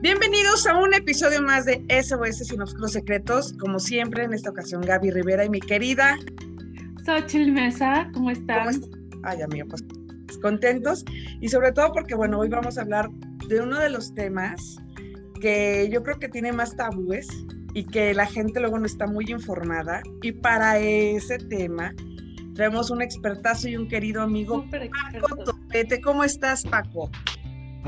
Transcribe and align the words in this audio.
Bienvenidos 0.00 0.64
a 0.68 0.78
un 0.78 0.94
episodio 0.94 1.42
más 1.42 1.64
de 1.64 1.84
SOS 1.88 2.46
Sin 2.46 2.62
Oscuros 2.62 2.92
Secretos. 2.92 3.52
Como 3.58 3.80
siempre, 3.80 4.22
en 4.22 4.32
esta 4.32 4.50
ocasión, 4.50 4.80
Gaby 4.80 5.10
Rivera 5.10 5.44
y 5.44 5.50
mi 5.50 5.58
querida 5.58 6.16
Xochitl 7.04 7.50
Mesa, 7.50 8.08
¿cómo? 8.14 8.30
¿Cómo 8.32 8.88
Ay, 9.24 9.42
amiga, 9.42 9.64
pues 9.68 9.82
contentos. 10.40 11.04
Y 11.40 11.48
sobre 11.48 11.72
todo 11.72 11.92
porque, 11.92 12.14
bueno, 12.14 12.38
hoy 12.38 12.48
vamos 12.48 12.78
a 12.78 12.82
hablar 12.82 13.10
de 13.48 13.60
uno 13.60 13.76
de 13.80 13.90
los 13.90 14.14
temas 14.14 14.76
que 15.40 15.88
yo 15.90 16.04
creo 16.04 16.20
que 16.20 16.28
tiene 16.28 16.52
más 16.52 16.76
tabúes 16.76 17.26
y 17.74 17.84
que 17.84 18.14
la 18.14 18.26
gente 18.26 18.60
luego 18.60 18.78
no 18.78 18.86
está 18.86 19.08
muy 19.08 19.24
informada. 19.28 20.00
Y 20.22 20.30
para 20.30 20.78
ese 20.78 21.38
tema 21.38 21.92
tenemos 22.54 22.90
un 22.90 23.02
expertazo 23.02 23.68
y 23.68 23.76
un 23.76 23.88
querido 23.88 24.22
amigo, 24.22 24.64
Paco 25.20 25.44
Topete. 25.44 26.00
¿Cómo 26.00 26.22
estás, 26.22 26.62
Paco? 26.62 27.10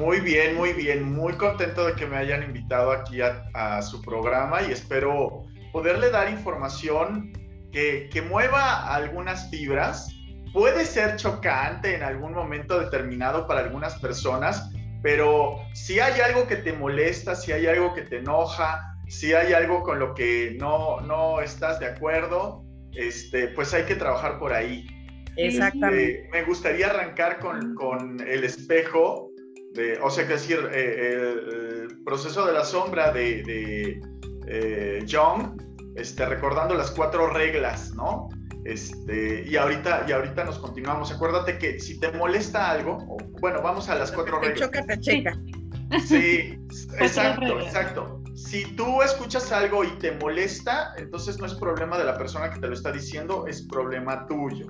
Muy 0.00 0.20
bien, 0.20 0.56
muy 0.56 0.72
bien, 0.72 1.02
muy 1.12 1.34
contento 1.34 1.84
de 1.84 1.94
que 1.94 2.06
me 2.06 2.16
hayan 2.16 2.42
invitado 2.42 2.90
aquí 2.90 3.20
a, 3.20 3.82
su 3.82 4.00
programa 4.00 4.62
y 4.62 4.72
espero 4.72 5.44
poderle 5.72 6.10
dar 6.10 6.30
información 6.30 7.34
que, 7.70 8.08
que, 8.10 8.22
mueva 8.22 8.94
algunas 8.94 9.50
fibras. 9.50 10.10
Puede 10.54 10.86
ser 10.86 11.16
chocante 11.16 11.94
en 11.94 12.02
algún 12.02 12.32
momento 12.32 12.80
determinado 12.80 13.46
para 13.46 13.60
algunas 13.60 14.00
personas, 14.00 14.70
pero 15.02 15.58
si 15.74 16.00
hay 16.00 16.18
algo 16.22 16.46
que 16.46 16.56
te 16.56 16.72
molesta, 16.72 17.34
si 17.34 17.52
hay 17.52 17.66
algo 17.66 17.92
que 17.92 18.00
te 18.00 18.20
enoja, 18.20 18.80
si 19.06 19.34
hay 19.34 19.52
algo 19.52 19.82
con 19.82 19.98
lo 19.98 20.14
que 20.14 20.56
no, 20.58 21.02
no 21.02 21.42
estás 21.42 21.78
de 21.78 21.88
acuerdo, 21.88 22.64
este, 22.94 23.48
pues 23.48 23.74
hay 23.74 23.84
que 23.84 23.96
trabajar 23.96 24.38
por 24.38 24.54
ahí. 24.54 24.86
Exactamente. 25.36 26.22
Eh, 26.22 26.28
me 26.32 26.42
gustaría 26.44 26.88
arrancar 26.88 27.38
con, 27.38 27.74
con 27.74 28.18
el 28.26 28.44
espejo 28.44 29.29
o 30.02 30.10
sea, 30.10 30.26
que 30.26 30.34
decir, 30.34 30.58
eh, 30.72 31.86
el, 31.88 32.02
proceso 32.04 32.44
de 32.46 32.52
la 32.52 32.64
sombra 32.64 33.12
de, 33.12 33.42
de 33.42 34.00
eh, 34.46 35.04
Jung, 35.08 35.60
este, 35.96 36.26
recordando 36.26 36.74
las 36.74 36.90
cuatro 36.90 37.28
reglas, 37.28 37.92
¿no? 37.94 38.28
Este, 38.64 39.44
y, 39.48 39.56
ahorita, 39.56 40.04
y 40.08 40.12
ahorita 40.12 40.44
nos 40.44 40.58
continuamos. 40.58 41.12
Acuérdate 41.12 41.58
que 41.58 41.78
si 41.78 41.98
te 41.98 42.12
molesta 42.12 42.70
algo, 42.70 42.98
bueno, 43.40 43.62
vamos 43.62 43.88
a 43.88 43.94
las 43.94 44.12
cuatro 44.12 44.40
reglas. 44.40 44.60
Choca, 44.60 44.84
te 44.84 45.00
checa. 45.00 45.38
Sí, 46.06 46.58
exacto, 47.00 47.60
exacto. 47.60 48.22
Si 48.34 48.64
tú 48.76 49.02
escuchas 49.02 49.50
algo 49.52 49.84
y 49.84 49.90
te 49.98 50.12
molesta, 50.12 50.94
entonces 50.96 51.38
no 51.38 51.46
es 51.46 51.54
problema 51.54 51.98
de 51.98 52.04
la 52.04 52.16
persona 52.16 52.50
que 52.50 52.60
te 52.60 52.68
lo 52.68 52.74
está 52.74 52.92
diciendo, 52.92 53.46
es 53.46 53.62
problema 53.62 54.26
tuyo, 54.26 54.66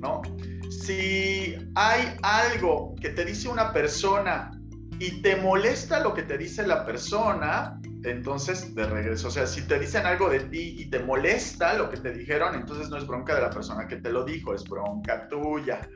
¿no? 0.00 0.22
Si 0.70 1.56
hay 1.74 2.16
algo 2.22 2.94
que 3.00 3.10
te 3.10 3.24
dice 3.24 3.48
una 3.48 3.72
persona 3.72 4.50
y 4.98 5.22
te 5.22 5.36
molesta 5.36 6.00
lo 6.00 6.14
que 6.14 6.22
te 6.22 6.36
dice 6.36 6.66
la 6.66 6.84
persona, 6.84 7.80
entonces 8.04 8.74
de 8.74 8.86
regreso, 8.86 9.28
o 9.28 9.30
sea, 9.30 9.46
si 9.46 9.62
te 9.62 9.78
dicen 9.78 10.06
algo 10.06 10.28
de 10.28 10.40
ti 10.40 10.76
y 10.78 10.90
te 10.90 10.98
molesta 11.00 11.74
lo 11.74 11.90
que 11.90 11.98
te 11.98 12.12
dijeron, 12.12 12.54
entonces 12.54 12.88
no 12.88 12.96
es 12.96 13.06
bronca 13.06 13.34
de 13.34 13.42
la 13.42 13.50
persona 13.50 13.86
que 13.86 13.96
te 13.96 14.10
lo 14.10 14.24
dijo, 14.24 14.54
es 14.54 14.64
bronca 14.64 15.28
tuya. 15.28 15.88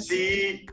Si 0.00 0.64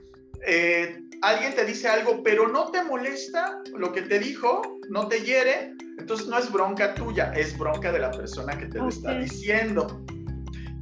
eh, 0.48 1.00
alguien 1.22 1.54
te 1.54 1.66
dice 1.66 1.88
algo, 1.88 2.24
pero 2.24 2.48
no 2.48 2.72
te 2.72 2.84
molesta 2.84 3.62
lo 3.78 3.92
que 3.92 4.04
te 4.04 4.20
dijo, 4.20 4.62
no 4.90 5.08
te 5.08 5.22
hiere, 5.22 5.74
entonces 5.98 6.28
no 6.28 6.38
es 6.38 6.52
bronca 6.52 6.94
tuya, 6.94 7.32
es 7.34 7.58
bronca 7.58 7.92
de 7.92 8.00
la 8.00 8.12
persona 8.12 8.58
que 8.58 8.68
te 8.68 8.78
lo 8.78 8.90
está 8.90 9.18
diciendo. 9.18 10.06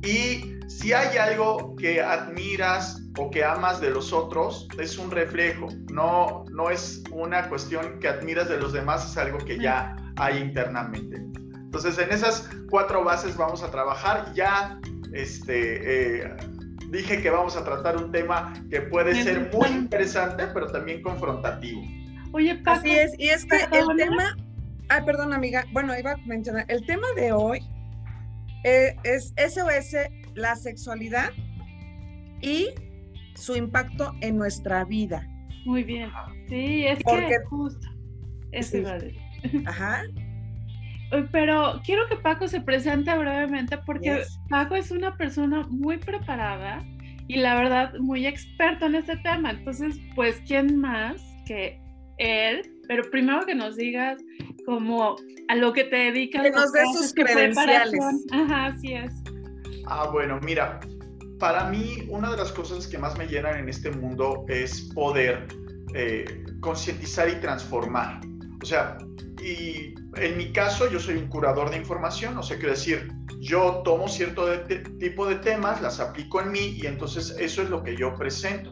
Y 0.04 0.60
si 0.68 0.92
hay 0.92 1.18
algo 1.18 1.76
que 1.78 2.02
admiras 2.02 3.02
o 3.18 3.30
que 3.30 3.44
amas 3.44 3.80
de 3.80 3.90
los 3.90 4.12
otros, 4.12 4.68
es 4.78 4.98
un 4.98 5.10
reflejo, 5.12 5.70
no, 5.92 6.44
no 6.52 6.70
es 6.70 7.04
una 7.12 7.48
cuestión 7.48 8.00
que 8.00 8.10
admiras 8.10 8.50
de 8.50 8.58
los 8.58 8.74
demás, 8.74 9.10
es 9.10 9.18
algo 9.18 9.38
que 9.38 9.58
ya 9.58 9.96
hay 10.18 10.40
internamente. 10.40 11.18
Entonces, 11.18 11.98
en 11.98 12.12
esas 12.12 12.50
cuatro 12.70 13.04
bases 13.04 13.38
vamos 13.38 13.64
a 13.64 13.72
trabajar. 13.72 14.34
Ya 14.36 14.80
este, 15.14 16.24
eh, 16.26 16.36
dije 16.90 17.22
que 17.22 17.30
vamos 17.30 17.56
a 17.56 17.64
tratar 17.64 17.98
un 17.98 18.12
tema 18.12 18.54
que 18.70 18.82
puede 18.82 19.16
ser 19.24 19.50
muy 19.54 19.70
interesante, 19.70 20.48
pero 20.54 20.68
también 20.68 21.02
confrontativo. 21.02 21.82
Oye, 22.34 22.56
Paco, 22.56 22.80
Así 22.80 22.92
es, 22.92 23.14
y 23.18 23.30
es 23.30 23.46
que 23.46 23.58
el 23.72 23.88
tema, 23.96 24.36
ay, 24.90 25.02
perdón, 25.06 25.34
amiga, 25.34 25.66
bueno, 25.72 25.98
iba 25.98 26.12
a 26.12 26.18
mencionar, 26.26 26.66
el 26.68 26.86
tema 26.86 27.08
de 27.16 27.32
hoy 27.32 27.60
eh, 28.64 28.96
es 29.04 29.34
SOS, 29.38 29.96
la 30.36 30.56
sexualidad 30.56 31.32
y 32.42 32.70
su 33.36 33.56
impacto 33.56 34.14
en 34.22 34.38
nuestra 34.38 34.84
vida. 34.86 35.28
Muy 35.66 35.84
bien. 35.84 36.10
Sí, 36.48 36.86
es 36.86 37.00
que 37.00 37.38
justo. 37.50 37.88
Eso 38.52 38.78
Ajá. 39.66 40.04
Pero 41.32 41.82
quiero 41.86 42.08
que 42.08 42.16
Paco 42.16 42.48
se 42.48 42.62
presente 42.62 43.16
brevemente 43.16 43.78
porque 43.78 44.24
Paco 44.50 44.76
es 44.76 44.90
una 44.92 45.16
persona 45.16 45.66
muy 45.70 45.98
preparada 45.98 46.84
y 47.28 47.38
la 47.38 47.56
verdad 47.56 47.94
muy 48.00 48.26
experto 48.26 48.88
en 48.88 48.96
este 48.96 49.18
tema. 49.18 49.52
Entonces, 49.52 50.00
pues, 50.16 50.42
¿quién 50.48 50.80
más 50.80 51.22
que 51.46 51.80
él? 52.18 52.73
Pero 52.88 53.04
primero 53.10 53.46
que 53.46 53.56
nos 53.56 53.76
digas 53.76 54.22
como 54.66 55.16
a 55.48 55.56
lo 55.56 55.74
que 55.74 55.86
te 55.86 55.96
dedicas. 55.96 56.44
Que 56.44 56.52
nos 56.52 56.72
dé 56.72 56.82
sus 56.94 57.14
credenciales. 57.14 58.00
Ajá, 58.32 58.68
así 58.68 58.94
es. 58.94 59.14
Ah, 59.86 60.10
bueno, 60.12 60.40
mira, 60.44 60.80
para 61.40 61.70
mí 61.70 62.08
una 62.10 62.32
de 62.32 62.38
las 62.38 62.52
cosas 62.52 62.88
que 62.88 62.98
más 62.98 63.18
me 63.18 63.28
llenan 63.28 63.58
en 63.58 63.70
este 63.70 63.92
mundo 63.92 64.46
es 64.48 64.90
poder 64.94 65.48
eh, 65.94 66.46
concientizar 66.62 67.30
y 67.30 67.36
transformar. 67.36 68.22
O 68.62 68.66
sea, 68.66 68.98
y 69.44 69.94
en 70.16 70.38
mi 70.38 70.54
caso 70.54 70.90
yo 70.90 71.00
soy 71.00 71.18
un 71.18 71.28
curador 71.28 71.70
de 71.70 71.78
información, 71.78 72.38
o 72.38 72.44
sea, 72.44 72.58
quiero 72.58 72.72
decir, 72.72 73.12
yo 73.42 73.82
tomo 73.84 74.08
cierto 74.08 74.48
tipo 75.00 75.28
de 75.28 75.36
temas, 75.36 75.82
las 75.82 76.00
aplico 76.00 76.40
en 76.40 76.52
mí 76.52 76.78
y 76.82 76.88
entonces 76.88 77.36
eso 77.40 77.62
es 77.62 77.70
lo 77.70 77.84
que 77.84 77.98
yo 77.98 78.16
presento. 78.16 78.72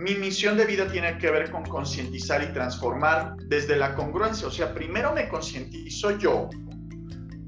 Mi 0.00 0.14
misión 0.14 0.56
de 0.56 0.64
vida 0.64 0.90
tiene 0.90 1.18
que 1.18 1.30
ver 1.30 1.50
con 1.50 1.62
concientizar 1.62 2.42
y 2.42 2.46
transformar 2.54 3.36
desde 3.48 3.76
la 3.76 3.94
congruencia, 3.94 4.48
o 4.48 4.50
sea, 4.50 4.72
primero 4.72 5.12
me 5.12 5.28
concientizo 5.28 6.16
yo, 6.16 6.48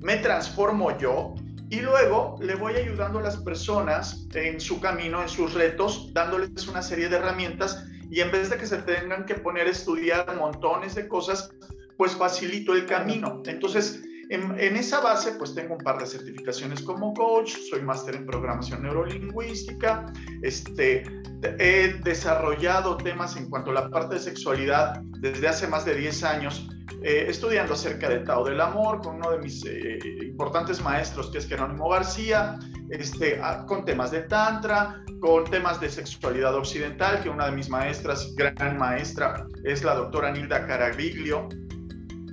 me 0.00 0.18
transformo 0.18 0.98
yo 0.98 1.32
y 1.70 1.80
luego 1.80 2.36
le 2.42 2.54
voy 2.54 2.74
ayudando 2.74 3.20
a 3.20 3.22
las 3.22 3.38
personas 3.38 4.28
en 4.34 4.60
su 4.60 4.82
camino, 4.82 5.22
en 5.22 5.30
sus 5.30 5.54
retos, 5.54 6.12
dándoles 6.12 6.68
una 6.68 6.82
serie 6.82 7.08
de 7.08 7.16
herramientas 7.16 7.86
y 8.10 8.20
en 8.20 8.30
vez 8.30 8.50
de 8.50 8.58
que 8.58 8.66
se 8.66 8.82
tengan 8.82 9.24
que 9.24 9.36
poner 9.36 9.66
a 9.66 9.70
estudiar 9.70 10.36
montones 10.36 10.94
de 10.94 11.08
cosas, 11.08 11.48
pues 11.96 12.14
facilito 12.14 12.74
el 12.74 12.84
camino. 12.84 13.42
Entonces, 13.46 14.02
en, 14.32 14.76
esa 14.76 15.00
base, 15.00 15.32
pues 15.32 15.54
tengo 15.54 15.74
un 15.74 15.82
par 15.82 15.98
de 15.98 16.06
certificaciones 16.06 16.82
como 16.82 17.12
coach, 17.12 17.56
soy 17.70 17.82
máster 17.82 18.14
en 18.14 18.26
programación 18.26 18.82
neurolingüística, 18.82 20.12
este, 20.42 21.04
he 21.58 22.00
desarrollado 22.02 22.96
temas 22.96 23.36
en 23.36 23.50
cuanto 23.50 23.70
a 23.70 23.74
la 23.74 23.90
parte 23.90 24.14
de 24.14 24.20
sexualidad 24.20 25.02
desde 25.20 25.48
hace 25.48 25.66
más 25.66 25.84
de 25.84 25.96
10 25.96 26.24
años 26.24 26.68
eh, 27.02 27.26
estudiando 27.28 27.74
acerca 27.74 28.08
del 28.08 28.24
Tao 28.24 28.44
del 28.44 28.60
Amor 28.60 29.00
con 29.02 29.16
uno 29.16 29.32
de 29.32 29.38
mis 29.38 29.64
eh, 29.66 29.98
importantes 30.22 30.80
maestros, 30.80 31.30
que 31.30 31.38
es 31.38 31.48
Jerónimo 31.48 31.88
García, 31.88 32.58
este, 32.90 33.40
con 33.66 33.84
temas 33.84 34.12
de 34.12 34.22
Tantra, 34.22 35.02
con 35.20 35.44
temas 35.44 35.80
de 35.80 35.90
sexualidad 35.90 36.54
occidental, 36.54 37.22
que 37.22 37.28
una 37.28 37.46
de 37.46 37.52
mis 37.52 37.68
maestras, 37.68 38.34
gran 38.36 38.78
maestra, 38.78 39.46
es 39.64 39.82
la 39.82 39.94
doctora 39.94 40.30
Nilda 40.30 40.66
Caraviglio, 40.66 41.48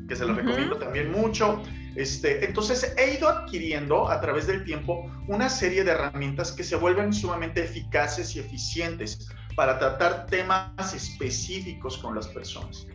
que 0.07 0.15
se 0.15 0.25
lo 0.25 0.33
recomiendo 0.33 0.77
también 0.77 1.11
mucho. 1.11 1.61
Este, 1.99 2.45
entonces 2.45 2.95
he 2.97 3.15
ido 3.15 3.27
adquiriendo 3.27 4.09
a 4.09 4.21
través 4.21 4.47
del 4.47 4.63
tiempo 4.63 5.11
una 5.27 5.49
serie 5.49 5.83
de 5.83 5.91
herramientas 5.91 6.53
que 6.53 6.63
se 6.63 6.77
vuelven 6.77 7.11
sumamente 7.11 7.61
eficaces 7.61 8.37
y 8.37 8.39
eficientes 8.39 9.27
para 9.53 9.77
tratar 9.77 10.25
temas 10.27 10.93
específicos 10.93 11.97
con 11.97 12.15
las 12.15 12.29
personas. 12.29 12.87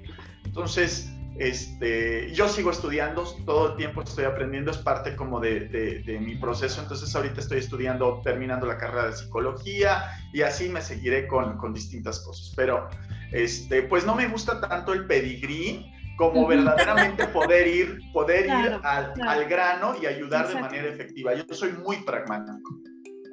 Entonces, 0.46 1.10
este, 1.38 2.32
yo 2.32 2.48
sigo 2.48 2.70
estudiando, 2.70 3.24
todo 3.44 3.72
el 3.72 3.76
tiempo 3.76 4.00
estoy 4.00 4.24
aprendiendo, 4.24 4.70
es 4.70 4.78
parte 4.78 5.14
como 5.14 5.38
de, 5.38 6.02
mi 6.22 6.36
proceso, 6.36 6.80
entonces 6.80 7.14
ahorita 7.14 7.42
estoy 7.42 7.58
estudiando, 7.58 8.22
terminando 8.24 8.64
la 8.64 8.78
carrera 8.78 9.08
de 9.08 9.16
psicología 9.16 10.12
y 10.32 10.40
así 10.40 10.70
me 10.70 10.80
seguiré 10.80 11.26
con, 11.26 11.74
distintas 11.74 12.20
cosas, 12.20 12.54
pero 12.56 12.88
este, 13.32 13.82
pues 13.82 14.06
no 14.06 14.14
me 14.14 14.28
gusta 14.28 14.62
tanto 14.62 14.94
el 14.94 15.06
pedigrí 15.06 15.93
como 16.16 16.46
verdaderamente 16.46 17.26
poder 17.28 17.66
ir, 17.66 17.98
poder 18.12 18.46
ir 18.46 18.80
al, 18.82 19.12
al, 19.20 19.44
grano 19.46 19.94
y 20.00 20.06
ayudar 20.06 20.48
de 20.48 20.60
manera 20.60 20.88
efectiva. 20.88 21.34
Yo 21.34 21.44
soy 21.54 21.72
muy 21.72 21.96
pragmático. 22.04 22.80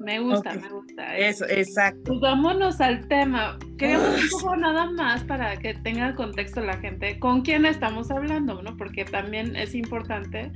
Me 0.04 0.19
gusta, 0.19 0.54
me 0.54 0.68
gusta. 0.68 1.16
Eso, 1.16 1.45
exacto. 1.48 2.01
Pues 2.06 2.22
vámonos 2.22 2.81
al 2.81 3.07
tema. 3.07 3.60
Queremos 3.78 4.24
un 4.24 4.30
poco 4.30 4.56
nada 4.56 4.89
más 4.89 5.24
para 5.24 5.57
que 5.57 5.75
tenga 5.75 6.16
contexto 6.16 6.62
la 6.62 6.78
gente 6.78 7.19
con 7.19 7.42
quién 7.42 7.66
estamos 7.66 8.10
hablando, 8.10 8.62
¿no? 8.63 8.75
Porque 8.78 9.06
también 9.06 9.56
es 9.56 9.75
importante 9.75 10.51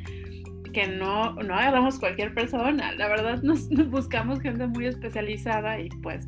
que 0.73 0.87
no, 0.87 1.33
no 1.35 1.55
agarramos 1.55 1.99
cualquier 1.99 2.33
persona. 2.33 2.93
La 2.93 3.07
verdad, 3.07 3.39
nos, 3.43 3.69
buscamos 3.69 4.41
gente 4.41 4.65
muy 4.67 4.87
especializada 4.87 5.79
y 5.79 5.89
pues 6.01 6.27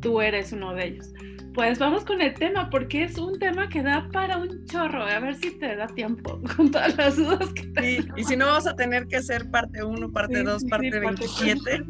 tú 0.00 0.20
eres 0.20 0.52
uno 0.52 0.74
de 0.74 0.86
ellos. 0.86 1.12
Pues 1.54 1.78
vamos 1.78 2.04
con 2.04 2.20
el 2.20 2.34
tema, 2.34 2.70
porque 2.70 3.04
es 3.04 3.18
un 3.18 3.38
tema 3.38 3.68
que 3.68 3.82
da 3.82 4.08
para 4.12 4.38
un 4.38 4.64
chorro. 4.66 5.02
A 5.02 5.18
ver 5.18 5.36
si 5.36 5.50
te 5.58 5.76
da 5.76 5.86
tiempo 5.88 6.40
con 6.56 6.70
todas 6.70 6.96
las 6.96 7.16
dudas 7.16 7.52
que 7.54 7.62
te 7.68 8.04
Y 8.16 8.24
si 8.24 8.36
no, 8.36 8.46
vamos 8.46 8.66
a 8.66 8.76
tener 8.76 9.06
que 9.06 9.16
hacer 9.16 9.50
parte 9.50 9.82
1, 9.82 10.12
parte 10.12 10.42
2, 10.42 10.64
parte 10.64 10.98
27. 10.98 11.84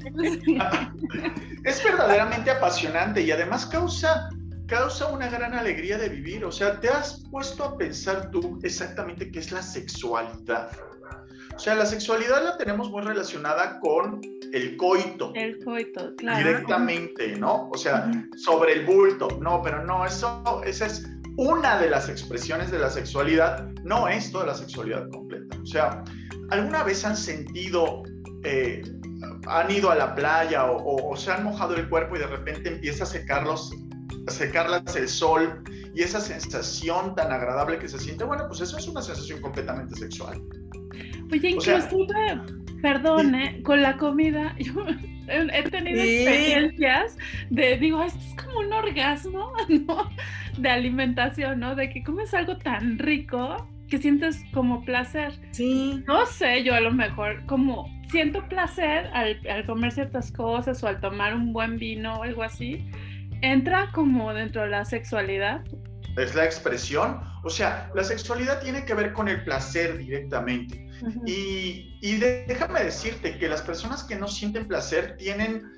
es 1.64 1.84
verdaderamente 1.84 2.50
apasionante 2.50 3.20
y 3.20 3.30
además 3.30 3.66
causa, 3.66 4.30
causa 4.66 5.08
una 5.08 5.28
gran 5.28 5.54
alegría 5.54 5.98
de 5.98 6.08
vivir. 6.08 6.44
O 6.44 6.52
sea, 6.52 6.80
¿te 6.80 6.88
has 6.88 7.22
puesto 7.30 7.64
a 7.64 7.76
pensar 7.76 8.30
tú 8.30 8.58
exactamente 8.62 9.30
qué 9.30 9.40
es 9.40 9.52
la 9.52 9.62
sexualidad? 9.62 10.70
O 11.60 11.62
sea, 11.62 11.74
la 11.74 11.84
sexualidad 11.84 12.42
la 12.42 12.56
tenemos 12.56 12.90
muy 12.90 13.02
relacionada 13.02 13.78
con 13.80 14.22
el 14.50 14.78
coito. 14.78 15.30
El 15.34 15.62
coito, 15.62 16.16
claro. 16.16 16.38
Directamente, 16.38 17.36
¿no? 17.36 17.68
O 17.70 17.76
sea, 17.76 18.10
sobre 18.34 18.72
el 18.72 18.86
bulto. 18.86 19.28
No, 19.42 19.60
pero 19.62 19.84
no, 19.84 20.06
eso, 20.06 20.62
esa 20.64 20.86
es 20.86 21.06
una 21.36 21.78
de 21.78 21.90
las 21.90 22.08
expresiones 22.08 22.70
de 22.70 22.78
la 22.78 22.88
sexualidad, 22.88 23.68
no 23.84 24.08
es 24.08 24.32
toda 24.32 24.46
la 24.46 24.54
sexualidad 24.54 25.10
completa. 25.10 25.54
O 25.62 25.66
sea, 25.66 26.02
¿alguna 26.48 26.82
vez 26.82 27.04
han 27.04 27.14
sentido, 27.14 28.04
eh, 28.42 28.80
han 29.46 29.70
ido 29.70 29.90
a 29.90 29.96
la 29.96 30.14
playa 30.14 30.64
o, 30.64 31.14
se 31.14 31.30
han 31.30 31.44
mojado 31.44 31.76
el 31.76 31.90
cuerpo 31.90 32.16
y 32.16 32.20
de 32.20 32.26
repente 32.26 32.70
empieza 32.70 33.04
a 33.04 33.06
secarlos, 33.06 33.70
a 34.26 34.30
secarlas 34.30 34.96
el 34.96 35.10
sol 35.10 35.62
y 35.94 36.00
esa 36.00 36.22
sensación 36.22 37.14
tan 37.14 37.30
agradable 37.30 37.78
que 37.78 37.86
se 37.86 37.98
siente? 37.98 38.24
Bueno, 38.24 38.46
pues 38.48 38.62
eso 38.62 38.78
es 38.78 38.88
una 38.88 39.02
sensación 39.02 39.42
completamente 39.42 39.94
sexual. 39.94 40.40
Oye, 41.32 41.50
inclusive, 41.50 42.06
perdón, 42.82 43.34
¿eh? 43.34 43.62
con 43.62 43.82
la 43.82 43.96
comida, 43.96 44.54
yo 44.58 44.86
he 45.28 45.62
tenido 45.70 46.02
experiencias 46.02 47.16
de, 47.50 47.76
digo, 47.76 48.02
esto 48.02 48.18
es 48.18 48.44
como 48.44 48.60
un 48.60 48.72
orgasmo, 48.72 49.52
¿no? 49.68 50.10
De 50.58 50.68
alimentación, 50.68 51.60
¿no? 51.60 51.74
De 51.74 51.90
que 51.90 52.02
comes 52.02 52.34
algo 52.34 52.56
tan 52.58 52.98
rico 52.98 53.68
que 53.88 53.98
sientes 53.98 54.42
como 54.52 54.84
placer. 54.84 55.32
Sí. 55.52 56.02
No 56.06 56.26
sé, 56.26 56.62
yo 56.62 56.74
a 56.74 56.80
lo 56.80 56.92
mejor 56.92 57.44
como 57.46 57.88
siento 58.08 58.48
placer 58.48 59.08
al, 59.12 59.40
al 59.48 59.66
comer 59.66 59.92
ciertas 59.92 60.32
cosas 60.32 60.82
o 60.82 60.88
al 60.88 61.00
tomar 61.00 61.34
un 61.34 61.52
buen 61.52 61.76
vino 61.76 62.14
o 62.14 62.22
algo 62.22 62.42
así, 62.42 62.88
entra 63.42 63.90
como 63.92 64.32
dentro 64.32 64.62
de 64.62 64.68
la 64.68 64.84
sexualidad 64.84 65.62
es 66.16 66.34
la 66.34 66.44
expresión. 66.44 67.20
O 67.42 67.50
sea, 67.50 67.90
la 67.94 68.04
sexualidad 68.04 68.60
tiene 68.60 68.84
que 68.84 68.94
ver 68.94 69.12
con 69.12 69.28
el 69.28 69.42
placer 69.44 69.98
directamente. 69.98 70.86
Y, 71.26 71.98
y, 72.00 72.16
déjame 72.16 72.84
decirte 72.84 73.38
que 73.38 73.48
las 73.48 73.62
personas 73.62 74.04
que 74.04 74.16
no 74.16 74.28
sienten 74.28 74.66
placer 74.68 75.16
tienen 75.16 75.72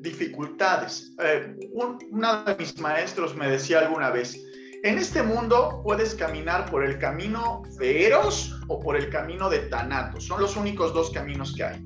dificultades. 0.00 1.12
Eh, 1.22 1.54
uno 1.72 2.44
de 2.44 2.56
mis 2.56 2.78
maestros 2.78 3.34
me 3.34 3.48
decía 3.48 3.80
alguna 3.80 4.10
vez, 4.10 4.38
en 4.84 4.98
este 4.98 5.22
mundo 5.22 5.80
puedes 5.84 6.14
caminar 6.14 6.70
por 6.70 6.84
el 6.84 6.98
camino 6.98 7.62
de 7.78 8.06
Eros 8.06 8.60
o 8.68 8.80
por 8.80 8.96
el 8.96 9.10
camino 9.10 9.50
de 9.50 9.58
Tanatos. 9.60 10.24
Son 10.24 10.40
los 10.40 10.56
únicos 10.56 10.94
dos 10.94 11.10
caminos 11.10 11.54
que 11.54 11.64
hay. 11.64 11.84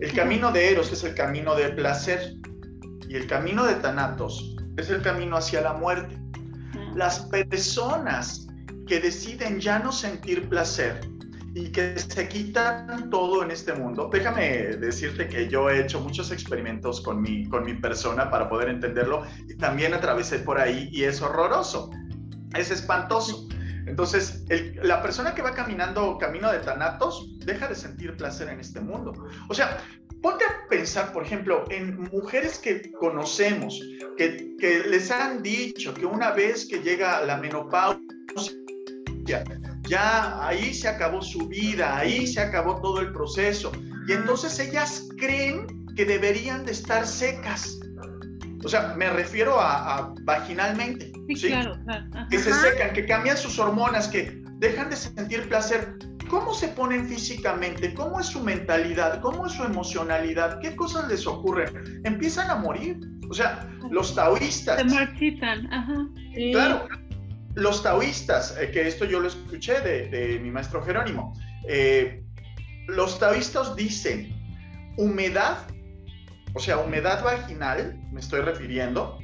El 0.00 0.12
camino 0.12 0.52
de 0.52 0.70
Eros 0.70 0.92
es 0.92 1.02
el 1.02 1.14
camino 1.14 1.54
de 1.56 1.70
placer 1.70 2.34
y 3.08 3.16
el 3.16 3.26
camino 3.26 3.64
de 3.64 3.74
Tanatos 3.76 4.56
es 4.76 4.90
el 4.90 5.02
camino 5.02 5.36
hacia 5.36 5.60
la 5.60 5.72
muerte 5.72 6.18
las 6.94 7.20
personas 7.20 8.46
que 8.86 9.00
deciden 9.00 9.60
ya 9.60 9.78
no 9.78 9.92
sentir 9.92 10.48
placer 10.48 11.00
y 11.54 11.70
que 11.70 11.98
se 11.98 12.28
quitan 12.28 13.10
todo 13.10 13.42
en 13.42 13.50
este 13.50 13.72
mundo. 13.72 14.10
Déjame 14.12 14.76
decirte 14.76 15.28
que 15.28 15.48
yo 15.48 15.70
he 15.70 15.80
hecho 15.80 16.00
muchos 16.00 16.30
experimentos 16.30 17.00
con 17.00 17.20
mi, 17.20 17.48
con 17.48 17.64
mi 17.64 17.74
persona 17.74 18.30
para 18.30 18.48
poder 18.48 18.68
entenderlo 18.68 19.24
y 19.48 19.56
también 19.56 19.94
atravesé 19.94 20.40
por 20.40 20.58
ahí 20.58 20.88
y 20.92 21.04
es 21.04 21.20
horroroso, 21.22 21.90
es 22.54 22.70
espantoso. 22.70 23.48
Entonces, 23.86 24.44
la 24.82 25.02
persona 25.02 25.34
que 25.34 25.40
va 25.40 25.52
caminando 25.52 26.18
camino 26.18 26.52
de 26.52 26.58
tanatos 26.58 27.26
deja 27.46 27.68
de 27.68 27.74
sentir 27.74 28.14
placer 28.16 28.48
en 28.48 28.60
este 28.60 28.80
mundo. 28.80 29.14
O 29.48 29.54
sea, 29.54 29.78
ponte 30.20 30.44
a 30.44 30.68
pensar, 30.68 31.12
por 31.12 31.22
ejemplo, 31.22 31.64
en 31.70 32.02
mujeres 32.12 32.58
que 32.58 32.92
conocemos, 32.92 33.80
que, 34.18 34.54
que 34.58 34.80
les 34.80 35.10
han 35.10 35.42
dicho 35.42 35.94
que 35.94 36.04
una 36.04 36.32
vez 36.32 36.66
que 36.66 36.80
llega 36.80 37.22
la 37.22 37.38
menopausia, 37.38 38.02
ya 39.88 40.46
ahí 40.46 40.74
se 40.74 40.88
acabó 40.88 41.22
su 41.22 41.48
vida, 41.48 41.96
ahí 41.96 42.26
se 42.26 42.40
acabó 42.40 42.80
todo 42.80 43.00
el 43.00 43.12
proceso. 43.12 43.72
Y 44.06 44.12
entonces 44.12 44.58
ellas 44.58 45.08
creen 45.18 45.66
que 45.96 46.04
deberían 46.04 46.64
de 46.64 46.72
estar 46.72 47.06
secas. 47.06 47.78
O 48.64 48.68
sea, 48.68 48.94
me 48.96 49.10
refiero 49.10 49.60
a, 49.60 50.14
vaginalmente. 50.22 51.12
Sí, 51.34 51.48
Claro, 51.48 51.76
Que 52.30 52.38
se 52.38 52.52
secan, 52.52 52.92
que 52.92 53.06
cambian 53.06 53.36
sus 53.36 53.58
hormonas, 53.58 54.08
que 54.08 54.42
dejan 54.58 54.90
de 54.90 54.96
sentir 54.96 55.48
placer. 55.48 55.98
¿Cómo 56.28 56.52
se 56.52 56.68
ponen 56.68 57.08
físicamente? 57.08 57.94
¿Cómo 57.94 58.20
es 58.20 58.26
su 58.26 58.42
mentalidad? 58.42 59.20
¿Cómo 59.20 59.46
es 59.46 59.52
su 59.52 59.64
emocionalidad? 59.64 60.60
¿Qué 60.60 60.76
cosas 60.76 61.08
les 61.08 61.26
ocurren? 61.26 62.02
Empiezan 62.04 62.50
a 62.50 62.56
morir. 62.56 62.98
O 63.30 63.34
sea, 63.34 63.68
los 63.90 64.14
taoístas. 64.14 64.78
Se 64.78 64.84
marchitan, 64.84 65.72
ajá. 65.72 66.08
Claro, 66.52 66.88
los 67.54 67.82
taoístas, 67.82 68.56
eh, 68.58 68.70
que 68.70 68.86
esto 68.86 69.04
yo 69.04 69.20
lo 69.20 69.28
escuché 69.28 69.80
de, 69.80 70.38
mi 70.40 70.50
maestro 70.50 70.82
Jerónimo, 70.82 71.34
eh, 71.66 72.22
los 72.86 73.18
taoístas 73.18 73.74
dicen 73.76 74.34
humedad, 74.96 75.58
o 76.54 76.60
sea, 76.60 76.78
humedad 76.78 77.22
vaginal, 77.22 77.98
me 78.12 78.20
estoy 78.20 78.40
refiriendo, 78.40 79.18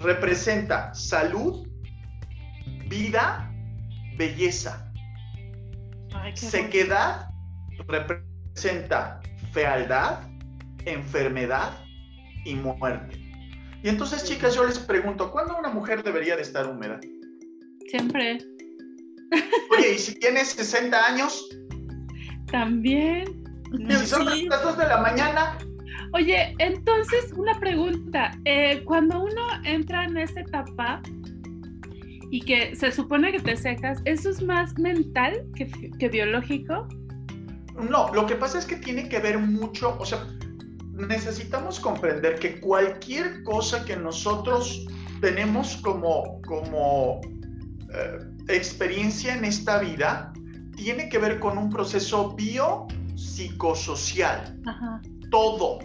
representa 0.00 0.94
salud, 0.94 1.66
vida, 2.88 3.50
belleza. 4.16 4.84
Sequedad 6.34 7.28
representa 7.86 9.20
fealdad, 9.52 10.20
enfermedad 10.84 11.72
y 12.44 12.54
muerte. 12.54 13.16
Y 13.82 13.88
entonces, 13.88 14.24
chicas, 14.24 14.54
yo 14.54 14.66
les 14.66 14.78
pregunto, 14.78 15.30
¿cuándo 15.30 15.56
una 15.56 15.68
mujer 15.68 16.02
debería 16.02 16.36
de 16.36 16.42
estar 16.42 16.66
húmeda? 16.66 16.98
Siempre. 17.88 18.38
Oye, 19.76 19.94
¿y 19.94 19.98
si 19.98 20.14
tienes 20.18 20.48
60 20.48 21.06
años? 21.06 21.48
También. 22.50 23.44
Si 23.88 24.06
son 24.06 24.24
las 24.24 24.62
2 24.62 24.78
de 24.78 24.86
la 24.86 24.98
mañana. 24.98 25.58
Oye, 26.14 26.54
entonces 26.58 27.32
una 27.36 27.58
pregunta. 27.60 28.30
Eh, 28.44 28.82
cuando 28.84 29.20
uno 29.20 29.46
entra 29.64 30.04
en 30.04 30.16
esta 30.16 30.40
etapa, 30.40 31.02
y 32.30 32.40
que 32.40 32.76
se 32.76 32.92
supone 32.92 33.32
que 33.32 33.40
te 33.40 33.56
secas, 33.56 34.00
¿eso 34.04 34.30
es 34.30 34.42
más 34.42 34.76
mental 34.78 35.46
que, 35.54 36.08
biológico? 36.08 36.86
No, 37.74 38.12
lo 38.12 38.26
que 38.26 38.34
pasa 38.34 38.58
es 38.58 38.66
que 38.66 38.76
tiene 38.76 39.08
que 39.08 39.18
ver 39.18 39.38
mucho, 39.38 39.96
o 39.98 40.04
sea, 40.04 40.26
necesitamos 40.92 41.80
comprender 41.80 42.38
que 42.38 42.60
cualquier 42.60 43.42
cosa 43.44 43.84
que 43.84 43.96
nosotros 43.96 44.86
tenemos 45.20 45.76
como, 45.78 46.42
como 46.42 47.20
eh, 47.94 48.18
experiencia 48.48 49.34
en 49.34 49.44
esta 49.44 49.78
vida 49.78 50.32
tiene 50.76 51.08
que 51.08 51.18
ver 51.18 51.40
con 51.40 51.56
un 51.58 51.70
proceso 51.70 52.34
biopsicosocial. 52.34 54.60
Todo. 55.30 55.78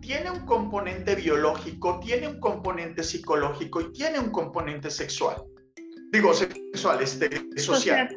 Tiene 0.00 0.30
un 0.30 0.46
componente 0.46 1.14
biológico, 1.14 2.00
tiene 2.00 2.28
un 2.28 2.40
componente 2.40 3.04
psicológico 3.04 3.80
y 3.80 3.92
tiene 3.92 4.18
un 4.18 4.30
componente 4.30 4.90
sexual 4.90 5.36
digo, 6.12 6.34
sexual, 6.34 7.02
este, 7.02 7.28
social. 7.58 8.14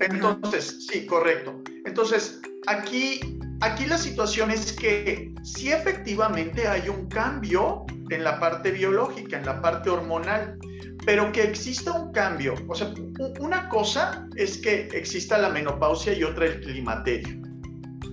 Entonces, 0.00 0.86
sí, 0.86 1.04
correcto. 1.04 1.60
Entonces, 1.84 2.40
aquí, 2.66 3.38
aquí 3.60 3.86
la 3.86 3.98
situación 3.98 4.50
es 4.50 4.72
que 4.72 5.34
sí 5.42 5.72
efectivamente 5.72 6.68
hay 6.68 6.88
un 6.88 7.08
cambio 7.08 7.84
en 8.10 8.22
la 8.22 8.38
parte 8.38 8.70
biológica, 8.70 9.36
en 9.36 9.46
la 9.46 9.60
parte 9.60 9.90
hormonal, 9.90 10.58
pero 11.04 11.30
que 11.32 11.42
exista 11.42 11.92
un 11.92 12.12
cambio. 12.12 12.54
O 12.68 12.74
sea, 12.74 12.92
una 13.40 13.68
cosa 13.68 14.26
es 14.36 14.58
que 14.58 14.88
exista 14.92 15.38
la 15.38 15.50
menopausia 15.50 16.12
y 16.14 16.24
otra 16.24 16.46
el 16.46 16.60
climaterio. 16.60 17.42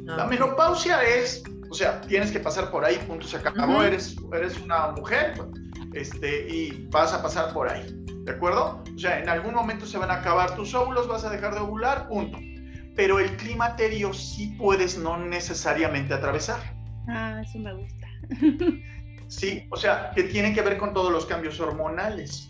La 0.06 0.26
menopausia 0.26 1.02
es, 1.04 1.44
o 1.70 1.74
sea, 1.74 2.02
tienes 2.02 2.32
que 2.32 2.40
pasar 2.40 2.70
por 2.70 2.84
ahí, 2.84 2.98
punto, 3.08 3.28
se 3.28 3.38
acabó, 3.38 3.82
eres, 3.82 4.18
eres 4.34 4.60
una 4.60 4.90
mujer 4.92 5.36
este, 5.94 6.48
y 6.50 6.88
vas 6.92 7.14
a 7.14 7.22
pasar 7.22 7.54
por 7.54 7.70
ahí. 7.70 7.86
¿De 8.26 8.32
acuerdo? 8.32 8.84
O 8.94 9.00
sea, 9.00 9.20
en 9.20 9.30
algún 9.30 9.54
momento 9.54 9.86
se 9.86 9.98
van 9.98 10.12
a 10.12 10.16
acabar 10.16 10.56
tus 10.56 10.74
óvulos, 10.74 11.08
vas 11.08 11.24
a 11.24 11.30
dejar 11.30 11.54
de 11.54 11.62
ovular, 11.62 12.08
punto. 12.08 12.38
Pero 12.96 13.20
el 13.20 13.36
climaterio 13.38 14.14
sí 14.14 14.56
puedes 14.60 14.98
no 14.98 15.18
necesariamente 15.18 16.14
atravesar. 16.14 16.60
Ah, 17.08 17.42
eso 17.44 17.58
me 17.58 17.74
gusta. 17.74 18.08
sí, 19.28 19.66
o 19.72 19.78
sea, 19.78 20.12
que 20.14 20.24
tiene 20.24 20.54
que 20.54 20.62
ver 20.62 20.78
con 20.78 20.94
todos 20.94 21.12
los 21.12 21.26
cambios 21.26 21.60
hormonales. 21.60 22.48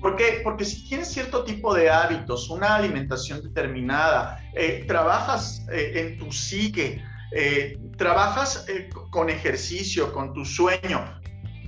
¿Por 0.00 0.16
qué? 0.16 0.40
Porque 0.42 0.64
si 0.64 0.88
tienes 0.88 1.08
cierto 1.08 1.44
tipo 1.44 1.74
de 1.74 1.90
hábitos, 1.90 2.48
una 2.48 2.76
alimentación 2.76 3.42
determinada, 3.42 4.42
eh, 4.54 4.84
trabajas 4.88 5.66
eh, 5.70 5.92
en 5.94 6.18
tu 6.18 6.32
psique, 6.32 7.02
eh, 7.36 7.78
trabajas 7.98 8.66
con 9.10 9.28
ejercicio, 9.28 10.10
con 10.12 10.32
tu 10.32 10.44
sueño, 10.44 11.20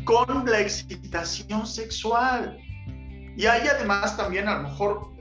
con 0.05 0.47
la 0.47 0.61
excitación 0.61 1.67
sexual. 1.67 2.59
Y 3.37 3.45
hay 3.47 3.69
además 3.69 4.17
también 4.17 4.49
a 4.49 4.57
lo 4.57 4.69
mejor 4.69 5.13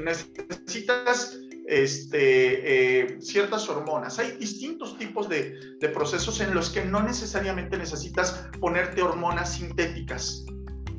necesitas 0.00 1.38
este, 1.66 3.18
ciertas 3.20 3.68
hormonas. 3.68 4.18
Hay 4.18 4.32
distintos 4.38 4.98
tipos 4.98 5.28
de, 5.28 5.54
procesos 5.92 6.40
en 6.40 6.54
los 6.54 6.70
que 6.70 6.84
no 6.84 7.02
necesariamente 7.02 7.76
necesitas 7.76 8.48
ponerte 8.58 9.02
hormonas 9.02 9.54
sintéticas. 9.54 10.44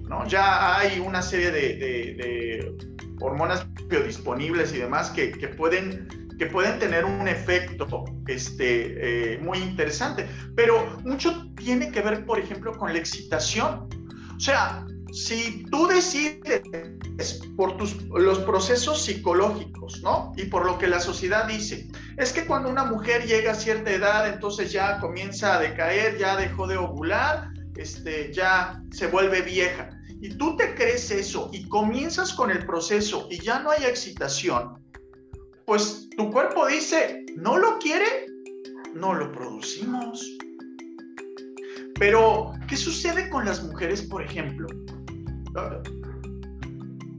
¿No? 0.10 0.28
Ya 0.28 0.78
hay 0.78 1.00
una 1.00 1.22
serie 1.22 1.52
de, 1.52 2.76
hormonas 3.22 3.66
biodisponibles 3.88 4.74
y 4.74 4.78
demás 4.78 5.10
que, 5.12 5.28
pueden, 5.58 6.08
que 6.38 6.48
pueden 6.48 6.80
tener 6.80 7.06
un 7.06 7.28
efecto 7.28 8.06
este, 8.28 9.34
eh, 9.34 9.38
muy 9.40 9.60
interesante. 9.60 10.28
Pero 10.56 10.98
mucho 11.04 11.52
tiene 11.56 11.92
que 11.92 12.02
ver, 12.02 12.26
por 12.26 12.40
ejemplo, 12.40 12.74
con 12.78 12.92
la 12.92 13.00
excitación. 13.00 13.88
O 14.36 14.40
sea, 14.40 14.86
si 15.12 15.66
tú 15.70 15.88
decides 15.88 17.42
por 17.58 17.78
tus, 17.78 18.04
los 18.08 18.40
procesos 18.40 19.04
psicológicos, 19.04 20.02
¿no? 20.02 20.34
Y 20.38 20.46
por 20.46 20.66
lo 20.66 20.78
que 20.78 20.88
la 20.88 21.00
sociedad 21.00 21.46
dice, 21.46 21.88
es 22.18 22.32
que 22.32 22.46
cuando 22.46 22.70
una 22.70 22.86
mujer 22.86 23.26
llega 23.26 23.52
a 23.52 23.56
cierta 23.56 23.92
edad, 23.92 24.28
entonces 24.28 24.72
ya 24.72 25.00
comienza 25.00 25.56
a 25.56 25.60
decaer, 25.60 26.18
ya 26.18 26.36
dejó 26.36 26.68
de 26.68 26.78
ovular, 26.78 27.50
este, 27.76 28.32
ya 28.34 28.82
se 28.92 29.08
vuelve 29.08 29.42
vieja. 29.42 29.99
Y 30.22 30.30
tú 30.36 30.56
te 30.58 30.76
crees 30.76 31.12
eso 31.12 31.50
y 31.54 31.68
comienzas 31.68 32.34
con 32.34 32.52
el 32.52 32.66
proceso 32.66 33.28
y 33.30 33.40
ya 33.40 33.60
no 33.60 33.72
hay 33.72 33.86
excitación, 33.86 34.78
pues 35.66 36.10
tu 36.18 36.32
cuerpo 36.32 36.68
dice, 36.68 37.26
¿no 37.38 37.58
lo 37.58 37.80
quiere? 37.80 38.28
No 38.94 39.14
lo 39.14 39.32
producimos. 39.32 40.26
Pero, 42.00 42.54
¿qué 42.68 42.76
sucede 42.76 43.30
con 43.30 43.46
las 43.46 43.64
mujeres, 43.64 44.02
por 44.02 44.24
ejemplo? 44.24 44.68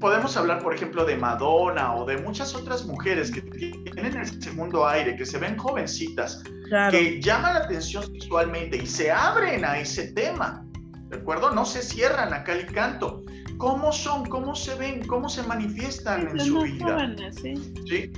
podemos 0.01 0.37
hablar, 0.37 0.63
por 0.63 0.75
ejemplo, 0.75 1.05
de 1.05 1.17
Madonna 1.17 1.95
o 1.95 2.07
de 2.07 2.17
muchas 2.17 2.55
otras 2.55 2.87
mujeres 2.87 3.31
que 3.31 3.43
tienen 3.43 4.17
el 4.17 4.43
segundo 4.43 4.87
aire, 4.87 5.15
que 5.15 5.27
se 5.27 5.39
ven 5.39 5.57
jovencitas, 5.57 6.43
que 6.91 7.21
llaman 7.21 7.55
la 7.55 7.61
atención 7.61 8.05
sexualmente 8.05 8.79
y 8.79 8.87
se 8.87 9.13
abren 9.13 9.65
a 9.65 9.79
ese 9.79 10.13
tema, 10.13 10.67
¿de 11.11 11.17
acuerdo? 11.17 11.51
No 11.51 11.65
se 11.67 11.83
cierran 11.83 12.33
a 12.33 12.45
cal 12.45 12.61
y 12.61 12.73
canto. 12.73 13.23
¿Cómo 13.59 13.93
son? 13.93 14.27
¿Cómo 14.27 14.55
se 14.55 14.75
ven? 14.77 15.07
¿Cómo 15.07 15.29
se 15.29 15.43
manifiestan 15.43 16.29
en 16.29 16.41
su 16.41 16.63
vida? 16.63 17.15
¿sí? 17.33 18.11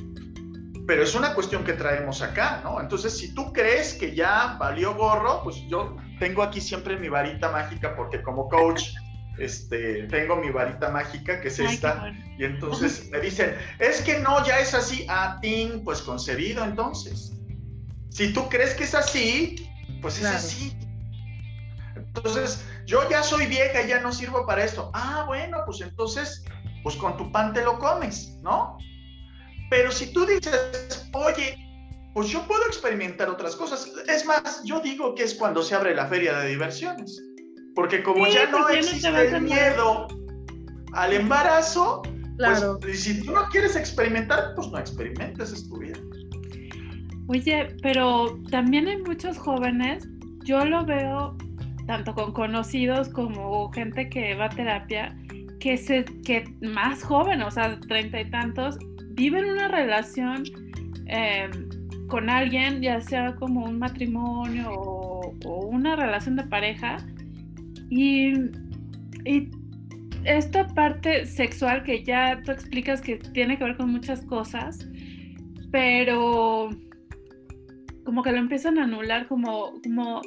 Pero 0.86 1.02
es 1.02 1.14
una 1.14 1.34
cuestión 1.34 1.64
que 1.64 1.72
traemos 1.72 2.22
acá, 2.22 2.60
¿no? 2.62 2.80
Entonces, 2.80 3.16
si 3.16 3.34
tú 3.34 3.52
crees 3.52 3.94
que 3.94 4.14
ya 4.14 4.56
valió 4.60 4.94
gorro, 4.94 5.42
pues 5.42 5.56
yo 5.68 5.96
tengo 6.18 6.42
aquí 6.42 6.60
siempre 6.60 6.96
mi 6.96 7.08
varita 7.08 7.50
mágica 7.50 7.96
porque 7.96 8.22
como 8.22 8.48
coach 8.48 8.90
este, 9.38 10.04
tengo 10.08 10.36
mi 10.36 10.50
varita 10.50 10.90
mágica, 10.90 11.40
que 11.40 11.48
es 11.48 11.58
esta, 11.58 12.12
y 12.38 12.44
entonces 12.44 13.08
me 13.10 13.20
dicen, 13.20 13.56
es 13.78 14.02
que 14.02 14.18
no, 14.20 14.44
ya 14.44 14.58
es 14.58 14.74
así, 14.74 15.06
a 15.08 15.24
ah, 15.24 15.40
ting, 15.40 15.82
pues 15.84 16.02
concebido 16.02 16.64
entonces. 16.64 17.32
Si 18.10 18.32
tú 18.32 18.48
crees 18.48 18.74
que 18.74 18.84
es 18.84 18.94
así, 18.94 19.68
pues 20.02 20.18
es 20.18 20.26
así. 20.26 20.76
Entonces, 21.96 22.64
yo 22.86 23.08
ya 23.08 23.22
soy 23.22 23.46
vieja 23.46 23.82
y 23.82 23.88
ya 23.88 24.00
no 24.00 24.12
sirvo 24.12 24.46
para 24.46 24.64
esto. 24.64 24.90
Ah, 24.94 25.24
bueno, 25.26 25.58
pues 25.66 25.80
entonces, 25.80 26.44
pues 26.82 26.96
con 26.96 27.16
tu 27.16 27.30
pan 27.30 27.52
te 27.52 27.62
lo 27.62 27.78
comes, 27.78 28.38
¿no? 28.42 28.76
Pero 29.70 29.90
si 29.90 30.12
tú 30.12 30.26
dices, 30.26 31.08
oye, 31.14 31.56
pues 32.14 32.28
yo 32.28 32.46
puedo 32.46 32.66
experimentar 32.66 33.28
otras 33.28 33.56
cosas. 33.56 33.90
Es 34.06 34.26
más, 34.26 34.62
yo 34.64 34.80
digo 34.80 35.14
que 35.14 35.22
es 35.22 35.34
cuando 35.34 35.62
se 35.62 35.74
abre 35.74 35.94
la 35.94 36.06
feria 36.06 36.38
de 36.38 36.48
diversiones. 36.48 37.22
Porque 37.74 38.02
como 38.02 38.26
ya 38.26 38.50
no 38.50 38.68
existe 38.68 39.08
el 39.08 39.40
miedo 39.40 40.08
al 40.92 41.12
embarazo, 41.14 42.02
pues, 42.02 42.26
claro. 42.36 42.78
pues, 42.80 43.02
si 43.02 43.22
tú 43.22 43.32
no 43.32 43.48
quieres 43.48 43.76
experimentar, 43.76 44.52
pues 44.54 44.68
no 44.68 44.78
experimentes, 44.78 45.52
es 45.52 45.68
tu 45.68 45.78
vida. 45.78 45.98
Oye, 47.28 47.74
pero 47.82 48.38
también 48.50 48.88
hay 48.88 48.98
muchos 48.98 49.38
jóvenes, 49.38 50.06
yo 50.44 50.64
lo 50.64 50.84
veo 50.84 51.34
tanto 51.86 52.14
con 52.14 52.32
conocidos 52.32 53.08
como 53.08 53.70
gente 53.72 54.08
que 54.08 54.34
va 54.34 54.46
a 54.46 54.50
terapia, 54.50 55.16
que, 55.60 55.76
se, 55.76 56.04
que 56.24 56.44
más 56.60 57.02
jóvenes, 57.02 57.46
o 57.46 57.50
sea, 57.50 57.78
treinta 57.80 58.20
y 58.20 58.30
tantos, 58.30 58.78
viven 59.10 59.44
una 59.44 59.68
relación 59.68 60.44
em, 61.06 61.68
con 62.08 62.28
alguien, 62.30 62.82
ya 62.82 63.00
sea 63.00 63.34
como 63.36 63.64
un 63.64 63.78
matrimonio 63.78 64.70
o, 64.70 65.34
o 65.44 65.66
una 65.66 65.96
relación 65.96 66.36
de 66.36 66.44
pareja, 66.44 66.98
y, 67.94 68.32
esta 70.24 70.68
parte 70.68 71.26
sexual 71.26 71.82
que 71.82 72.04
ya 72.04 72.40
tú 72.44 72.52
explicas 72.52 73.00
que 73.00 73.16
tiene 73.16 73.58
que 73.58 73.64
ver 73.64 73.76
con 73.76 73.90
muchas 73.90 74.22
cosas, 74.22 74.88
pero 75.72 76.70
como 78.04 78.22
que 78.22 78.30
lo 78.30 78.38
empiezan 78.38 78.78
a 78.78 78.84
anular, 78.84 79.26
como, 79.26 79.72
como 79.82 80.22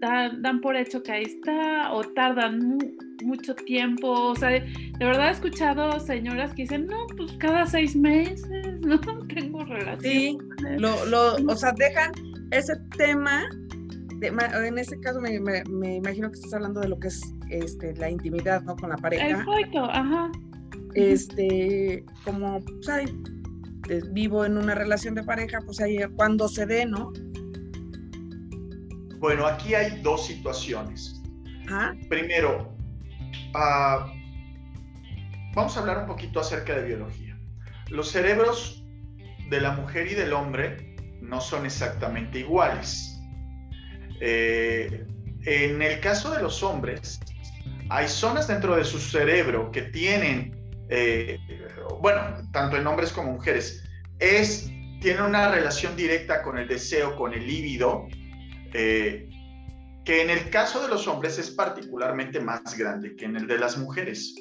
dan, 0.00 0.60
por 0.60 0.76
hecho 0.76 1.02
que 1.02 1.12
ahí 1.12 1.24
está, 1.24 1.92
o 1.92 2.02
tardan 2.02 2.78
mucho 3.22 3.54
tiempo. 3.54 4.10
O 4.10 4.36
sea, 4.36 4.48
de, 4.48 4.64
verdad 4.98 5.28
he 5.28 5.32
escuchado 5.32 6.00
señoras 6.00 6.54
que 6.54 6.62
dicen, 6.62 6.86
no, 6.86 7.06
pues 7.16 7.32
cada 7.38 7.66
seis 7.66 7.94
meses, 7.94 8.46
no 8.80 8.98
tengo 9.28 9.64
relación. 9.64 10.02
Sí, 10.02 10.38
lo, 10.78 11.04
lo, 11.06 11.34
o 11.34 11.56
sea, 11.56 11.72
dejan 11.72 12.12
ese 12.50 12.74
tema 12.96 13.44
en 14.22 14.78
este 14.78 14.98
caso 15.00 15.20
me, 15.20 15.36
imagino 15.96 16.30
que 16.30 16.36
estás 16.36 16.54
hablando 16.54 16.80
de 16.80 16.88
lo 16.88 16.98
que 16.98 17.08
es 17.08 17.22
este, 17.50 17.94
la 17.96 18.10
intimidad, 18.10 18.62
¿no? 18.62 18.76
Con 18.76 18.90
la 18.90 18.96
pareja. 18.96 19.26
El 19.26 19.44
coito, 19.44 19.84
ajá. 19.84 20.30
Este, 20.94 22.04
como, 22.24 22.60
pues, 23.86 24.12
vivo 24.12 24.44
en 24.44 24.58
una 24.58 24.74
relación 24.74 25.14
de 25.14 25.22
pareja, 25.22 25.60
pues 25.64 25.80
ahí 25.80 25.98
cuando 26.16 26.48
se 26.48 26.66
dé, 26.66 26.84
¿no? 26.84 27.12
Bueno, 29.20 29.46
aquí 29.46 29.74
hay 29.74 30.00
dos 30.00 30.26
situaciones. 30.26 31.20
Primero, 32.08 32.74
ah, 33.54 34.10
vamos 35.54 35.76
a 35.76 35.80
hablar 35.80 35.98
un 35.98 36.06
poquito 36.06 36.40
acerca 36.40 36.74
de 36.74 36.86
biología. 36.86 37.38
Los 37.90 38.10
cerebros 38.10 38.82
de 39.50 39.60
la 39.60 39.72
mujer 39.72 40.10
y 40.10 40.14
del 40.14 40.32
hombre 40.32 40.96
no 41.20 41.38
son 41.42 41.66
exactamente 41.66 42.38
iguales. 42.38 43.20
Eh, 44.22 45.06
en 45.44 45.82
el 45.82 46.00
caso 46.00 46.34
de 46.34 46.40
los 46.40 46.62
hombres, 46.62 47.20
hay 47.90 48.08
zonas 48.08 48.48
dentro 48.48 48.74
de 48.74 48.84
su 48.84 48.98
cerebro 48.98 49.70
que 49.70 49.82
tienen, 49.82 50.58
eh, 50.88 51.38
bueno, 52.00 52.22
tanto 52.52 52.78
en 52.78 52.86
hombres 52.86 53.12
como 53.12 53.32
mujeres, 53.32 53.84
es, 54.18 54.70
tienen 55.02 55.24
una 55.24 55.50
relación 55.50 55.94
directa 55.94 56.40
con 56.40 56.56
el 56.56 56.66
deseo, 56.66 57.16
con 57.16 57.34
el 57.34 57.46
líbido, 57.46 58.08
eh, 58.72 59.28
que 60.04 60.22
en 60.22 60.30
el 60.30 60.50
caso 60.50 60.82
de 60.82 60.88
los 60.88 61.06
hombres 61.06 61.38
es 61.38 61.50
particularmente 61.50 62.40
más 62.40 62.76
grande 62.76 63.14
que 63.16 63.26
en 63.26 63.36
el 63.36 63.46
de 63.46 63.58
las 63.58 63.78
mujeres, 63.78 64.34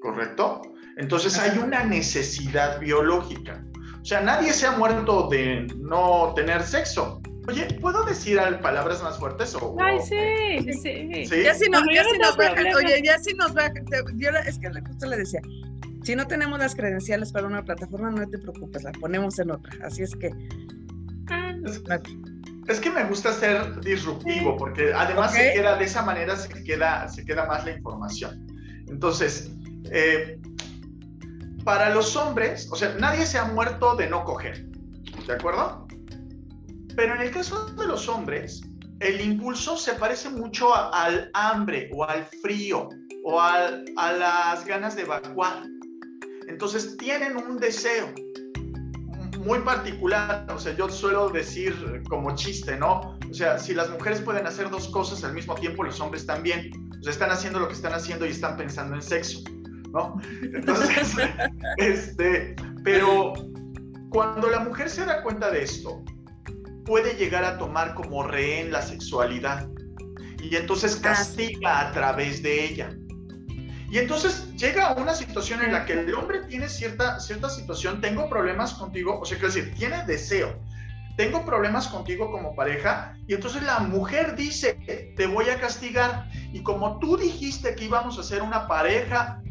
¿correcto? 0.00 0.62
Entonces 0.96 1.38
hay 1.38 1.58
una 1.58 1.84
necesidad 1.84 2.78
biológica. 2.80 3.64
O 4.00 4.04
sea, 4.04 4.20
nadie 4.20 4.52
se 4.52 4.66
ha 4.66 4.72
muerto 4.72 5.28
de 5.28 5.66
no 5.76 6.32
tener 6.34 6.62
sexo. 6.62 7.20
Oye, 7.48 7.66
¿puedo 7.80 8.04
decir 8.04 8.38
palabras 8.62 9.02
más 9.02 9.18
fuertes 9.18 9.54
o...? 9.54 9.76
Ay, 9.80 9.98
sí, 10.00 10.72
sí. 10.72 11.26
¿Sí? 11.26 11.42
Ya 11.42 11.54
si, 11.54 11.68
no, 11.68 11.80
ya 11.92 12.04
si 12.04 12.18
nos 12.18 12.38
va, 12.38 12.52
oye, 12.76 13.02
ya 13.02 13.18
si 13.18 13.34
nos 13.34 13.56
va, 13.56 13.72
yo 14.16 14.30
es 14.46 14.58
que 14.58 14.68
justo 14.86 15.06
le 15.06 15.16
decía, 15.16 15.40
si 16.02 16.14
no 16.14 16.26
tenemos 16.26 16.58
las 16.58 16.74
credenciales 16.74 17.32
para 17.32 17.46
una 17.46 17.64
plataforma, 17.64 18.10
no 18.10 18.28
te 18.28 18.38
preocupes, 18.38 18.82
la 18.84 18.92
ponemos 18.92 19.38
en 19.38 19.50
otra. 19.50 19.72
Así 19.84 20.02
es 20.02 20.14
que... 20.16 20.30
Ah, 21.28 21.54
es, 22.70 22.80
que 22.80 22.90
me 22.90 23.04
gusta 23.04 23.32
ser 23.32 23.80
disruptivo, 23.80 24.56
porque 24.56 24.92
además 24.92 25.32
se 25.34 25.52
queda, 25.52 25.76
de 25.76 25.84
esa 25.84 26.02
manera 26.02 26.36
se 26.36 26.48
queda, 26.64 27.08
se 27.08 27.24
queda 27.24 27.46
más 27.46 27.64
la 27.64 27.72
información. 27.72 28.46
Entonces, 28.88 29.50
eh, 29.90 30.38
para 31.64 31.90
los 31.90 32.16
hombres, 32.16 32.68
o 32.70 32.76
sea, 32.76 32.94
nadie 32.98 33.26
se 33.26 33.38
ha 33.38 33.44
muerto 33.44 33.96
de 33.96 34.08
no 34.08 34.24
coger, 34.24 34.66
¿de 35.26 35.32
acuerdo? 35.32 35.86
Pero 36.96 37.14
en 37.14 37.22
el 37.22 37.30
caso 37.30 37.66
de 37.66 37.86
los 37.86 38.08
hombres, 38.08 38.62
el 39.00 39.20
impulso 39.20 39.76
se 39.76 39.94
parece 39.94 40.28
mucho 40.28 40.74
al 40.74 41.30
hambre 41.34 41.90
o 41.92 42.04
al 42.04 42.24
frío 42.42 42.88
o 43.24 43.40
a 43.40 43.70
las 43.96 44.64
ganas 44.64 44.96
de 44.96 45.02
evacuar. 45.02 45.64
Entonces 46.48 46.96
tienen 46.96 47.36
un 47.36 47.58
deseo 47.58 48.12
muy 49.40 49.60
particular. 49.60 50.46
O 50.54 50.58
sea, 50.58 50.74
yo 50.76 50.88
suelo 50.88 51.28
decir 51.30 52.02
como 52.08 52.34
chiste, 52.34 52.76
¿no? 52.76 53.18
O 53.28 53.34
sea, 53.34 53.58
si 53.58 53.74
las 53.74 53.90
mujeres 53.90 54.20
pueden 54.20 54.46
hacer 54.46 54.70
dos 54.70 54.88
cosas 54.88 55.24
al 55.24 55.34
mismo 55.34 55.54
tiempo, 55.54 55.82
los 55.84 56.00
hombres 56.00 56.26
también. 56.26 56.70
O 56.98 57.02
sea, 57.02 57.12
están 57.12 57.30
haciendo 57.30 57.58
lo 57.58 57.68
que 57.68 57.74
están 57.74 57.92
haciendo 57.92 58.26
y 58.26 58.30
están 58.30 58.56
pensando 58.56 58.94
en 58.94 59.02
sexo, 59.02 59.40
¿no? 59.92 60.20
Entonces, 60.42 61.14
este, 61.78 62.54
pero 62.84 63.32
cuando 64.10 64.50
la 64.50 64.60
mujer 64.60 64.90
se 64.90 65.04
da 65.04 65.22
cuenta 65.22 65.50
de 65.50 65.62
esto, 65.62 66.04
puede 66.84 67.14
llegar 67.14 67.44
a 67.44 67.58
tomar 67.58 67.94
como 67.94 68.22
rehén 68.22 68.72
la 68.72 68.82
sexualidad. 68.82 69.68
y 70.42 70.56
entonces 70.56 70.96
ah, 70.98 71.02
castiga 71.02 71.88
a 71.88 71.92
través 71.92 72.42
de 72.42 72.64
ella. 72.64 72.96
Y 73.90 73.98
entonces 73.98 74.54
llega 74.54 74.94
una 74.94 75.14
situación 75.14 75.62
en 75.62 75.72
la 75.72 75.84
que 75.84 75.94
el 75.94 76.14
hombre 76.14 76.44
tiene 76.44 76.68
cierta, 76.68 77.18
cierta 77.18 77.50
situación, 77.50 78.00
tengo 78.00 78.28
problemas 78.28 78.74
contigo, 78.74 79.18
o 79.18 79.24
sea, 79.24 79.36
quiero 79.36 79.52
decir, 79.52 79.74
tiene 79.74 80.04
deseo, 80.06 80.56
tengo 81.16 81.44
problemas 81.44 81.88
contigo 81.88 82.30
como 82.30 82.54
pareja, 82.54 83.16
y 83.26 83.34
entonces 83.34 83.64
la 83.64 83.80
mujer 83.80 84.36
dice, 84.36 84.74
te 85.16 85.26
voy 85.26 85.48
a 85.48 85.58
castigar, 85.58 86.28
y 86.52 86.62
como 86.62 87.00
tú 87.00 87.16
dijiste 87.16 87.74
que 87.74 87.86
íbamos 87.86 88.16
a 88.16 88.22
ser 88.22 88.42
una 88.42 88.68
pareja 88.68 89.42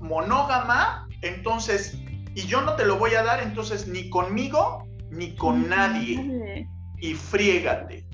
monógama, 0.00 1.08
entonces, 1.22 1.98
y 2.36 2.42
yo 2.42 2.62
no 2.62 2.76
te 2.76 2.86
lo 2.86 2.98
voy 2.98 3.16
a 3.16 3.24
dar, 3.24 3.42
entonces 3.42 3.88
ni 3.88 4.08
conmigo, 4.10 4.86
ni 5.10 5.34
con 5.34 5.68
nadie, 5.68 6.68
y 7.00 7.14
friégate. 7.14 8.06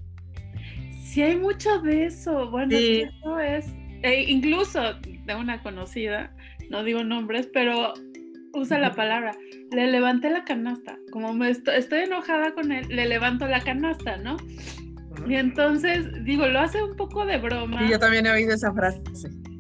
Sí, 1.05 1.21
hay 1.21 1.37
mucho 1.37 1.79
de 1.81 2.07
eso, 2.07 2.51
bueno, 2.51 2.75
eso 2.75 3.39
es, 3.39 3.67
e 4.03 4.23
incluso 4.29 4.81
de 5.25 5.35
una 5.35 5.63
conocida, 5.63 6.33
no 6.71 6.85
digo 6.85 7.05
nombres, 7.05 7.49
pero 7.53 7.95
usa 8.55 8.79
la 8.79 8.95
palabra, 8.95 9.37
le 9.73 9.87
levanté 9.89 10.31
la 10.31 10.45
canasta, 10.45 10.99
como 11.11 11.33
me 11.35 11.51
estoy, 11.51 11.83
enojada 11.91 12.55
con 12.55 12.73
él, 12.73 12.87
le 12.89 13.07
levanto 13.07 13.47
la 13.47 13.61
canasta, 13.61 14.17
¿no? 14.17 14.37
Y 15.27 15.37
entonces, 15.37 16.07
digo, 16.25 16.47
lo 16.47 16.61
hace 16.61 16.83
un 16.83 16.97
poco 16.97 17.25
de 17.25 17.39
broma. 17.39 17.85
Y 17.85 17.91
yo 17.91 17.99
también 17.99 18.27
he 18.27 18.31
oído 18.33 18.55
esa 18.55 18.73
frase. 18.73 19.01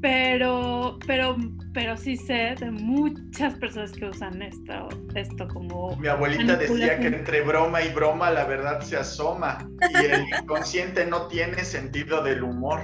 Pero, 0.02 0.98
pero, 1.06 1.36
pero 1.72 1.96
sí 1.96 2.16
sé 2.16 2.54
de 2.60 2.70
muchas 2.70 3.54
personas 3.54 3.92
que 3.92 4.04
usan 4.04 4.42
esto, 4.42 4.88
esto 5.14 5.48
como. 5.48 5.96
Mi 5.96 6.08
abuelita 6.08 6.56
decía 6.56 6.98
que 6.98 7.06
entre 7.06 7.40
broma 7.40 7.82
y 7.82 7.90
broma 7.94 8.30
la 8.30 8.44
verdad 8.44 8.80
se 8.82 8.96
asoma 8.96 9.66
y 9.80 10.04
el 10.04 10.24
inconsciente 10.42 11.06
no 11.06 11.28
tiene 11.28 11.64
sentido 11.64 12.22
del 12.22 12.42
humor. 12.42 12.80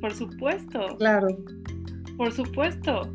Por 0.00 0.12
supuesto. 0.12 0.96
Claro 0.98 1.28
por 2.16 2.32
supuesto. 2.32 3.12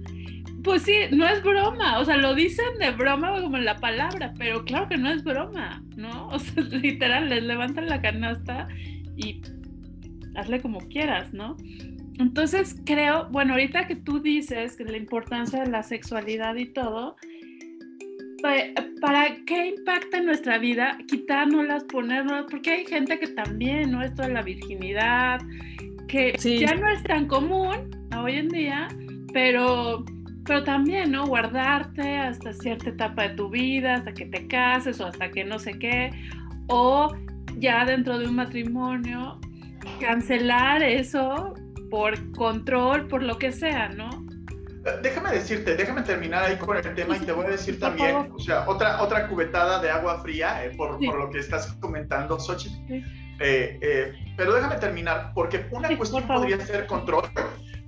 Pues 0.64 0.84
sí, 0.84 0.94
no 1.12 1.28
es 1.28 1.42
broma, 1.42 2.00
o 2.00 2.06
sea, 2.06 2.18
lo 2.18 2.36
dicen 2.36 2.78
de 2.80 2.92
broma 2.92 3.42
como 3.42 3.58
en 3.58 3.66
la 3.66 3.78
palabra, 3.78 4.34
pero 4.38 4.64
claro 4.64 4.88
que 4.90 4.98
no 4.98 5.10
es 5.10 5.24
broma, 5.24 5.84
¿no? 5.96 6.28
O 6.32 6.40
sea, 6.40 6.64
literal, 6.64 7.30
les 7.30 7.44
levantan 7.44 7.88
la 7.88 8.02
canasta 8.02 8.68
y 9.18 9.42
hazle 10.36 10.62
como 10.62 10.80
quieras, 10.88 11.34
¿no? 11.34 11.58
Entonces 12.20 12.80
creo, 12.86 13.28
bueno, 13.32 13.54
ahorita 13.54 13.88
que 13.88 13.96
tú 13.96 14.20
dices 14.20 14.78
que 14.78 14.84
la 14.84 14.98
importancia 14.98 15.64
de 15.64 15.72
la 15.72 15.82
sexualidad 15.82 16.56
y 16.56 16.68
todo, 16.68 17.16
¿para 19.02 19.36
qué 19.46 19.68
impacta 19.68 20.18
en 20.18 20.26
nuestra 20.26 20.60
vida 20.60 20.98
quitárnoslas, 21.08 21.84
ponernos? 21.86 22.46
Porque 22.50 22.72
hay 22.72 22.86
gente 22.86 23.18
que 23.20 23.28
también, 23.28 23.92
¿no? 23.92 24.04
Esto 24.04 24.24
de 24.24 24.34
la 24.34 24.44
virginidad, 24.44 25.42
que 26.12 26.34
ya 26.60 26.76
no 26.76 26.90
es 26.90 27.02
tan 27.04 27.26
común, 27.28 27.90
hoy 28.22 28.36
en 28.36 28.50
día, 28.50 28.90
pero, 29.32 30.04
pero 30.46 30.64
también, 30.66 31.12
¿no? 31.12 31.26
Guardarte 31.26 32.18
hasta 32.18 32.52
cierta 32.52 32.90
etapa 32.90 33.30
de 33.30 33.36
tu 33.36 33.50
vida, 33.50 33.96
hasta 33.96 34.14
que 34.14 34.26
te 34.26 34.46
cases 34.48 35.00
o 35.00 35.06
hasta 35.06 35.32
que 35.32 35.46
no 35.46 35.58
sé 35.58 35.80
qué, 35.80 36.12
o 36.68 37.16
ya 37.58 37.86
dentro 37.86 38.20
de 38.20 38.28
un 38.28 38.36
matrimonio, 38.36 39.40
cancelar 40.02 40.84
eso 40.84 41.54
por 41.90 42.32
control, 42.34 43.08
por 43.08 43.24
lo 43.24 43.38
que 43.38 43.54
sea, 43.54 43.88
¿no? 43.88 44.10
Eh, 44.86 45.00
déjame 45.02 45.32
decirte, 45.32 45.78
déjame 45.78 46.02
terminar 46.02 46.44
ahí 46.44 46.58
con 46.58 46.76
el 46.76 46.94
tema 46.94 47.16
y 47.16 47.22
te 47.22 47.32
voy 47.32 47.46
a 47.46 47.52
decir 47.52 47.80
también, 47.80 48.30
o 48.34 48.40
sea, 48.40 48.68
otra, 48.68 49.02
otra 49.02 49.30
cubetada 49.30 49.82
de 49.82 49.90
agua 49.90 50.20
fría 50.22 50.66
eh, 50.66 50.72
por, 50.76 51.00
por, 51.00 51.18
lo 51.18 51.30
que 51.30 51.40
estás 51.40 51.72
comentando, 51.80 52.38
Xochitl. 52.38 53.02
Eh, 53.44 54.14
pero 54.38 54.54
déjame 54.54 54.76
terminar, 54.76 55.32
porque 55.34 55.66
una 55.72 55.96
cuestión 55.98 56.28
podría 56.28 56.64
ser 56.66 56.86
control, 56.88 57.30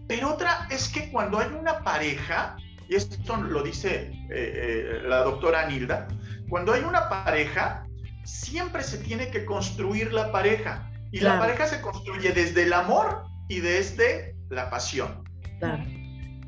pero 0.07 0.33
otra 0.33 0.67
es 0.69 0.89
que 0.89 1.11
cuando 1.11 1.39
hay 1.39 1.47
una 1.47 1.83
pareja, 1.83 2.57
y 2.89 2.95
esto 2.95 3.37
lo 3.37 3.63
dice 3.63 4.11
eh, 4.29 4.29
eh, 4.29 5.01
la 5.05 5.19
doctora 5.19 5.61
Anilda, 5.61 6.07
cuando 6.49 6.73
hay 6.73 6.81
una 6.83 7.09
pareja, 7.09 7.85
siempre 8.23 8.83
se 8.83 8.97
tiene 8.97 9.29
que 9.29 9.45
construir 9.45 10.13
la 10.13 10.31
pareja. 10.31 10.89
Y 11.11 11.19
la 11.19 11.37
pareja 11.37 11.67
se 11.67 11.79
construye 11.79 12.31
desde 12.31 12.63
el 12.63 12.73
amor 12.73 13.23
y 13.47 13.59
desde 13.59 14.35
la 14.49 14.69
pasión. 14.71 15.23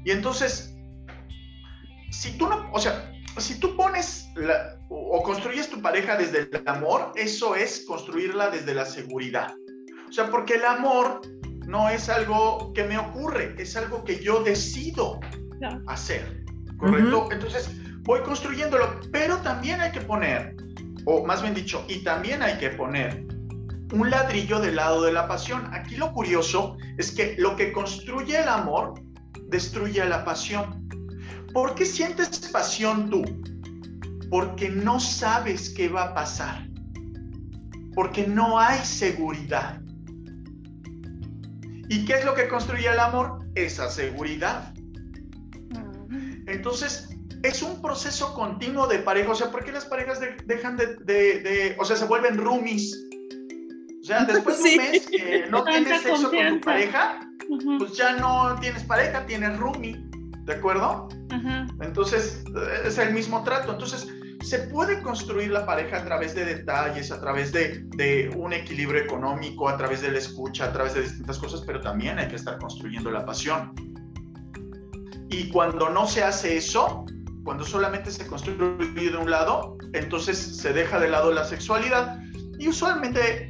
Y 0.04 0.12
entonces, 0.12 0.76
si 2.10 2.38
tú 2.38 2.48
no, 2.48 2.72
o 2.72 2.80
sea, 2.80 3.12
si 3.38 3.60
tú 3.60 3.76
pones 3.76 4.28
o 4.90 5.24
construyes 5.24 5.70
tu 5.70 5.82
pareja 5.82 6.16
desde 6.16 6.50
el 6.52 6.64
amor, 6.68 7.12
eso 7.16 7.56
es 7.56 7.86
construirla 7.86 8.50
desde 8.50 8.74
la 8.74 8.86
seguridad. 8.86 9.54
O 10.08 10.12
sea, 10.12 10.30
porque 10.30 10.56
el 10.56 10.66
amor 10.66 11.22
no 11.68 11.90
es 11.90 12.10
algo 12.10 12.72
que 12.74 12.84
me 12.84 12.98
ocurre, 12.98 13.56
es 13.58 13.76
algo 13.76 14.04
que 14.04 14.20
yo 14.20 14.44
decido 14.44 15.20
hacer, 15.88 16.44
¿correcto? 16.78 17.28
Entonces, 17.32 17.70
voy 18.04 18.22
construyéndolo, 18.22 19.00
pero 19.12 19.38
también 19.38 19.82
hay 19.82 19.92
que 19.92 20.02
poner, 20.02 20.56
o 21.06 21.26
más 21.26 21.42
bien 21.42 21.56
dicho, 21.56 21.84
y 21.88 22.04
también 22.04 22.44
hay 22.44 22.58
que 22.58 22.70
poner 22.70 23.26
un 23.94 24.10
ladrillo 24.10 24.60
del 24.60 24.76
lado 24.76 25.04
de 25.04 25.12
la 25.12 25.28
pasión. 25.28 25.68
Aquí 25.74 25.96
lo 25.96 26.12
curioso 26.14 26.78
es 26.98 27.12
que 27.12 27.36
lo 27.38 27.56
que 27.56 27.72
construye 27.72 28.40
el 28.40 28.48
amor 28.48 28.94
destruye 29.48 30.02
a 30.02 30.06
la 30.06 30.24
pasión. 30.24 30.88
¿Por 31.54 31.76
qué 31.76 31.86
sientes 31.86 32.40
pasión 32.52 33.10
tú? 33.10 33.24
Porque 34.30 34.70
no 34.70 35.00
sabes 35.00 35.70
qué 35.70 35.90
va 35.90 36.06
a 36.06 36.14
pasar. 36.14 36.68
Porque 37.94 38.28
no 38.28 38.60
hay 38.60 38.80
seguridad. 38.84 39.82
¿Y 41.90 42.06
qué 42.06 42.14
es 42.14 42.26
lo 42.26 42.34
que 42.34 42.48
construye 42.48 42.88
el 42.88 43.00
amor? 43.00 43.46
Esa 43.56 43.90
seguridad. 43.90 44.74
Entonces, 46.48 47.10
es 47.44 47.62
un 47.62 47.82
proceso 47.82 48.34
continuo 48.34 48.88
de 48.88 49.00
pareja. 49.00 49.32
O 49.32 49.36
sea, 49.36 49.52
¿por 49.52 49.64
qué 49.64 49.72
las 49.72 49.86
parejas 49.86 50.20
dejan 50.46 50.78
de, 50.78 51.76
o 51.80 51.86
sea, 51.86 51.96
se 51.96 52.06
vuelven 52.06 52.38
roomies? 52.38 53.06
O 54.02 54.04
sea, 54.04 54.26
después 54.26 54.62
de 54.62 54.70
un 54.72 54.78
mes 54.78 55.08
que 55.08 55.46
no 55.50 55.64
tienes 55.64 56.02
sexo 56.02 56.30
con 56.30 56.48
tu 56.48 56.62
pareja, 56.62 57.20
pues 57.80 57.94
ya 57.94 58.14
no 58.18 58.56
tienes 58.60 58.84
pareja, 58.84 59.26
tienes 59.26 59.58
roomie, 59.58 59.96
¿de 60.44 60.54
acuerdo? 60.54 61.08
Entonces, 61.82 62.44
es 62.84 62.98
el 62.98 63.14
mismo 63.14 63.44
trato. 63.44 63.74
Entonces, 63.74 64.08
se 64.46 64.60
puede 64.60 65.02
construir 65.02 65.50
la 65.50 65.66
pareja 65.66 65.98
a 65.98 66.06
través 66.06 66.36
de 66.36 66.46
detalles, 66.46 67.12
a 67.12 67.20
través 67.20 67.52
de, 67.52 68.32
un 68.38 68.54
equilibrio 68.54 69.02
económico, 69.02 69.68
a 69.68 69.76
través 69.76 70.02
de 70.02 70.12
la 70.12 70.20
escucha, 70.20 70.66
a 70.66 70.72
través 70.72 70.94
de 70.94 71.02
distintas 71.02 71.40
cosas, 71.40 71.64
pero 71.66 71.82
también 71.82 72.20
hay 72.20 72.28
que 72.28 72.36
estar 72.36 72.60
construyendo 72.60 73.10
la 73.10 73.26
pasión. 73.26 73.74
Y 75.32 75.50
cuando 75.50 75.90
no 75.90 76.06
se 76.06 76.24
hace 76.24 76.58
eso, 76.58 77.06
cuando 77.44 77.64
solamente 77.64 78.12
se 78.12 78.28
construye 78.28 79.10
de 79.10 79.18
un 79.18 79.32
lado, 79.32 79.78
entonces 79.94 80.38
se 80.38 80.74
deja 80.74 81.00
de 81.00 81.10
lado 81.10 81.32
la 81.32 81.44
sexualidad. 81.44 82.20
Y 82.60 82.68
usualmente, 82.68 83.50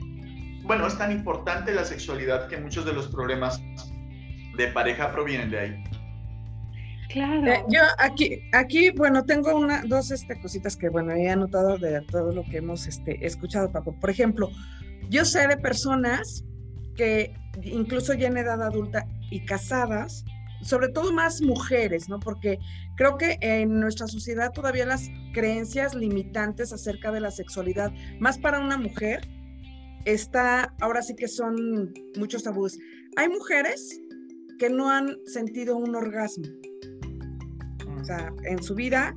bueno, 0.64 0.88
es 0.88 0.98
tan 0.98 1.12
importante 1.12 1.74
la 1.74 1.84
sexualidad 1.84 2.48
que 2.48 2.58
muchos 2.58 2.86
de 2.86 2.94
los 2.94 3.08
problemas 3.10 3.62
de 4.56 4.68
pareja 4.68 5.12
provienen 5.12 5.50
de 5.50 5.60
ahí. 5.60 5.84
Claro. 7.10 7.48
Eh, 7.48 7.64
yo 7.70 7.82
aquí, 7.98 8.42
aquí, 8.52 8.92
bueno, 8.92 9.24
tengo 9.26 9.56
una, 9.56 9.84
dos 9.86 10.12
este, 10.12 10.40
cositas 10.42 10.76
que, 10.76 10.90
bueno, 10.90 11.14
he 11.14 11.30
anotado 11.30 11.78
de 11.78 12.02
todo 12.02 12.32
lo 12.32 12.44
que 12.44 12.58
hemos 12.58 12.88
este, 12.88 13.26
escuchado, 13.26 13.72
Paco. 13.72 13.96
Por 14.00 14.10
ejemplo, 14.10 14.50
yo 15.10 15.26
sé 15.26 15.48
de 15.48 15.58
personas 15.58 16.44
que 16.96 17.34
incluso 17.64 18.14
ya 18.14 18.28
en 18.28 18.38
edad 18.38 18.62
adulta 18.62 19.06
y 19.30 19.46
casadas, 19.46 20.26
sobre 20.62 20.90
todo 20.90 21.14
más 21.14 21.42
mujeres, 21.42 22.10
¿no? 22.10 22.20
Porque 22.20 22.58
creo 22.96 23.18
que 23.18 23.38
en 23.42 23.80
nuestra 23.80 24.08
sociedad 24.08 24.52
todavía 24.52 24.86
las 24.86 25.10
creencias 25.34 25.94
limitantes 25.94 26.74
acerca 26.74 27.12
de 27.12 27.20
la 27.20 27.32
sexualidad, 27.32 27.92
más 28.20 28.40
para 28.40 28.60
una 28.60 28.78
mujer, 28.78 29.28
está, 30.06 30.74
ahora 30.82 31.02
sí 31.02 31.16
que 31.16 31.28
son 31.28 31.94
muchos 32.18 32.44
tabúes. 32.44 32.80
Hay 33.16 33.30
mujeres 33.30 34.00
que 34.58 34.70
no 34.70 34.90
han 34.90 35.18
sentido 35.26 35.78
un 35.78 35.96
orgasmo 35.96 36.46
en 38.44 38.62
su 38.62 38.76
vida 38.76 39.14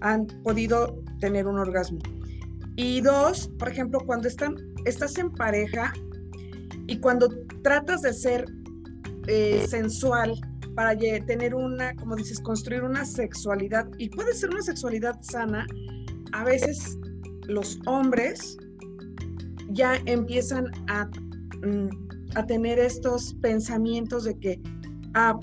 han 0.00 0.26
podido 0.42 1.02
tener 1.20 1.46
un 1.46 1.58
orgasmo. 1.58 1.98
Y 2.76 3.00
dos, 3.00 3.48
por 3.58 3.68
ejemplo, 3.68 4.00
cuando 4.06 4.28
están, 4.28 4.56
estás 4.86 5.18
en 5.18 5.30
pareja 5.30 5.92
y 6.86 6.98
cuando 6.98 7.28
tratas 7.62 8.02
de 8.02 8.12
ser 8.12 8.46
eh, 9.26 9.64
sensual 9.68 10.40
para 10.74 10.96
tener 10.96 11.54
una, 11.54 11.94
como 11.96 12.16
dices, 12.16 12.40
construir 12.40 12.82
una 12.82 13.04
sexualidad, 13.04 13.86
y 13.98 14.08
puede 14.08 14.32
ser 14.34 14.50
una 14.50 14.62
sexualidad 14.62 15.20
sana, 15.20 15.66
a 16.32 16.44
veces 16.44 16.98
los 17.48 17.78
hombres 17.86 18.56
ya 19.68 20.00
empiezan 20.06 20.70
a, 20.88 21.06
mm, 21.66 21.88
a 22.34 22.46
tener 22.46 22.78
estos 22.78 23.34
pensamientos 23.34 24.24
de 24.24 24.38
que, 24.38 24.60
ah, 25.14 25.38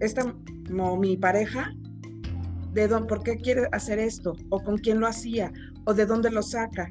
esta, 0.00 0.34
como 0.66 0.96
mi 0.96 1.16
pareja 1.16 1.74
de 2.72 2.88
dónde, 2.88 3.08
por 3.08 3.22
qué 3.22 3.36
quiere 3.36 3.68
hacer 3.72 3.98
esto, 3.98 4.34
o 4.50 4.60
con 4.62 4.78
quién 4.78 5.00
lo 5.00 5.06
hacía, 5.06 5.52
o 5.84 5.94
de 5.94 6.06
dónde 6.06 6.30
lo 6.30 6.42
saca. 6.42 6.88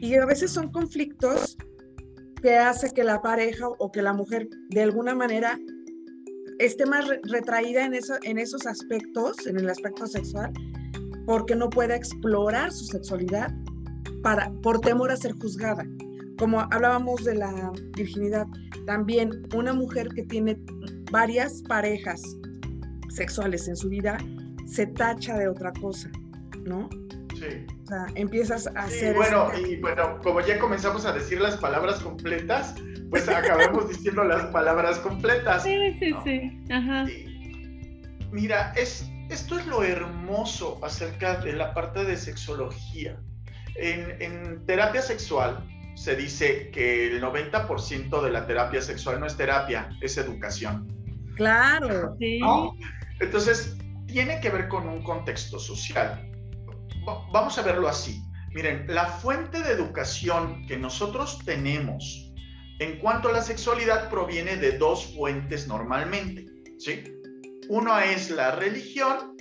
Y 0.00 0.14
a 0.14 0.26
veces 0.26 0.50
son 0.50 0.70
conflictos 0.70 1.56
que 2.42 2.56
hace 2.56 2.90
que 2.90 3.04
la 3.04 3.22
pareja 3.22 3.68
o 3.68 3.90
que 3.90 4.02
la 4.02 4.12
mujer 4.12 4.48
de 4.68 4.82
alguna 4.82 5.14
manera 5.14 5.58
esté 6.58 6.86
más 6.86 7.06
retraída 7.22 7.84
en, 7.84 7.94
eso, 7.94 8.14
en 8.22 8.38
esos 8.38 8.66
aspectos, 8.66 9.46
en 9.46 9.58
el 9.58 9.68
aspecto 9.68 10.06
sexual, 10.06 10.52
porque 11.26 11.56
no 11.56 11.70
puede 11.70 11.96
explorar 11.96 12.70
su 12.72 12.84
sexualidad 12.84 13.52
para, 14.22 14.52
por 14.62 14.80
temor 14.80 15.10
a 15.10 15.16
ser 15.16 15.32
juzgada. 15.32 15.84
Como 16.38 16.60
hablábamos 16.60 17.24
de 17.24 17.36
la 17.36 17.72
virginidad, 17.96 18.46
también 18.86 19.30
una 19.54 19.72
mujer 19.72 20.08
que 20.08 20.24
tiene 20.24 20.60
varias 21.10 21.62
parejas 21.62 22.22
sexuales 23.08 23.68
en 23.68 23.76
su 23.76 23.88
vida 23.88 24.18
se 24.66 24.86
tacha 24.86 25.36
de 25.38 25.48
otra 25.48 25.72
cosa, 25.72 26.10
¿no? 26.64 26.88
Sí. 27.34 27.66
O 27.82 27.86
sea, 27.86 28.06
empiezas 28.14 28.66
a 28.68 28.84
hacer... 28.84 29.14
Bueno, 29.14 29.50
y 29.58 29.76
bueno, 29.76 30.18
como 30.22 30.40
ya 30.40 30.58
comenzamos 30.58 31.04
a 31.04 31.12
decir 31.12 31.40
las 31.40 31.56
palabras 31.56 32.00
completas, 32.00 32.74
pues 33.10 33.28
acabamos 33.28 33.88
diciendo 33.90 34.24
las 34.24 34.46
palabras 34.46 34.98
completas. 34.98 35.62
Sí, 35.62 35.96
sí, 35.98 36.14
sí. 36.24 36.62
Ajá. 36.72 37.04
mira, 38.30 38.72
es, 38.76 39.10
esto 39.30 39.58
es 39.58 39.66
lo 39.66 39.82
hermoso 39.82 40.80
acerca 40.82 41.36
de 41.40 41.52
la 41.52 41.74
parte 41.74 42.04
de 42.04 42.16
sexología. 42.16 43.18
En, 43.76 44.22
en 44.22 44.64
terapia 44.66 45.02
sexual 45.02 45.68
se 45.94 46.16
dice 46.16 46.70
que 46.70 47.08
el 47.08 47.22
90% 47.22 48.22
de 48.22 48.30
la 48.30 48.46
terapia 48.46 48.80
sexual 48.80 49.20
no 49.20 49.26
es 49.26 49.36
terapia, 49.36 49.90
es 50.00 50.16
educación. 50.16 50.88
Claro. 51.36 52.16
Sí. 52.18 52.40
Entonces, 53.20 53.76
tiene 54.14 54.40
que 54.40 54.48
ver 54.48 54.68
con 54.68 54.86
un 54.86 55.02
contexto 55.02 55.58
social. 55.58 56.30
Vamos 57.32 57.58
a 57.58 57.62
verlo 57.62 57.88
así. 57.88 58.22
Miren, 58.54 58.86
la 58.86 59.06
fuente 59.06 59.60
de 59.60 59.72
educación 59.72 60.64
que 60.68 60.76
nosotros 60.76 61.40
tenemos 61.44 62.32
en 62.78 63.00
cuanto 63.00 63.28
a 63.28 63.32
la 63.32 63.42
sexualidad 63.42 64.08
proviene 64.10 64.56
de 64.56 64.78
dos 64.78 65.12
fuentes 65.16 65.66
normalmente, 65.66 66.46
¿sí? 66.78 67.02
Una 67.68 68.04
es 68.04 68.30
la 68.30 68.52
religión 68.52 69.36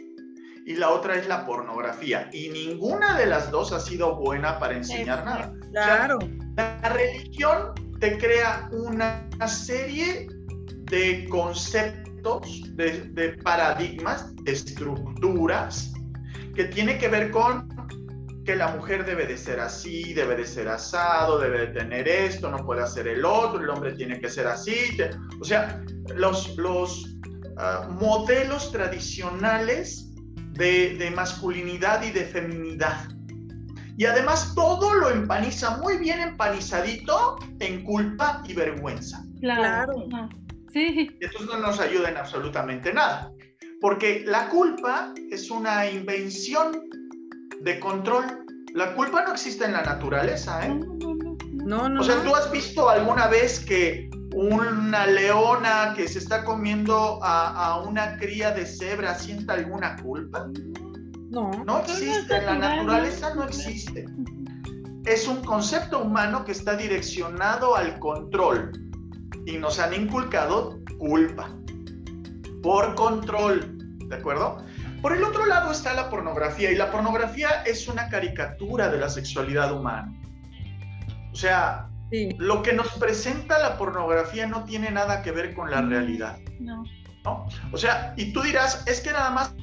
y 0.66 0.74
la 0.74 0.90
otra 0.90 1.18
es 1.18 1.28
la 1.28 1.46
pornografía. 1.46 2.32
Y 2.34 2.50
ninguna 2.50 3.16
de 3.16 3.28
las 3.28 3.52
dos 3.52 3.74
ha 3.74 3.80
sido 3.80 4.16
buena 4.16 4.58
para 4.58 4.76
enseñar 4.76 5.24
nada. 5.24 5.54
Claro. 5.72 6.18
la 6.58 6.80
religión 6.90 7.74
te 8.00 8.18
crea 8.18 8.70
una 8.72 9.30
serie 9.48 10.28
de 10.90 11.28
conceptos, 11.30 12.03
de, 12.76 13.10
de 13.12 13.30
paradigmas, 13.44 14.34
de 14.44 14.52
estructuras 14.52 15.94
que 16.56 16.66
tiene 16.66 16.98
que 16.98 17.08
ver 17.08 17.32
con 17.32 17.68
que 18.46 18.56
la 18.56 18.68
mujer 18.68 19.06
debe 19.06 19.26
de 19.26 19.38
ser 19.38 19.60
así, 19.60 20.14
debe 20.14 20.36
de 20.36 20.46
ser 20.46 20.68
asado, 20.68 21.40
debe 21.40 21.60
de 21.60 21.68
tener 21.68 22.08
esto, 22.08 22.52
no 22.52 22.58
puede 22.66 22.84
hacer 22.84 23.08
el 23.08 23.24
otro, 23.24 23.62
el 23.62 23.70
hombre 23.70 23.94
tiene 23.94 24.20
que 24.20 24.30
ser 24.30 24.48
así. 24.48 24.76
o 25.40 25.46
sea, 25.46 25.82
los, 26.16 26.58
los 26.58 27.06
uh, 27.58 27.90
modelos 27.92 28.72
tradicionales 28.72 30.12
de, 30.52 30.96
de, 30.98 31.12
masculinidad 31.12 32.04
y 32.04 32.12
de 32.12 32.26
feminidad. 32.26 33.08
Y 33.98 34.06
además 34.06 34.54
todo 34.56 34.94
lo 34.94 35.10
empaniza 35.10 35.78
muy 35.78 35.98
bien 35.98 36.20
empanizadito 36.20 37.38
en 37.60 37.84
culpa 37.84 38.44
y 38.46 38.54
vergüenza. 38.54 39.24
Claro. 39.40 39.94
Sí. 40.74 41.16
Y 41.20 41.26
entonces 41.26 41.50
no 41.50 41.60
nos 41.60 41.80
ayuda 41.80 42.10
en 42.10 42.18
absolutamente 42.18 42.92
nada. 42.92 43.32
Porque 43.80 44.24
la 44.26 44.50
culpa 44.50 45.14
es 45.30 45.52
una 45.52 45.90
invención 45.90 46.82
de 47.62 47.80
control. 47.80 48.46
La 48.74 48.96
culpa 48.96 49.24
no 49.24 49.34
existe 49.34 49.66
en 49.66 49.74
la 49.74 49.84
naturaleza, 49.84 50.66
¿eh? 50.66 50.80
No, 51.66 51.88
no. 51.88 52.02
O 52.02 52.04
sea, 52.04 52.22
¿tú 52.24 52.36
has 52.36 52.52
visto 52.52 52.90
alguna 52.90 53.28
vez 53.28 53.60
que 53.60 54.10
una 54.34 55.06
leona 55.06 55.94
que 55.96 56.08
se 56.08 56.20
está 56.20 56.44
comiendo 56.44 57.20
a, 57.22 57.84
una 57.88 58.18
cría 58.18 58.52
de 58.52 58.66
cebra 58.66 59.16
sienta 59.16 59.54
alguna 59.54 59.96
culpa? 59.98 60.48
No. 61.30 61.52
No 61.66 61.80
existe, 61.80 62.36
en 62.36 62.46
la 62.46 62.56
naturaleza 62.56 63.36
no 63.36 63.44
existe. 63.44 64.06
Es 65.06 65.28
un 65.28 65.44
concepto 65.44 66.02
humano 66.02 66.44
que 66.44 66.54
está 66.54 66.76
direccionado 66.76 67.76
al 67.76 68.00
control 68.00 68.72
y 69.46 69.58
nos 69.58 69.80
han 69.80 69.94
inculcado 69.94 70.80
culpa 70.98 71.50
por 72.62 72.96
control, 72.96 73.78
¿de 74.08 74.16
acuerdo? 74.16 74.64
Por 75.02 75.16
el 75.16 75.24
otro 75.24 75.46
lado 75.46 75.72
está 75.72 75.94
la 75.94 76.10
pornografía 76.10 76.72
y 76.72 76.76
la 76.76 76.90
pornografía 76.92 77.64
es 77.66 77.88
una 77.88 78.08
caricatura 78.08 78.90
de 78.90 78.98
la 78.98 79.10
sexualidad 79.10 79.74
humana. 79.74 80.14
O 81.34 81.36
sea, 81.36 81.90
lo 82.38 82.62
que 82.62 82.74
nos 82.74 82.88
presenta 82.94 83.60
la 83.60 83.78
pornografía 83.78 84.48
no 84.48 84.64
tiene 84.64 84.92
nada 84.92 85.22
que 85.22 85.32
ver 85.32 85.54
con 85.54 85.70
la 85.70 85.82
realidad. 85.82 86.38
No. 86.60 86.86
¿no? 87.26 87.48
O 87.72 87.78
sea, 87.78 88.14
y 88.16 88.32
tú 88.32 88.42
dirás, 88.42 88.84
es 88.88 89.02
que 89.02 89.12
nada 89.12 89.32
más 89.32 89.54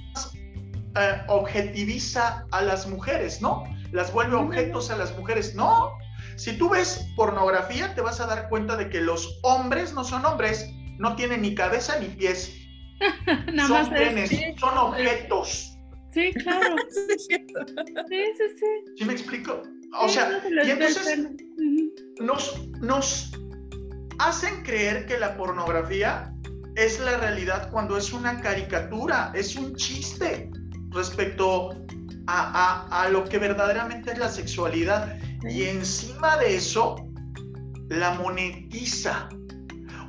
eh, 0.97 1.23
objetiviza 1.29 2.45
a 2.51 2.63
las 2.63 2.89
mujeres, 2.89 3.41
¿no? 3.41 3.65
Las 3.93 4.13
vuelve 4.13 4.37
objetos 4.37 4.91
a 4.91 4.97
las 4.97 5.17
mujeres. 5.17 5.55
No. 5.55 5.93
Si 6.41 6.57
tú 6.57 6.71
ves 6.71 7.07
pornografía, 7.17 7.95
te 7.95 8.01
vas 8.01 8.19
a 8.19 8.27
dar 8.27 8.49
cuenta 8.49 8.75
de 8.79 8.89
que 8.89 9.03
los 9.03 9.41
hombres 9.43 9.93
no 9.93 10.05
son 10.05 10.25
hombres, 10.25 10.73
no 10.99 11.15
tienen 11.15 11.43
ni 11.43 11.55
cabeza 11.55 11.99
ni 11.99 12.07
pies 12.07 12.57
Nada 13.53 13.85
son 13.85 13.93
más 13.93 14.31
son 14.59 14.79
objetos. 14.79 15.77
Sí, 16.15 16.33
claro. 16.33 16.77
sí, 16.89 17.17
sí, 17.29 18.45
sí. 18.57 18.67
¿Sí 18.97 19.05
me 19.05 19.13
explico? 19.13 19.63
O 20.01 20.09
sea, 20.09 20.41
y 20.65 20.71
entonces 20.71 21.29
nos, 22.21 22.71
nos 22.81 23.33
hacen 24.19 24.63
creer 24.63 25.05
que 25.05 25.19
la 25.19 25.37
pornografía 25.37 26.33
es 26.75 27.01
la 27.01 27.19
realidad 27.19 27.71
cuando 27.71 27.99
es 27.99 28.15
una 28.15 28.41
caricatura, 28.41 29.31
es 29.35 29.57
un 29.57 29.75
chiste 29.75 30.51
respecto 30.89 31.69
a, 32.27 32.87
a, 32.89 33.03
a 33.03 33.09
lo 33.11 33.25
que 33.25 33.37
verdaderamente 33.37 34.13
es 34.13 34.19
la 34.19 34.31
sexualidad. 34.31 35.19
Y 35.49 35.65
encima 35.65 36.37
de 36.37 36.57
eso, 36.57 36.97
la 37.89 38.13
monetiza. 38.15 39.29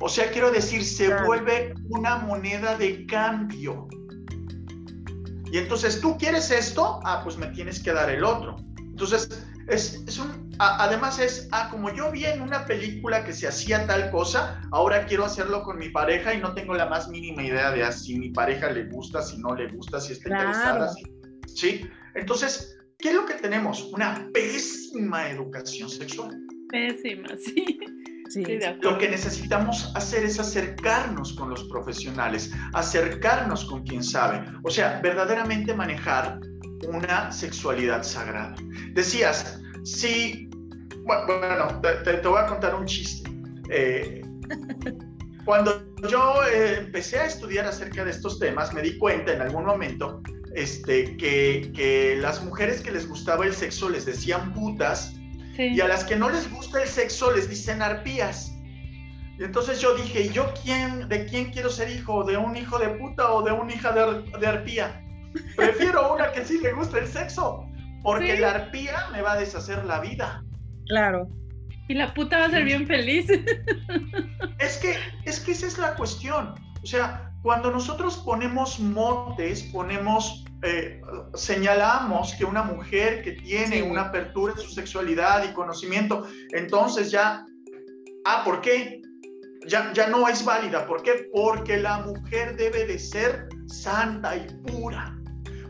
O 0.00 0.08
sea, 0.08 0.30
quiero 0.30 0.50
decir, 0.50 0.84
se 0.84 1.14
vuelve 1.24 1.74
una 1.88 2.18
moneda 2.18 2.76
de 2.76 3.06
cambio. 3.06 3.88
Y 5.50 5.58
entonces, 5.58 6.00
¿tú 6.00 6.16
quieres 6.18 6.50
esto? 6.50 7.00
Ah, 7.04 7.20
pues 7.22 7.36
me 7.36 7.46
tienes 7.48 7.82
que 7.82 7.92
dar 7.92 8.10
el 8.10 8.24
otro. 8.24 8.56
Entonces, 8.78 9.46
es, 9.68 10.02
es 10.06 10.18
un, 10.18 10.50
además 10.58 11.18
es, 11.18 11.48
ah, 11.52 11.68
como 11.70 11.92
yo 11.94 12.10
vi 12.10 12.24
en 12.24 12.40
una 12.40 12.66
película 12.66 13.24
que 13.24 13.32
se 13.32 13.46
hacía 13.46 13.86
tal 13.86 14.10
cosa, 14.10 14.60
ahora 14.70 15.06
quiero 15.06 15.24
hacerlo 15.24 15.62
con 15.62 15.78
mi 15.78 15.88
pareja 15.88 16.34
y 16.34 16.40
no 16.40 16.54
tengo 16.54 16.74
la 16.74 16.86
más 16.86 17.08
mínima 17.08 17.42
idea 17.42 17.70
de 17.70 17.84
ah, 17.84 17.92
si 17.92 18.18
mi 18.18 18.30
pareja 18.30 18.70
le 18.70 18.84
gusta, 18.84 19.22
si 19.22 19.38
no 19.38 19.54
le 19.54 19.68
gusta, 19.68 20.00
si 20.00 20.12
está 20.12 20.30
interesada. 20.30 20.92
¿Sí? 21.46 21.88
Entonces, 22.14 22.78
¿qué 23.02 23.10
es 23.10 23.14
lo 23.14 23.26
que 23.26 23.34
tenemos? 23.34 23.82
Una 23.92 24.30
pésima 24.32 25.28
educación 25.28 25.90
sexual. 25.90 26.40
Pésima, 26.70 27.28
sí 27.36 27.78
lo 28.80 28.98
que 28.98 29.08
necesitamos 29.08 29.92
hacer 29.94 30.24
es 30.24 30.38
acercarnos 30.38 31.34
con 31.34 31.50
los 31.50 31.64
profesionales, 31.64 32.52
acercarnos 32.72 33.64
con 33.64 33.82
quien 33.82 34.02
sabe, 34.02 34.44
o 34.62 34.70
sea, 34.70 35.00
verdaderamente 35.02 35.74
manejar 35.74 36.40
una 36.88 37.30
sexualidad 37.30 38.02
sagrada. 38.02 38.54
Decías, 38.94 39.60
sí, 39.84 40.48
bueno, 41.04 41.80
te, 42.04 42.26
voy 42.26 42.40
a 42.40 42.46
contar 42.46 42.74
un 42.74 42.86
chiste. 42.86 43.30
Eh, 43.70 44.22
cuando 45.44 45.84
yo 46.08 46.42
eh, 46.44 46.78
empecé 46.78 47.18
a 47.18 47.26
estudiar 47.26 47.66
acerca 47.66 48.04
de 48.04 48.12
estos 48.12 48.38
temas, 48.38 48.72
me 48.72 48.82
di 48.82 48.96
cuenta 48.98 49.32
en 49.32 49.42
algún 49.42 49.64
momento 49.64 50.22
este, 50.54 51.16
que, 51.16 51.72
que 51.74 52.16
las 52.20 52.42
mujeres 52.44 52.80
que 52.80 52.90
les 52.90 53.08
gustaba 53.08 53.46
el 53.46 53.54
sexo 53.54 53.88
les 53.88 54.04
decían 54.04 54.52
putas 54.52 55.14
y 55.58 55.80
a 55.80 55.88
las 55.88 56.04
que 56.04 56.16
no 56.16 56.30
les 56.30 56.50
gusta 56.50 56.82
el 56.82 56.88
sexo 56.88 57.32
les 57.32 57.48
dicen 57.48 57.82
arpías. 57.82 58.52
Y 59.38 59.44
entonces 59.44 59.80
yo 59.80 59.94
dije, 59.94 60.22
¿y 60.22 60.28
yo 60.30 60.52
quién, 60.62 61.08
de 61.08 61.26
quién 61.26 61.50
quiero 61.52 61.70
ser 61.70 61.90
hijo? 61.90 62.24
¿De 62.24 62.36
un 62.36 62.56
hijo 62.56 62.78
de 62.78 62.88
puta 62.90 63.32
o 63.32 63.42
de 63.42 63.52
una 63.52 63.72
hija 63.72 63.92
de, 63.92 64.46
arpía? 64.46 65.02
Prefiero 65.56 66.14
una 66.14 66.32
que 66.32 66.44
sí 66.44 66.58
le 66.60 66.72
gusta 66.72 66.98
el 66.98 67.06
sexo, 67.06 67.66
porque 68.02 68.38
la 68.38 68.52
arpía 68.52 69.08
me 69.12 69.22
va 69.22 69.32
a 69.32 69.36
deshacer 69.36 69.84
la 69.84 70.00
vida. 70.00 70.44
Claro. 70.86 71.28
Y 71.88 71.94
la 71.94 72.14
puta 72.14 72.38
va 72.38 72.44
a 72.46 72.50
ser 72.50 72.64
bien 72.64 72.86
feliz. 72.86 73.26
Es 74.58 74.76
que, 74.76 74.94
es 75.24 75.40
que 75.40 75.50
esa 75.50 75.66
es 75.66 75.76
la 75.76 75.96
cuestión. 75.96 76.54
O 76.84 76.86
sea, 76.86 77.32
cuando 77.42 77.72
nosotros 77.72 78.18
ponemos 78.18 78.78
motes, 78.78 79.64
ponemos, 79.64 80.41
eh, 80.62 81.00
señalamos 81.34 82.34
que 82.34 82.44
una 82.44 82.62
mujer 82.62 83.22
que 83.22 83.32
tiene 83.32 83.82
una 83.82 84.02
apertura 84.02 84.54
en 84.54 84.60
su 84.60 84.70
sexualidad 84.70 85.44
y 85.48 85.52
conocimiento, 85.52 86.26
entonces 86.52 87.10
ya, 87.10 87.44
ah, 88.24 88.42
¿por 88.44 88.60
qué? 88.60 89.02
Ya, 89.66 89.92
ya 89.92 90.08
no 90.08 90.28
es 90.28 90.44
válida. 90.44 90.86
¿Por 90.86 91.02
qué? 91.02 91.28
Porque 91.32 91.78
la 91.78 91.98
mujer 91.98 92.56
debe 92.56 92.86
de 92.86 92.98
ser 92.98 93.48
santa 93.66 94.36
y 94.36 94.46
pura. 94.66 95.16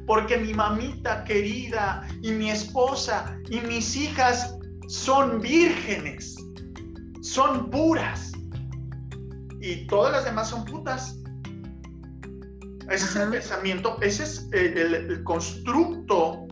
Porque 0.07 0.37
mi 0.37 0.55
mamita 0.55 1.25
querida 1.25 2.07
y 2.23 2.33
mi 2.33 2.51
esposa 2.51 3.39
y 3.51 3.61
mis 3.61 3.97
hijas 3.97 4.57
son 4.89 5.41
vírgenes 5.41 6.43
son 7.23 7.71
puras 7.71 8.33
y 9.61 9.87
todas 9.87 10.13
las 10.13 10.25
demás 10.25 10.51
son 10.51 10.65
putas. 10.65 11.22
Ese 12.91 13.05
es 13.05 13.17
el 13.17 13.31
pensamiento, 13.31 13.99
ese 14.03 14.25
es 14.25 14.49
el, 14.53 15.23
constructo 15.25 16.47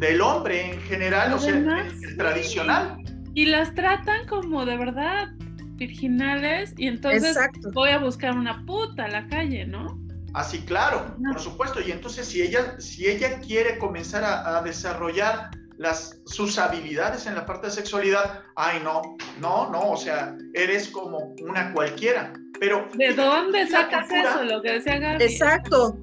del 0.00 0.20
hombre 0.20 0.72
en 0.72 0.80
general, 0.82 1.32
o 1.32 1.38
sea, 1.38 1.56
el, 1.56 2.16
tradicional. 2.16 2.98
Y 3.34 3.46
las 3.46 3.74
tratan 3.74 4.26
como 4.26 4.64
de 4.64 4.76
verdad 4.76 5.28
virginales 5.76 6.74
y 6.76 6.88
entonces 6.88 7.36
voy 7.72 7.90
a 7.90 7.98
buscar 7.98 8.36
una 8.36 8.64
puta 8.66 9.04
a 9.04 9.08
la 9.08 9.26
calle, 9.28 9.64
¿no? 9.64 9.98
Así, 10.34 10.60
claro, 10.60 11.16
por 11.32 11.40
supuesto. 11.40 11.80
Y 11.80 11.90
entonces 11.90 12.26
si 12.26 12.42
ella, 12.42 12.78
si 12.78 13.06
ella 13.06 13.40
quiere 13.40 13.78
comenzar 13.78 14.24
a, 14.24 14.60
desarrollar 14.62 15.50
las, 15.78 16.20
sus 16.26 16.58
habilidades 16.58 17.26
en 17.26 17.34
la 17.34 17.46
parte 17.46 17.68
de 17.68 17.72
sexualidad, 17.72 18.42
ay 18.56 18.80
no, 18.82 19.02
no, 19.40 19.70
no, 19.70 19.92
o 19.92 19.96
sea, 19.96 20.36
eres 20.54 20.88
como 20.88 21.34
una 21.40 21.72
cualquiera. 21.72 22.32
Pero 22.60 22.88
¿de 22.94 23.14
dónde 23.14 23.66
sacas 23.66 24.10
eso? 24.10 24.44
Lo 24.44 24.62
que 24.62 24.72
decía 24.72 24.98
Gaby. 24.98 25.24
Exacto. 25.24 25.98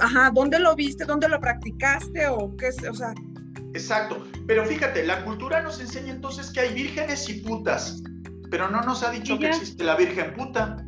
ajá, 0.00 0.30
¿dónde 0.32 0.58
lo 0.58 0.74
viste? 0.74 1.04
¿Dónde 1.04 1.28
lo 1.28 1.40
practicaste? 1.40 2.26
O 2.28 2.56
qué, 2.56 2.68
o 2.88 2.94
sea. 2.94 3.14
Exacto. 3.74 4.26
Pero 4.46 4.64
fíjate, 4.64 5.04
la 5.04 5.24
cultura 5.24 5.62
nos 5.62 5.80
enseña 5.80 6.12
entonces 6.12 6.50
que 6.50 6.60
hay 6.60 6.74
vírgenes 6.74 7.28
y 7.28 7.34
putas, 7.40 8.02
pero 8.50 8.68
no 8.68 8.82
nos 8.82 9.02
ha 9.02 9.10
dicho 9.10 9.38
que 9.38 9.48
existe 9.48 9.84
la 9.84 9.96
virgen 9.96 10.34
puta. 10.34 10.84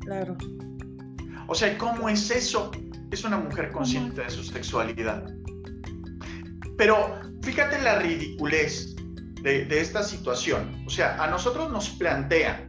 Claro. 0.00 0.36
O 1.46 1.54
sea, 1.54 1.76
¿cómo 1.78 2.08
es 2.08 2.30
eso? 2.30 2.70
Es 3.10 3.24
una 3.24 3.36
mujer 3.36 3.70
consciente 3.72 4.22
de 4.22 4.30
su 4.30 4.44
sexualidad. 4.44 5.24
Pero 6.76 7.20
fíjate 7.42 7.82
la 7.82 7.98
ridiculez 7.98 8.94
de, 9.42 9.66
esta 9.80 10.02
situación. 10.02 10.84
O 10.86 10.90
sea, 10.90 11.22
a 11.22 11.26
nosotros 11.28 11.70
nos 11.70 11.90
plantean 11.90 12.68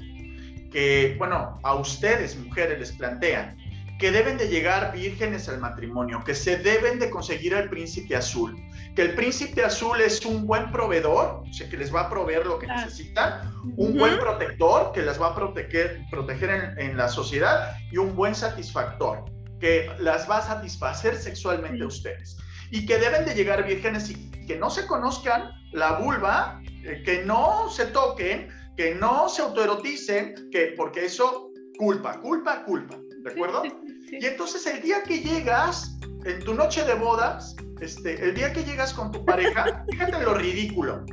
que, 0.71 1.15
bueno, 1.17 1.59
a 1.63 1.75
ustedes, 1.75 2.37
mujeres, 2.37 2.79
les 2.79 2.91
plantean 2.93 3.57
que 4.01 4.11
deben 4.11 4.35
de 4.35 4.47
llegar 4.47 4.91
vírgenes 4.93 5.47
al 5.47 5.59
matrimonio, 5.59 6.23
que 6.25 6.33
se 6.33 6.57
deben 6.57 6.97
de 6.97 7.11
conseguir 7.11 7.53
al 7.53 7.69
príncipe 7.69 8.15
azul, 8.15 8.57
que 8.95 9.03
el 9.03 9.13
príncipe 9.13 9.63
azul 9.63 10.01
es 10.01 10.25
un 10.25 10.47
buen 10.47 10.71
proveedor, 10.71 11.43
o 11.47 11.53
sea, 11.53 11.69
que 11.69 11.77
les 11.77 11.93
va 11.93 12.01
a 12.01 12.09
proveer 12.09 12.47
lo 12.47 12.57
que 12.57 12.65
necesitan, 12.65 13.53
un 13.77 13.95
buen 13.95 14.17
protector 14.17 14.91
que 14.91 15.03
las 15.03 15.21
va 15.21 15.27
a 15.27 15.35
proteger, 15.35 16.01
proteger 16.09 16.73
en, 16.79 16.97
la 16.97 17.07
sociedad 17.09 17.75
y 17.91 17.97
un 17.97 18.15
buen 18.15 18.33
satisfactor 18.33 19.23
que 19.59 19.91
las 19.99 20.27
va 20.27 20.39
a 20.39 20.41
satisfacer 20.41 21.15
sexualmente 21.15 21.83
a 21.83 21.87
ustedes. 21.87 22.37
Y 22.71 22.87
que 22.87 22.97
deben 22.97 23.23
de 23.25 23.35
llegar 23.35 23.63
vírgenes 23.67 24.09
y 24.09 24.31
que 24.47 24.57
no 24.57 24.71
se 24.71 24.87
conozcan 24.87 25.51
la 25.73 25.99
vulva, 25.99 26.59
eh, 26.83 27.03
que 27.05 27.23
no 27.23 27.69
se 27.69 27.85
toquen, 27.85 28.49
que 28.77 28.95
no 28.95 29.29
se 29.29 29.41
autoeroticen, 29.41 30.49
que, 30.51 30.73
porque 30.77 31.05
eso 31.05 31.51
culpa, 31.77 32.19
culpa, 32.21 32.63
culpa, 32.63 32.97
¿de 33.23 33.31
acuerdo? 33.31 33.63
Y 34.11 34.25
entonces 34.25 34.65
el 34.67 34.81
día 34.81 35.03
que 35.03 35.19
llegas, 35.19 35.97
en 36.25 36.39
tu 36.43 36.53
noche 36.53 36.83
de 36.83 36.93
bodas, 36.93 37.55
este, 37.79 38.23
el 38.23 38.35
día 38.35 38.53
que 38.53 38.63
llegas 38.63 38.93
con 38.93 39.11
tu 39.11 39.23
pareja, 39.25 39.83
fíjate 39.91 40.23
lo 40.23 40.35
ridículo. 40.35 41.05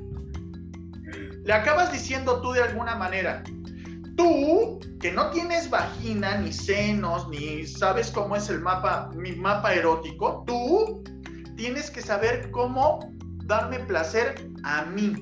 Le 1.45 1.53
acabas 1.53 1.93
diciendo 1.93 2.43
tú 2.43 2.53
de 2.53 2.63
alguna 2.63 2.95
manera, 2.97 3.43
tú 4.17 4.79
que 5.01 5.13
no 5.13 5.31
tienes 5.31 5.71
vagina, 5.71 6.37
ni 6.39 6.53
senos, 6.53 7.29
ni 7.29 7.67
sabes 7.67 8.11
cómo 8.11 8.37
es 8.37 8.51
el 8.51 8.61
mapa, 8.61 9.11
mi 9.15 9.33
mapa 9.33 9.73
erótico, 9.75 10.45
tú 10.47 11.03
tienes 11.57 11.91
que 11.91 12.03
saber 12.03 12.51
cómo 12.51 13.01
darme 13.45 13.79
placer 13.81 14.51
a 14.65 14.85
mí. 14.85 15.15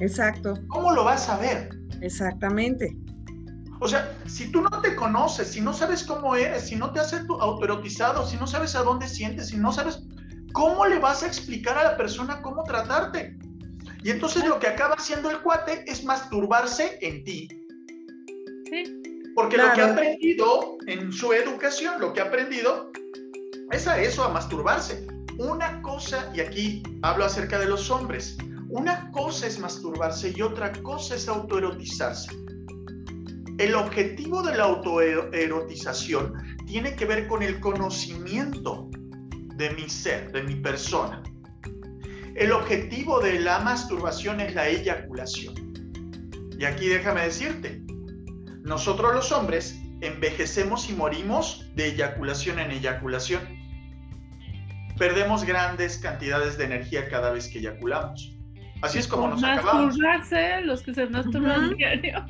Exacto. 0.00 0.54
¿Cómo 0.68 0.92
lo 0.92 1.04
vas 1.04 1.28
a 1.28 1.38
ver? 1.38 1.70
Exactamente. 2.00 2.96
O 3.80 3.88
sea, 3.88 4.16
si 4.26 4.50
tú 4.50 4.62
no 4.62 4.80
te 4.80 4.94
conoces, 4.94 5.48
si 5.48 5.60
no 5.60 5.72
sabes 5.72 6.04
cómo 6.04 6.36
eres, 6.36 6.68
si 6.68 6.76
no 6.76 6.92
te 6.92 7.00
has 7.00 7.12
autoerotizado, 7.12 8.26
si 8.26 8.36
no 8.36 8.46
sabes 8.46 8.74
a 8.76 8.82
dónde 8.82 9.08
sientes, 9.08 9.48
si 9.48 9.56
no 9.56 9.72
sabes, 9.72 10.00
¿cómo 10.52 10.86
le 10.86 10.98
vas 10.98 11.22
a 11.22 11.26
explicar 11.26 11.76
a 11.76 11.84
la 11.84 11.96
persona 11.96 12.40
cómo 12.40 12.62
tratarte? 12.64 13.36
Y 14.02 14.10
entonces 14.10 14.46
lo 14.46 14.58
que 14.58 14.68
acaba 14.68 14.94
haciendo 14.94 15.30
el 15.30 15.40
cuate 15.40 15.84
es 15.86 16.04
masturbarse 16.04 16.98
en 17.00 17.24
ti. 17.24 17.48
Sí. 18.70 19.02
Porque 19.34 19.56
lo 19.56 19.72
que 19.72 19.80
ha 19.80 19.92
aprendido 19.92 20.76
en 20.86 21.12
su 21.12 21.32
educación, 21.32 22.00
lo 22.00 22.12
que 22.12 22.20
ha 22.20 22.24
aprendido 22.24 22.90
es 23.70 23.88
a 23.88 24.00
eso, 24.00 24.22
a 24.22 24.28
masturbarse. 24.28 25.06
Una 25.38 25.82
cosa, 25.82 26.30
y 26.34 26.40
aquí 26.40 26.82
hablo 27.02 27.24
acerca 27.24 27.58
de 27.58 27.66
los 27.66 27.90
hombres, 27.90 28.38
una 28.74 29.08
cosa 29.12 29.46
es 29.46 29.60
masturbarse 29.60 30.34
y 30.34 30.42
otra 30.42 30.72
cosa 30.72 31.14
es 31.14 31.28
autoerotizarse. 31.28 32.32
El 33.56 33.76
objetivo 33.76 34.42
de 34.42 34.56
la 34.56 34.64
autoerotización 34.64 36.34
tiene 36.66 36.96
que 36.96 37.04
ver 37.04 37.28
con 37.28 37.44
el 37.44 37.60
conocimiento 37.60 38.90
de 39.54 39.70
mi 39.70 39.88
ser, 39.88 40.32
de 40.32 40.42
mi 40.42 40.56
persona. 40.56 41.22
El 42.34 42.50
objetivo 42.50 43.20
de 43.20 43.38
la 43.38 43.60
masturbación 43.60 44.40
es 44.40 44.56
la 44.56 44.68
eyaculación. 44.68 45.54
Y 46.58 46.64
aquí 46.64 46.88
déjame 46.88 47.20
decirte, 47.20 47.80
nosotros 48.64 49.14
los 49.14 49.30
hombres 49.30 49.78
envejecemos 50.00 50.90
y 50.90 50.94
morimos 50.94 51.70
de 51.76 51.90
eyaculación 51.90 52.58
en 52.58 52.72
eyaculación. 52.72 53.40
Perdemos 54.98 55.44
grandes 55.44 55.98
cantidades 55.98 56.58
de 56.58 56.64
energía 56.64 57.08
cada 57.08 57.30
vez 57.30 57.46
que 57.46 57.60
eyaculamos. 57.60 58.33
Así 58.84 58.98
es 58.98 59.08
como 59.08 59.28
nos 59.28 59.42
acabamos. 59.42 59.96
los 60.64 60.82
que 60.82 60.94
se 60.94 61.06
masturban 61.06 61.74
diario. 61.76 62.24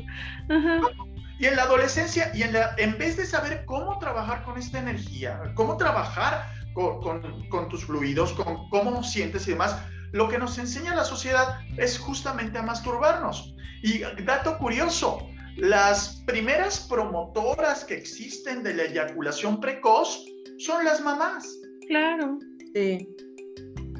Y 1.38 1.47
en 1.47 1.57
la 1.57 1.62
adolescencia, 1.64 2.31
y 2.33 2.43
en, 2.43 2.53
la, 2.53 2.75
en 2.79 2.97
vez 2.97 3.17
de 3.17 3.27
saber 3.27 3.64
cómo 3.64 3.99
trabajar 3.99 4.45
con 4.45 4.57
esta 4.57 4.79
energía, 4.79 5.53
cómo 5.55 5.77
trabajar 5.77 6.47
con, 6.75 7.69
tus 7.69 7.85
fluidos, 7.85 8.33
con 8.33 8.69
cómo 8.71 9.03
sientes 9.03 9.47
y 9.49 9.51
demás, 9.51 9.77
lo 10.12 10.29
que 10.29 10.38
nos 10.38 10.59
enseña 10.59 10.95
la 10.95 11.05
sociedad 11.05 11.59
es 11.77 11.99
justamente 11.99 12.59
a 12.59 12.62
masturbarnos. 12.62 13.55
Y 13.83 14.01
dato 14.25 14.59
curioso, 14.59 15.27
las 15.57 16.23
primeras 16.27 16.87
promotoras 16.88 17.85
que 17.85 17.95
existen 17.95 18.62
de 18.62 18.75
la 18.75 18.85
eyaculación 18.85 19.61
precoz 19.61 20.25
son 20.59 20.85
las 20.85 21.01
mamás. 21.01 21.47
Claro. 21.88 22.38
Sí. 22.75 23.09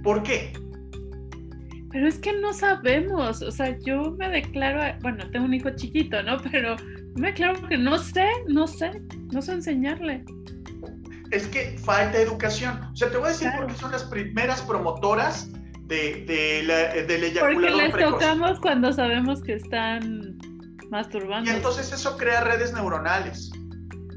¿Por 0.03 0.23
qué? 0.23 0.53
Pero 1.95 2.09
es 2.09 2.19
que 2.19 2.33
no 2.33 2.53
sabemos, 2.53 3.41
o 3.41 3.53
sea, 3.53 3.79
yo 3.79 4.17
me 4.19 4.29
declaro, 4.29 4.99
bueno, 5.01 5.31
tengo 5.31 5.45
un 5.45 5.55
hijo 5.55 5.71
chiquito, 5.77 6.21
¿no? 6.25 6.39
Pero 6.51 6.75
me 7.15 7.33
claro 7.33 7.69
que 7.69 7.79
no 7.79 7.99
sé, 7.99 8.29
no 8.49 8.67
sé, 8.67 9.01
no 9.33 9.41
sé 9.41 9.53
enseñarle. 9.53 10.25
Es 11.31 11.47
que 11.47 11.79
falta 11.79 12.19
educación. 12.19 12.81
O 12.93 12.97
sea, 12.97 13.13
te 13.13 13.17
voy 13.17 13.27
a 13.27 13.31
decir 13.31 13.49
por 13.57 13.69
qué 13.69 13.75
son 13.75 13.93
las 13.93 14.03
primeras 14.03 14.61
promotoras 14.63 15.53
de, 15.87 16.25
de 16.27 16.65
la, 16.65 17.05
del 17.05 17.23
eyaculador 17.23 17.91
Porque 17.93 18.03
les 18.03 18.11
tocamos 18.11 18.59
cuando 18.59 18.93
sabemos 18.93 19.41
que 19.43 19.53
están 19.53 20.37
masturbando. 20.91 21.49
Y 21.49 21.55
entonces 21.55 21.93
eso 21.93 22.17
crea 22.17 22.41
redes 22.41 22.73
neuronales. 22.73 23.53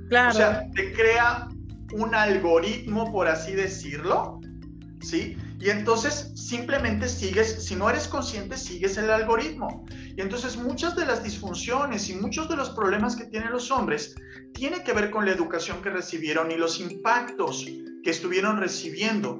Claro. 0.10 0.30
O 0.30 0.34
sea, 0.34 0.64
te 0.74 0.94
crea 0.94 1.48
un 1.94 2.16
algoritmo, 2.16 3.12
por 3.12 3.28
así 3.28 3.54
decirlo, 3.54 4.42
¿sí? 5.02 5.38
Y 5.60 5.70
entonces 5.70 6.32
simplemente 6.36 7.10
sigues, 7.10 7.64
si 7.66 7.76
no 7.76 7.90
eres 7.90 8.08
consciente, 8.08 8.58
sigues 8.58 8.98
el 8.98 9.10
algoritmo. 9.10 9.86
Y 10.16 10.22
entonces 10.22 10.56
muchas 10.56 10.96
de 10.96 11.06
las 11.06 11.24
disfunciones 11.24 12.10
y 12.10 12.16
muchos 12.16 12.48
de 12.48 12.56
los 12.56 12.70
problemas 12.70 13.16
que 13.16 13.26
tienen 13.26 13.52
los 13.52 13.72
hombres 13.72 14.16
tienen 14.54 14.84
que 14.84 14.94
ver 14.94 15.10
con 15.10 15.26
la 15.26 15.32
educación 15.32 15.82
que 15.82 15.90
recibieron 15.90 16.52
y 16.52 16.58
los 16.58 16.80
impactos 16.80 17.66
que 18.04 18.10
estuvieron 18.10 18.58
recibiendo 18.58 19.40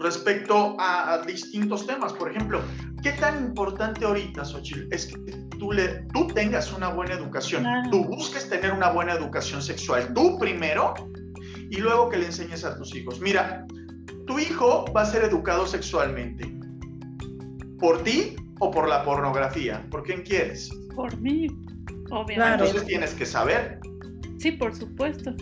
respecto 0.00 0.76
a, 0.80 1.22
distintos 1.26 1.86
temas. 1.86 2.12
Por 2.12 2.30
ejemplo, 2.30 2.60
¿qué 3.02 3.12
tan 3.12 3.44
importante 3.44 4.04
ahorita, 4.04 4.44
Xochitl, 4.44 4.92
es 4.92 5.06
que 5.06 5.16
tú, 5.58 5.72
le, 5.72 6.06
tú 6.12 6.26
tengas 6.26 6.72
una 6.72 6.88
buena 6.88 7.14
educación? 7.14 7.64
Tú 7.90 8.04
busques 8.04 8.48
tener 8.48 8.72
una 8.72 8.90
buena 8.90 9.12
educación 9.12 9.62
sexual, 9.62 10.12
tú 10.12 10.38
primero, 10.38 10.94
y 11.70 11.76
luego 11.76 12.10
que 12.10 12.18
le 12.18 12.26
enseñes 12.26 12.64
a 12.64 12.76
tus 12.76 12.94
hijos. 12.94 13.20
Mira, 13.20 13.64
tu 14.26 14.38
hijo 14.38 14.84
va 14.94 15.02
a 15.02 15.06
ser 15.06 15.24
educado 15.24 15.66
sexualmente. 15.66 16.52
¿Por 17.78 18.02
ti 18.02 18.36
o 18.60 18.70
por 18.70 18.88
la 18.88 19.04
pornografía? 19.04 19.84
¿Por 19.90 20.02
quién 20.04 20.22
quieres? 20.22 20.70
Por 20.94 21.16
mí, 21.18 21.48
obviamente. 22.10 22.64
Entonces 22.64 22.86
tienes 22.86 23.14
que 23.14 23.26
saber. 23.26 23.80
Sí, 24.38 24.52
por 24.52 24.74
supuesto. 24.74 25.34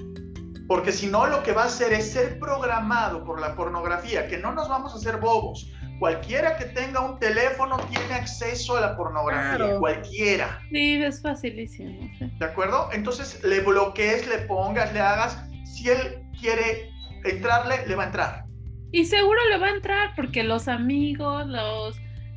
Porque 0.69 0.93
si 0.93 1.09
no, 1.09 1.27
lo 1.27 1.43
que 1.43 1.53
va 1.53 1.65
a 1.65 1.67
hacer 1.67 1.93
es 1.93 2.13
ser 2.13 2.39
programado 2.39 3.25
por 3.25 3.41
la 3.41 3.57
pornografía, 3.57 4.29
que 4.29 4.39
no 4.39 4.53
nos 4.53 4.69
vamos 4.69 4.95
a 4.95 4.97
hacer 4.97 5.19
bobos. 5.19 5.71
Cualquiera 5.99 6.57
que 6.57 6.65
tenga 6.67 7.01
un 7.01 7.19
teléfono 7.19 7.77
tiene 7.91 8.15
acceso 8.15 8.77
a 8.77 8.81
la 8.81 8.97
pornografía, 8.97 9.79
cualquiera. 9.79 10.63
Sí, 10.71 11.03
es 11.03 11.21
facilísimo. 11.21 12.09
¿De 12.39 12.47
acuerdo? 12.47 12.89
Entonces 12.93 13.43
le 13.45 13.61
bloquees, 13.61 14.27
le 14.29 14.39
pongas, 14.47 14.93
le 14.95 15.01
hagas. 15.01 15.39
Si 15.65 15.91
él 15.91 16.23
quiere 16.41 16.91
entrarle, 17.25 17.87
le 17.87 17.95
va 17.97 18.05
a 18.05 18.07
entrar. 18.07 18.50
Y 18.93 19.05
seguro 19.05 19.41
le 19.51 19.59
va 19.59 19.69
a 19.69 19.71
entrar 19.71 20.13
porque 20.17 20.43
los 20.43 20.69
amigos, 20.69 21.47
los 21.47 21.97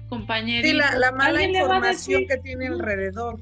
compañerito. 0.09 0.69
Sí, 0.69 0.73
la, 0.75 0.97
la 0.97 1.11
mala 1.11 1.43
información 1.43 2.25
que 2.27 2.37
tiene 2.37 2.67
alrededor. 2.67 3.41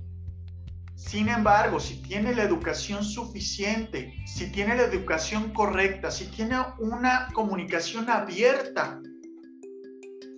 Sin 0.95 1.30
embargo, 1.30 1.80
si 1.80 1.95
tiene 2.04 2.34
la 2.34 2.43
educación 2.43 3.04
suficiente, 3.04 4.13
si 4.26 4.52
tiene 4.52 4.76
la 4.76 4.84
educación 4.84 5.52
correcta, 5.52 6.12
si 6.12 6.28
tiene 6.28 6.58
una 6.80 7.28
comunicación 7.34 8.10
abierta 8.10 9.02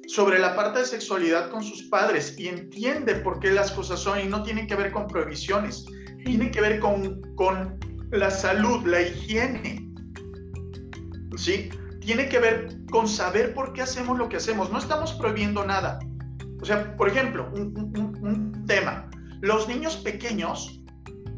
sobre 0.07 0.39
la 0.39 0.55
parte 0.55 0.79
de 0.79 0.85
sexualidad 0.85 1.49
con 1.49 1.63
sus 1.63 1.83
padres 1.83 2.35
y 2.37 2.47
entiende 2.47 3.15
por 3.15 3.39
qué 3.39 3.51
las 3.51 3.71
cosas 3.71 3.99
son 3.99 4.21
y 4.21 4.25
no 4.25 4.41
tienen 4.43 4.65
que 4.65 4.75
ver 4.75 4.91
con 4.91 5.07
prohibiciones, 5.07 5.85
tiene 6.23 6.49
que 6.49 6.61
ver 6.61 6.79
con, 6.79 7.21
con 7.35 7.77
la 8.11 8.31
salud, 8.31 8.85
la 8.87 9.01
higiene. 9.01 9.85
¿Sí? 11.35 11.69
Tiene 12.05 12.27
que 12.27 12.39
ver 12.39 12.75
con 12.91 13.07
saber 13.07 13.53
por 13.53 13.71
qué 13.73 13.81
hacemos 13.81 14.17
lo 14.17 14.27
que 14.27 14.37
hacemos. 14.37 14.69
No 14.71 14.77
estamos 14.77 15.13
prohibiendo 15.13 15.65
nada. 15.65 15.99
O 16.61 16.65
sea, 16.65 16.95
por 16.97 17.07
ejemplo, 17.07 17.49
un, 17.53 18.63
tema. 18.67 19.09
Los 19.41 19.67
niños 19.67 19.97
pequeños 19.97 20.81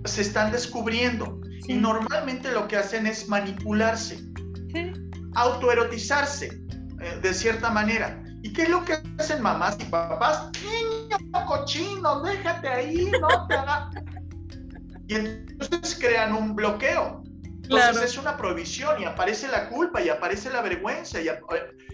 se 0.05 0.21
están 0.21 0.51
descubriendo 0.51 1.39
y 1.67 1.73
normalmente 1.73 2.51
lo 2.51 2.67
que 2.67 2.77
hacen 2.77 3.07
es 3.07 3.27
manipularse, 3.27 4.19
autoerotizarse 5.33 6.61
eh, 7.01 7.19
de 7.21 7.33
cierta 7.33 7.71
manera. 7.71 8.21
¿Y 8.43 8.53
qué 8.53 8.63
es 8.63 8.69
lo 8.69 8.85
que 8.85 8.97
hacen 9.17 9.41
mamás 9.41 9.77
y 9.79 9.85
papás? 9.85 10.51
Niño 10.63 11.17
cochino, 11.47 12.21
déjate 12.21 12.67
ahí, 12.67 13.11
no 13.19 13.47
te 13.47 13.55
haga. 13.55 13.89
Y 15.07 15.15
entonces 15.15 15.97
crean 15.99 16.33
un 16.33 16.55
bloqueo. 16.55 17.24
Entonces 17.69 18.03
es 18.03 18.17
una 18.17 18.37
prohibición 18.37 19.01
y 19.01 19.05
aparece 19.05 19.47
la 19.47 19.69
culpa 19.69 20.01
y 20.01 20.09
aparece 20.09 20.51
la 20.51 20.61
vergüenza 20.61 21.19
y 21.19 21.27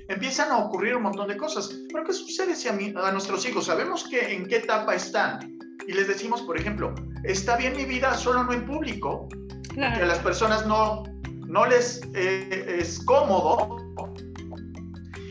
empiezan 0.10 0.52
a 0.52 0.58
ocurrir 0.58 0.96
un 0.96 1.04
montón 1.04 1.30
de 1.30 1.38
cosas. 1.38 1.70
Pero 1.92 2.04
¿qué 2.04 2.14
sucede 2.14 2.56
si 2.56 2.68
a, 2.68 2.74
a 2.74 3.12
nuestros 3.12 3.46
hijos 3.46 3.66
sabemos 3.66 4.04
que 4.10 4.34
en 4.34 4.48
qué 4.48 4.58
etapa 4.58 4.96
están? 4.96 5.58
Y 5.88 5.94
les 5.94 6.08
decimos, 6.08 6.42
por 6.42 6.58
ejemplo, 6.58 6.94
está 7.24 7.56
bien 7.56 7.76
mi 7.76 7.86
vida, 7.86 8.16
solo 8.16 8.44
no 8.44 8.54
en 8.54 8.66
público, 8.66 9.28
que 9.74 9.84
a 9.84 10.06
las 10.06 10.20
personas 10.20 10.66
no, 10.68 11.04
no 11.48 11.66
les 11.66 12.02
eh, 12.14 12.78
es 12.80 13.00
cómodo 13.06 13.78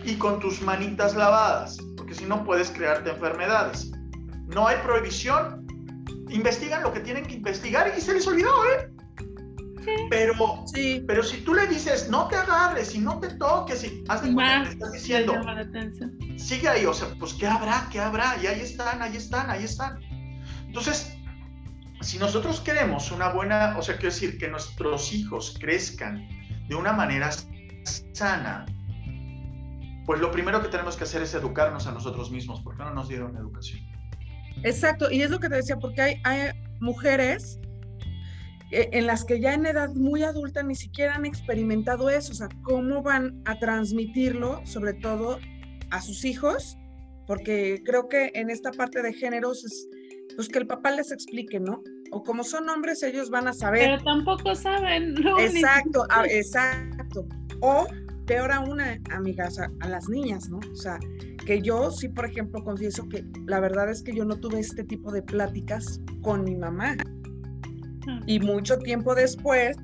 y 0.05 0.15
con 0.15 0.41
tus 0.41 0.63
manitas 0.63 1.15
lavadas, 1.15 1.79
porque 1.97 2.15
si 2.15 2.25
no 2.25 2.43
puedes 2.45 2.71
crearte 2.71 3.11
enfermedades. 3.11 3.91
No 4.49 4.67
hay 4.67 4.79
prohibición, 4.79 5.67
investigan 6.31 6.83
lo 6.83 6.93
que 6.93 7.01
tienen 7.01 7.25
que 7.25 7.35
investigar 7.35 7.93
y 7.97 8.01
se 8.01 8.15
les 8.15 8.27
olvidó, 8.27 8.51
¿eh? 8.67 8.91
Pero, 10.11 10.65
sí. 10.67 11.03
pero 11.07 11.23
si 11.23 11.39
tú 11.39 11.55
le 11.55 11.67
dices, 11.67 12.09
no 12.09 12.29
te 12.29 12.37
agarres 12.37 12.95
y 12.95 12.99
no 12.99 13.19
te 13.19 13.29
toques, 13.35 13.85
y 13.85 14.05
haz 14.09 14.23
de 14.23 14.33
cuenta 14.33 14.65
que 14.65 14.71
estás 14.71 14.93
diciendo, 14.93 15.35
sigue 16.37 16.69
ahí, 16.69 16.87
o 16.87 16.95
sea, 16.95 17.09
pues 17.19 17.35
¿qué 17.35 17.47
habrá? 17.47 17.89
¿Qué 17.91 18.01
habrá? 18.01 18.37
Y 18.43 18.47
ahí 18.47 18.61
están, 18.61 19.03
ahí 19.03 19.17
están, 19.17 19.51
ahí 19.51 19.65
están. 19.65 20.01
Entonces, 20.67 21.17
si 22.01 22.19
nosotros 22.19 22.61
queremos 22.61 23.11
una 23.11 23.31
buena, 23.31 23.77
o 23.79 23.83
sea, 23.83 23.97
quiero 23.97 24.13
decir, 24.13 24.39
que 24.39 24.49
nuestros 24.49 25.13
hijos 25.13 25.57
crezcan 25.61 26.29
de 26.69 26.75
una 26.75 26.93
manera 26.93 27.31
sana, 28.13 28.67
pues 30.07 30.21
lo 30.21 30.31
primero 30.31 30.63
que 30.63 30.69
tenemos 30.69 30.97
que 30.97 31.05
hacer 31.05 31.23
es 31.23 31.35
educarnos 31.35 31.87
a 31.87 31.93
nosotros 31.93 32.31
mismos, 32.31 32.61
porque 32.63 32.83
no 32.83 32.93
nos 32.93 33.09
dieron 33.09 33.37
educación. 33.37 33.81
Exacto, 34.63 35.11
y 35.11 35.23
es 35.23 35.31
lo 35.31 35.39
que 35.39 35.49
te 35.49 35.57
decía, 35.57 35.77
porque 35.77 36.03
hay, 36.03 36.21
hay 36.25 36.51
mujeres 36.81 37.60
en 38.71 39.07
las 39.07 39.25
que 39.25 39.41
ya 39.41 39.55
en 39.55 39.67
edad 39.67 39.91
muy 39.95 40.23
adulta 40.23 40.63
ni 40.63 40.75
siquiera 40.75 41.15
han 41.15 41.27
experimentado 41.27 42.09
eso, 42.09 42.33
o 42.33 42.35
sea, 42.35 42.49
cómo 42.63 43.03
van 43.03 43.43
a 43.45 43.59
transmitirlo, 43.59 44.61
sobre 44.65 44.95
todo 44.95 45.39
a 45.91 46.01
sus 46.01 46.25
hijos, 46.25 46.79
porque 47.27 47.83
creo 47.85 48.09
que 48.09 48.31
en 48.35 48.51
esta 48.51 48.71
parte 48.71 49.03
de 49.03 49.13
géneros 49.13 49.65
es 49.65 49.89
pues 50.37 50.49
que 50.49 50.59
el 50.59 50.67
papá 50.67 50.93
les 50.93 51.11
explique, 51.11 51.59
¿no? 51.61 51.83
O 52.13 52.23
como 52.23 52.45
son 52.45 52.69
hombres, 52.69 53.03
ellos 53.03 53.31
van 53.31 53.49
a 53.49 53.53
saber. 53.53 53.91
Pero 53.91 54.05
tampoco 54.05 54.55
saben, 54.55 55.15
¿no? 55.23 55.39
Exacto, 55.39 56.07
exacto. 56.29 57.27
O 57.61 57.87
peor 58.27 58.53
aún, 58.53 58.81
amigas, 59.11 59.59
a, 59.59 59.69
a, 59.81 59.89
las 59.89 60.09
niñas, 60.09 60.49
¿no? 60.49 60.61
O 60.73 60.77
sea, 60.77 60.99
que 61.45 61.61
yo 61.61 61.91
sí, 61.91 62.09
por 62.09 62.27
ejemplo, 62.27 62.63
confieso 62.63 63.09
que 63.09 63.25
la 63.47 63.61
verdad 63.61 63.91
es 63.91 64.03
que 64.03 64.15
yo 64.15 64.25
no 64.25 64.39
tuve 64.39 64.61
este 64.61 64.85
tipo 64.85 65.11
de 65.11 65.23
pláticas 65.23 66.01
con 66.23 66.45
mi 66.45 66.57
mamá. 66.57 66.97
Y 68.27 68.41
mucho 68.41 68.79
tiempo 68.79 69.15
después 69.15 69.77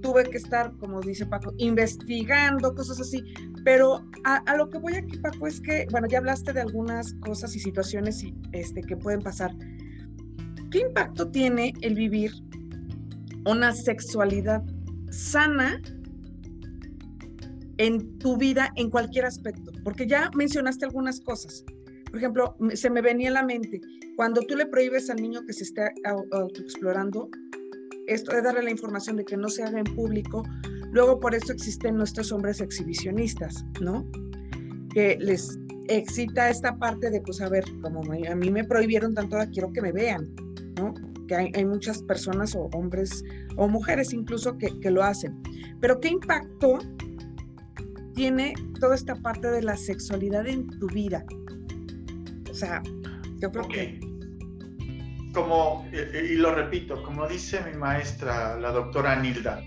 tuve 0.00 0.24
que 0.24 0.38
estar, 0.38 0.72
como 0.78 1.00
dice 1.00 1.26
Paco, 1.26 1.52
investigando 1.58 2.74
cosas 2.74 3.00
así. 3.00 3.22
Pero 3.64 4.04
a, 4.24 4.56
lo 4.56 4.70
que 4.70 4.78
voy 4.78 4.94
aquí, 4.94 5.18
Paco, 5.18 5.46
es 5.46 5.60
que, 5.60 5.86
bueno, 5.90 6.06
ya 6.08 6.18
hablaste 6.18 6.52
de 6.52 6.60
algunas 6.60 7.14
cosas 7.14 7.54
y 7.54 7.60
situaciones 7.60 8.22
y, 8.22 8.34
este, 8.52 8.80
que 8.82 8.96
pueden 8.96 9.20
pasar. 9.20 9.54
¿Qué 10.70 10.80
impacto 10.80 11.30
tiene 11.30 11.74
el 11.82 11.94
vivir 11.94 12.32
una 13.44 13.72
sexualidad 13.72 14.62
sana 15.10 15.80
en 17.78 18.18
tu 18.18 18.36
vida 18.36 18.72
en 18.76 18.88
cualquier 18.90 19.26
aspecto? 19.26 19.72
Porque 19.84 20.06
ya 20.06 20.30
mencionaste 20.34 20.86
algunas 20.86 21.20
cosas. 21.20 21.64
Por 22.06 22.18
ejemplo, 22.18 22.56
se 22.74 22.88
me 22.88 23.02
venía 23.02 23.28
a 23.28 23.32
la 23.32 23.42
mente, 23.42 23.80
cuando 24.20 24.42
tú 24.42 24.54
le 24.54 24.66
prohíbes 24.66 25.08
al 25.08 25.16
niño 25.16 25.46
que 25.46 25.54
se 25.54 25.64
esté 25.64 25.94
autoexplorando, 26.04 27.30
esto 28.06 28.32
de 28.32 28.42
darle 28.42 28.62
la 28.62 28.70
información 28.70 29.16
de 29.16 29.24
que 29.24 29.34
no 29.34 29.48
se 29.48 29.62
haga 29.62 29.78
en 29.78 29.94
público, 29.96 30.42
luego 30.92 31.18
por 31.18 31.34
eso 31.34 31.54
existen 31.54 31.96
nuestros 31.96 32.30
hombres 32.30 32.60
exhibicionistas, 32.60 33.64
¿no? 33.80 34.06
Que 34.92 35.16
les 35.18 35.58
excita 35.88 36.50
esta 36.50 36.76
parte 36.76 37.08
de, 37.08 37.22
pues, 37.22 37.40
a 37.40 37.48
ver, 37.48 37.64
como 37.80 38.02
a 38.02 38.34
mí 38.34 38.50
me 38.50 38.62
prohibieron 38.62 39.14
tanto, 39.14 39.38
quiero 39.54 39.72
que 39.72 39.80
me 39.80 39.90
vean, 39.90 40.30
¿no? 40.76 40.92
Que 41.26 41.36
hay, 41.36 41.64
muchas 41.64 42.02
personas 42.02 42.54
o 42.54 42.68
hombres 42.74 43.24
o 43.56 43.68
mujeres 43.68 44.12
incluso 44.12 44.58
que, 44.58 44.68
que 44.80 44.90
lo 44.90 45.02
hacen. 45.02 45.42
Pero 45.80 45.98
¿qué 45.98 46.08
impacto 46.08 46.78
tiene 48.14 48.52
toda 48.80 48.96
esta 48.96 49.14
parte 49.14 49.50
de 49.50 49.62
la 49.62 49.78
sexualidad 49.78 50.46
en 50.46 50.66
tu 50.78 50.88
vida? 50.88 51.24
O 52.50 52.54
sea, 52.54 52.82
yo 53.38 53.50
creo 53.50 53.66
que 53.66 54.09
como, 55.32 55.86
y 55.92 56.36
lo 56.36 56.54
repito, 56.54 57.02
como 57.02 57.26
dice 57.26 57.60
mi 57.62 57.76
maestra, 57.76 58.58
la 58.58 58.72
doctora 58.72 59.16
Nilda, 59.16 59.62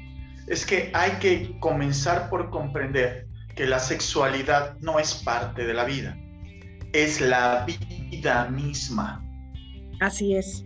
es 0.48 0.66
que 0.66 0.92
hay 0.94 1.12
que 1.20 1.58
comenzar 1.60 2.30
por 2.30 2.50
comprender 2.50 3.28
que 3.56 3.66
la 3.66 3.80
sexualidad 3.80 4.78
no 4.80 5.00
es 5.00 5.14
parte 5.14 5.66
de 5.66 5.74
la 5.74 5.86
vida, 5.86 6.18
es 6.92 7.22
la 7.22 7.66
vida 7.66 8.46
misma. 8.50 9.24
Así 10.00 10.36
es. 10.36 10.66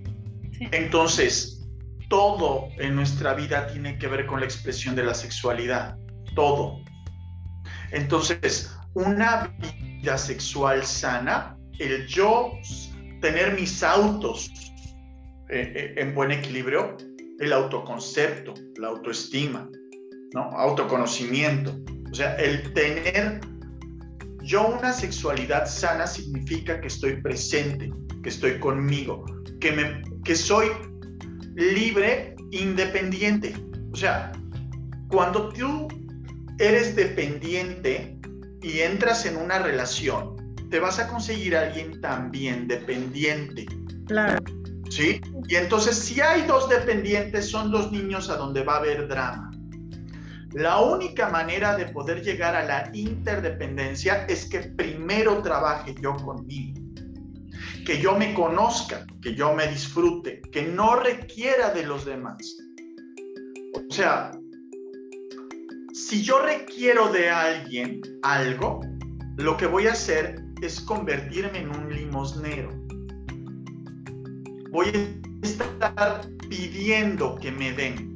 Entonces, 0.72 1.68
todo 2.10 2.70
en 2.80 2.96
nuestra 2.96 3.34
vida 3.34 3.68
tiene 3.68 3.98
que 3.98 4.08
ver 4.08 4.26
con 4.26 4.40
la 4.40 4.46
expresión 4.46 4.96
de 4.96 5.04
la 5.04 5.14
sexualidad, 5.14 5.98
todo. 6.36 6.84
Entonces, 7.92 8.76
una 8.94 9.54
vida 9.60 10.18
sexual 10.18 10.84
sana, 10.84 11.58
el 11.80 12.08
yo 12.08 12.54
tener 13.22 13.54
mis 13.54 13.84
autos 13.84 14.52
eh, 15.50 15.74
eh, 15.76 15.94
en 15.98 16.14
buen 16.14 16.32
equilibrio 16.32 16.98
el 17.40 17.54
autoconcepto, 17.54 18.54
la 18.78 18.88
autoestima, 18.90 19.70
¿no? 20.34 20.42
Autoconocimiento. 20.52 21.76
O 22.12 22.16
sea, 22.16 22.36
el 22.36 22.74
tener 22.74 23.40
yo 24.48 24.68
una 24.68 24.94
sexualidad 24.94 25.68
sana 25.68 26.08
significa 26.08 26.80
que 26.80 26.88
estoy 26.88 27.22
presente, 27.22 27.92
que 28.24 28.30
estoy 28.30 28.60
conmigo, 28.60 29.26
que, 29.60 29.72
me, 29.72 30.02
que 30.24 30.36
soy 30.36 30.70
libre, 31.56 32.36
independiente. 32.52 33.54
O 33.92 33.96
sea, 33.96 34.32
cuando 35.10 35.50
tú 35.50 35.88
eres 36.60 36.96
dependiente 36.96 38.18
y 38.62 38.80
entras 38.80 39.26
en 39.26 39.38
una 39.38 39.60
relación, 39.60 40.36
te 40.70 40.80
vas 40.80 41.00
a 41.00 41.08
conseguir 41.08 41.56
a 41.56 41.62
alguien 41.62 42.00
también 42.02 42.68
dependiente. 42.68 43.66
Claro. 44.08 44.57
¿Sí? 44.90 45.22
Y 45.48 45.56
entonces, 45.56 45.98
si 45.98 46.22
hay 46.22 46.44
dos 46.44 46.70
dependientes, 46.70 47.50
son 47.50 47.72
dos 47.72 47.92
niños 47.92 48.30
a 48.30 48.38
donde 48.38 48.64
va 48.64 48.76
a 48.76 48.78
haber 48.78 49.08
drama. 49.08 49.52
La 50.54 50.80
única 50.80 51.30
manera 51.30 51.76
de 51.76 51.86
poder 51.88 52.24
llegar 52.24 52.56
a 52.56 52.64
la 52.64 52.90
interdependencia 52.94 54.26
es 54.28 54.46
que 54.46 54.62
primero 54.62 55.42
trabaje 55.42 55.94
yo 56.02 56.16
conmigo, 56.16 56.82
que 57.86 58.00
yo 58.00 58.18
me 58.18 58.34
conozca, 58.34 59.06
que 59.22 59.36
yo 59.36 59.54
me 59.54 59.68
disfrute, 59.68 60.42
que 60.52 60.64
no 60.64 60.96
requiera 60.96 61.72
de 61.72 61.86
los 61.86 62.06
demás. 62.06 62.58
O 63.90 63.94
sea, 63.94 64.32
si 65.94 66.24
yo 66.24 66.42
requiero 66.42 67.12
de 67.12 67.30
alguien 67.30 68.02
algo, 68.24 68.80
lo 69.36 69.58
que 69.58 69.68
voy 69.68 69.88
a 69.88 69.92
hacer 69.92 70.42
es 70.62 70.80
convertirme 70.80 71.60
en 71.60 71.70
un 71.70 71.94
limosnero 71.94 72.87
voy 74.78 74.92
a 75.42 75.48
estar 75.48 76.22
pidiendo 76.50 77.36
que 77.40 77.52
me 77.52 77.72
den. 77.72 78.14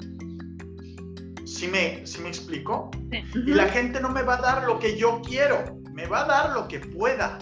¿Sí 1.43 1.65
me, 1.67 2.03
me 2.21 2.29
explico? 2.29 2.91
Y 3.33 3.51
la 3.51 3.67
gente 3.67 3.99
no 3.99 4.09
me 4.09 4.21
va 4.21 4.35
a 4.35 4.41
dar 4.41 4.63
lo 4.65 4.77
que 4.77 4.95
yo 4.95 5.21
quiero, 5.25 5.81
me 5.91 6.05
va 6.05 6.21
a 6.21 6.25
dar 6.25 6.53
lo 6.53 6.67
que 6.67 6.79
pueda. 6.79 7.39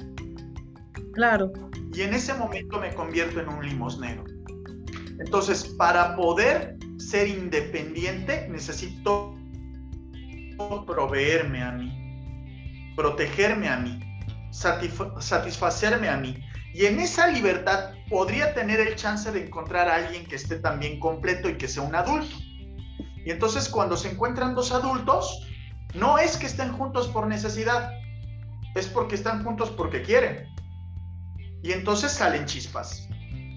Claro. 1.13 1.51
Y 1.93 2.01
en 2.01 2.13
ese 2.13 2.33
momento 2.33 2.79
me 2.79 2.93
convierto 2.93 3.41
en 3.41 3.49
un 3.49 3.67
limosnero. 3.67 4.23
Entonces, 5.19 5.65
para 5.77 6.15
poder 6.15 6.77
ser 6.97 7.27
independiente, 7.27 8.47
necesito 8.49 9.35
proveerme 10.87 11.61
a 11.61 11.73
mí, 11.73 12.93
protegerme 12.95 13.67
a 13.67 13.77
mí, 13.77 13.99
satisfacerme 14.51 16.07
a 16.07 16.15
mí. 16.15 16.37
Y 16.73 16.85
en 16.85 16.99
esa 16.99 17.27
libertad 17.27 17.93
podría 18.09 18.53
tener 18.53 18.79
el 18.79 18.95
chance 18.95 19.31
de 19.31 19.45
encontrar 19.45 19.87
a 19.87 19.95
alguien 19.95 20.25
que 20.25 20.35
esté 20.35 20.59
también 20.59 20.99
completo 20.99 21.49
y 21.49 21.57
que 21.57 21.67
sea 21.67 21.83
un 21.83 21.95
adulto. 21.95 22.35
Y 23.25 23.31
entonces 23.31 23.67
cuando 23.67 23.97
se 23.97 24.11
encuentran 24.11 24.55
dos 24.55 24.71
adultos, 24.71 25.47
no 25.95 26.17
es 26.17 26.37
que 26.37 26.45
estén 26.45 26.71
juntos 26.71 27.07
por 27.07 27.27
necesidad, 27.27 27.91
es 28.75 28.87
porque 28.87 29.15
están 29.15 29.43
juntos 29.43 29.71
porque 29.71 30.01
quieren. 30.01 30.47
Y 31.63 31.71
entonces 31.71 32.11
salen 32.11 32.45
chispas, 32.45 33.07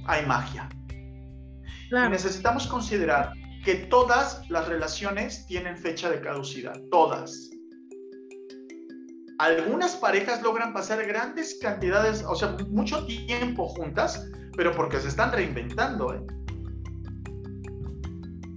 hay 0.07 0.27
magia. 0.27 0.69
Y 0.89 2.09
necesitamos 2.11 2.67
considerar 2.67 3.33
que 3.65 3.75
todas 3.75 4.49
las 4.49 4.67
relaciones 4.67 5.47
tienen 5.47 5.77
fecha 5.77 6.11
de 6.11 6.21
caducidad, 6.21 6.81
todas. 6.91 7.51
Algunas 9.39 9.97
parejas 9.97 10.43
logran 10.43 10.73
pasar 10.73 11.05
grandes 11.07 11.59
cantidades, 11.61 12.25
o 12.27 12.35
sea, 12.35 12.57
mucho 12.69 13.05
tiempo 13.07 13.69
juntas, 13.69 14.29
pero 14.57 14.73
porque 14.73 15.01
se 15.01 15.09
están 15.09 15.33
reinventando, 15.33 16.15
¿eh? 16.15 16.23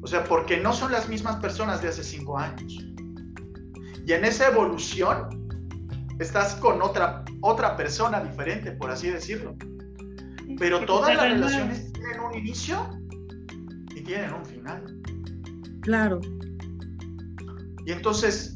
O 0.02 0.08
sea, 0.08 0.24
porque 0.24 0.58
no 0.58 0.72
son 0.72 0.92
las 0.92 1.10
mismas 1.10 1.38
personas 1.38 1.82
de 1.82 1.88
hace 1.88 2.04
cinco 2.04 2.38
años. 2.38 2.78
Y 4.06 4.14
en 4.14 4.24
esa 4.24 4.50
evolución 4.50 5.48
estás 6.20 6.56
con 6.56 6.82
otra, 6.82 7.26
otra 7.42 7.76
persona 7.76 8.22
diferente, 8.22 8.72
por 8.74 8.92
así 8.92 9.10
decirlo. 9.10 9.56
Pero 10.60 10.86
todas 10.86 11.16
las 11.16 11.32
relaciones 11.32 11.92
tienen 11.94 12.20
un 12.20 12.36
inicio 12.36 12.88
y 13.96 14.02
tienen 14.02 14.34
un 14.34 14.46
final. 14.46 15.02
Claro. 15.82 16.22
Y 17.86 17.92
entonces 17.92 18.55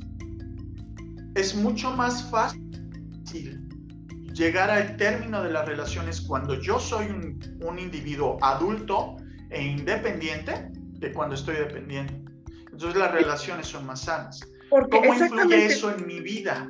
es 1.36 1.56
mucho 1.56 1.92
más 1.92 2.30
fácil 2.30 2.64
llegar 4.34 4.70
al 4.70 4.96
término 4.98 5.44
de 5.44 5.52
las 5.52 5.68
relaciones 5.68 6.22
cuando 6.22 6.60
yo 6.62 6.80
soy 6.80 7.08
un, 7.08 7.40
un 7.62 7.80
individuo 7.80 8.38
adulto 8.42 9.18
e 9.50 9.62
independiente 9.62 10.72
que 11.00 11.12
cuando 11.12 11.36
estoy 11.36 11.56
dependiente. 11.56 12.14
Entonces 12.72 12.98
las 12.98 13.12
relaciones 13.12 13.68
son 13.68 13.86
más 13.86 14.02
sanas. 14.02 14.40
Porque 14.70 14.98
¿Cómo 14.98 15.14
influye 15.14 15.66
eso 15.66 15.94
en 15.94 16.06
mi 16.06 16.20
vida? 16.22 16.70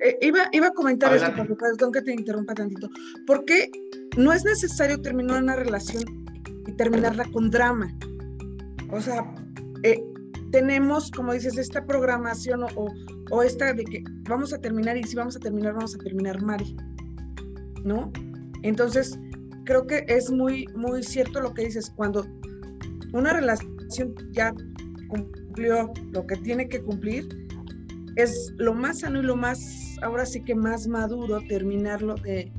Eh, 0.00 0.18
iba, 0.20 0.48
iba 0.52 0.68
a 0.68 0.72
comentar 0.72 1.14
eso, 1.14 1.26
perdón 1.34 1.92
que 1.92 2.02
te 2.02 2.12
interrumpa 2.12 2.54
tantito. 2.54 2.88
¿Por 3.26 3.44
qué 3.44 3.70
no 4.16 4.32
es 4.32 4.44
necesario 4.44 5.00
terminar 5.00 5.42
una 5.42 5.56
relación 5.56 6.04
y 6.66 6.72
terminarla 6.72 7.24
con 7.32 7.50
drama? 7.50 7.88
O 8.90 9.00
sea, 9.00 9.24
eh, 9.82 10.00
tenemos, 10.50 11.10
como 11.10 11.32
dices, 11.32 11.58
esta 11.58 11.84
programación 11.84 12.62
o, 12.62 12.86
o, 13.30 13.42
esta 13.42 13.72
de 13.72 13.84
que 13.84 14.04
vamos 14.28 14.52
a 14.52 14.58
terminar 14.60 14.96
y 14.96 15.04
si 15.04 15.16
vamos 15.16 15.36
a 15.36 15.40
terminar, 15.40 15.74
vamos 15.74 15.94
a 15.94 15.98
terminar 15.98 16.42
mal, 16.42 16.62
¿no? 17.84 18.10
Entonces, 18.62 19.18
creo 19.64 19.86
que 19.86 20.04
es 20.08 20.30
muy, 20.30 20.66
muy 20.74 21.02
cierto 21.02 21.40
lo 21.40 21.54
que 21.54 21.66
dices, 21.66 21.92
cuando 21.94 22.24
una 23.12 23.32
relación 23.32 24.14
ya 24.32 24.54
cumplió 25.08 25.92
lo 26.12 26.26
que 26.26 26.36
tiene 26.36 26.68
que 26.68 26.82
cumplir, 26.82 27.28
es 28.16 28.52
lo 28.56 28.74
más 28.74 29.00
sano 29.00 29.20
y 29.20 29.22
lo 29.22 29.36
más, 29.36 29.96
ahora 30.02 30.26
sí 30.26 30.42
que 30.42 30.54
más 30.54 30.88
maduro 30.88 31.40
terminarlo 31.48 32.14
de, 32.16 32.50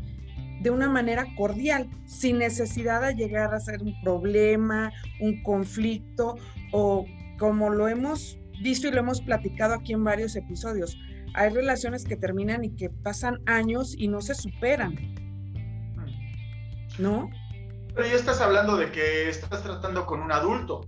de 0.61 0.69
una 0.69 0.89
manera 0.89 1.25
cordial, 1.37 1.89
sin 2.05 2.37
necesidad 2.37 3.01
de 3.01 3.15
llegar 3.15 3.53
a 3.53 3.59
ser 3.59 3.81
un 3.81 3.93
problema, 4.01 4.91
un 5.19 5.41
conflicto 5.43 6.35
o 6.71 7.05
como 7.39 7.69
lo 7.69 7.87
hemos 7.87 8.37
visto 8.61 8.87
y 8.87 8.91
lo 8.91 8.99
hemos 8.99 9.21
platicado 9.21 9.73
aquí 9.73 9.93
en 9.93 10.03
varios 10.03 10.35
episodios. 10.35 10.97
Hay 11.33 11.49
relaciones 11.49 12.03
que 12.03 12.15
terminan 12.15 12.63
y 12.63 12.75
que 12.75 12.89
pasan 12.89 13.39
años 13.45 13.95
y 13.97 14.07
no 14.07 14.21
se 14.21 14.35
superan. 14.35 14.95
¿No? 16.97 17.29
Pero 17.95 18.07
ya 18.07 18.15
estás 18.15 18.41
hablando 18.41 18.77
de 18.77 18.91
que 18.91 19.29
estás 19.29 19.63
tratando 19.63 20.05
con 20.05 20.21
un 20.21 20.31
adulto. 20.31 20.81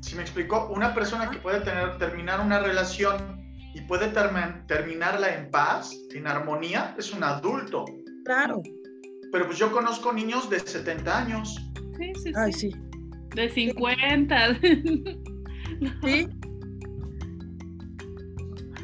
Si 0.00 0.16
me 0.16 0.22
explicó, 0.22 0.68
una 0.74 0.92
persona 0.94 1.30
que 1.30 1.38
puede 1.38 1.60
tener, 1.60 1.96
terminar 1.98 2.40
una 2.40 2.58
relación 2.58 3.40
y 3.74 3.82
puede 3.82 4.08
terminarla 4.66 5.34
en 5.36 5.50
paz, 5.50 5.92
en 6.12 6.26
armonía, 6.26 6.96
es 6.98 7.12
un 7.12 7.22
adulto. 7.22 7.84
Claro. 8.24 8.62
Pero 9.30 9.46
pues 9.46 9.58
yo 9.58 9.70
conozco 9.70 10.12
niños 10.12 10.50
de 10.50 10.58
70 10.58 11.18
años. 11.18 11.54
Sí, 11.96 12.12
sí, 12.16 12.22
sí. 12.22 12.32
Ay, 12.34 12.52
sí. 12.52 12.89
De 13.34 13.48
50. 13.48 14.58
Sí. 16.02 16.28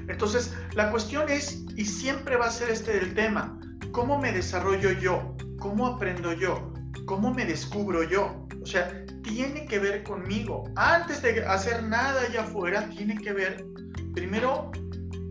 Entonces, 0.09 0.57
la 0.75 0.91
cuestión 0.91 1.29
es, 1.29 1.65
y 1.77 1.85
siempre 1.85 2.37
va 2.37 2.47
a 2.47 2.51
ser 2.51 2.71
este 2.71 2.97
el 2.97 3.13
tema, 3.15 3.61
¿cómo 3.93 4.19
me 4.19 4.33
desarrollo 4.33 4.93
yo? 4.93 5.37
¿Cómo 5.59 5.87
aprendo 5.87 6.33
yo? 6.33 6.73
¿Cómo 7.05 7.35
me 7.35 7.45
descubro 7.45 8.03
yo? 8.05 8.47
O 8.63 8.67
sea, 8.67 9.05
tiene 9.23 9.67
que 9.67 9.79
ver 9.79 10.05
conmigo. 10.05 10.65
Antes 10.77 11.23
de 11.23 11.45
hacer 11.45 11.83
nada 11.83 12.23
allá 12.23 12.43
afuera, 12.43 12.89
tiene 12.89 13.17
que 13.17 13.33
ver 13.33 13.67
primero 14.15 14.71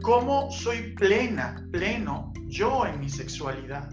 cómo 0.02 0.52
soy 0.52 0.94
plena, 0.94 1.66
pleno 1.72 2.32
yo 2.48 2.86
en 2.86 3.00
mi 3.00 3.10
sexualidad. 3.10 3.90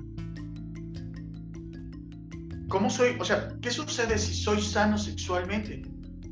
¿Cómo 2.73 2.89
soy? 2.89 3.19
O 3.21 3.25
sea, 3.27 3.51
¿qué 3.61 3.71
sucede 3.71 4.17
si 4.17 4.33
soy 4.33 4.63
sano 4.63 4.97
sexualmente? 4.97 5.83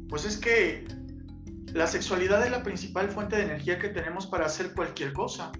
Pues 0.09 0.25
es 0.25 0.39
que 0.39 0.87
la 1.75 1.87
sexualidad 1.87 2.43
es 2.43 2.51
la 2.51 2.63
principal 2.63 3.11
fuente 3.11 3.37
de 3.37 3.43
energía 3.43 3.79
que 3.79 3.91
tenemos 3.91 4.27
para 4.27 4.47
hacer 4.47 4.73
cualquier 4.73 5.13
cosa. 5.13 5.53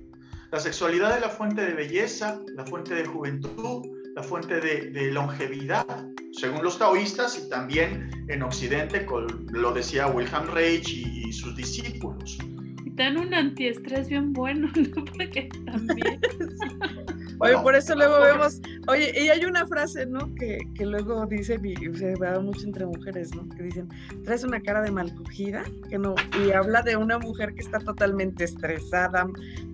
La 0.51 0.59
sexualidad 0.59 1.15
es 1.17 1.21
la 1.21 1.29
fuente 1.29 1.61
de 1.67 1.75
belleza, 1.75 2.41
la 2.57 2.65
fuente 2.65 2.95
de 2.95 3.05
juventud, 3.05 3.83
la 4.17 4.23
fuente 4.23 4.59
de, 4.59 5.13
longevidad, 5.13 5.85
según 6.33 6.65
los 6.65 6.79
taoístas 6.79 7.39
y 7.39 7.51
también 7.51 8.25
en 8.31 8.43
Occidente, 8.43 9.07
lo 9.53 9.75
decía 9.75 10.07
Wilhelm 10.07 10.47
Reich 10.47 10.89
y, 10.95 11.31
sus 11.31 11.55
discípulos. 11.57 12.39
Y 12.87 12.91
dan 12.93 13.19
un 13.19 13.35
antiestrés 13.35 14.09
bien 14.09 14.33
bueno, 14.33 14.73
¿no? 14.75 15.05
Porque 15.13 15.51
también. 15.67 16.21
Oye, 17.41 17.57
por 17.63 17.75
eso 17.75 17.95
luego 17.95 18.21
vemos, 18.21 18.61
oye, 18.87 19.13
y 19.19 19.29
hay 19.29 19.45
una 19.45 19.67
frase, 19.67 20.05
¿no? 20.07 20.35
Que, 20.35 20.59
que 20.75 20.85
luego 20.85 21.25
dice, 21.27 21.59
y 21.63 21.97
se 21.97 22.15
va 22.17 22.39
mucho 22.39 22.67
entre 22.67 22.85
mujeres, 22.85 23.35
¿no? 23.35 23.49
Que 23.49 23.63
dicen, 23.63 23.89
traes 24.25 24.45
una 24.45 24.61
cara 24.61 24.83
de 24.83 24.91
malcogida, 24.91 25.65
que 25.89 25.99
no, 25.99 26.15
y 26.45 26.53
habla 26.53 26.83
de 26.83 26.97
una 26.97 27.19
mujer 27.19 27.55
que 27.55 27.63
está 27.63 27.79
totalmente 27.79 28.45
estresada, 28.45 29.27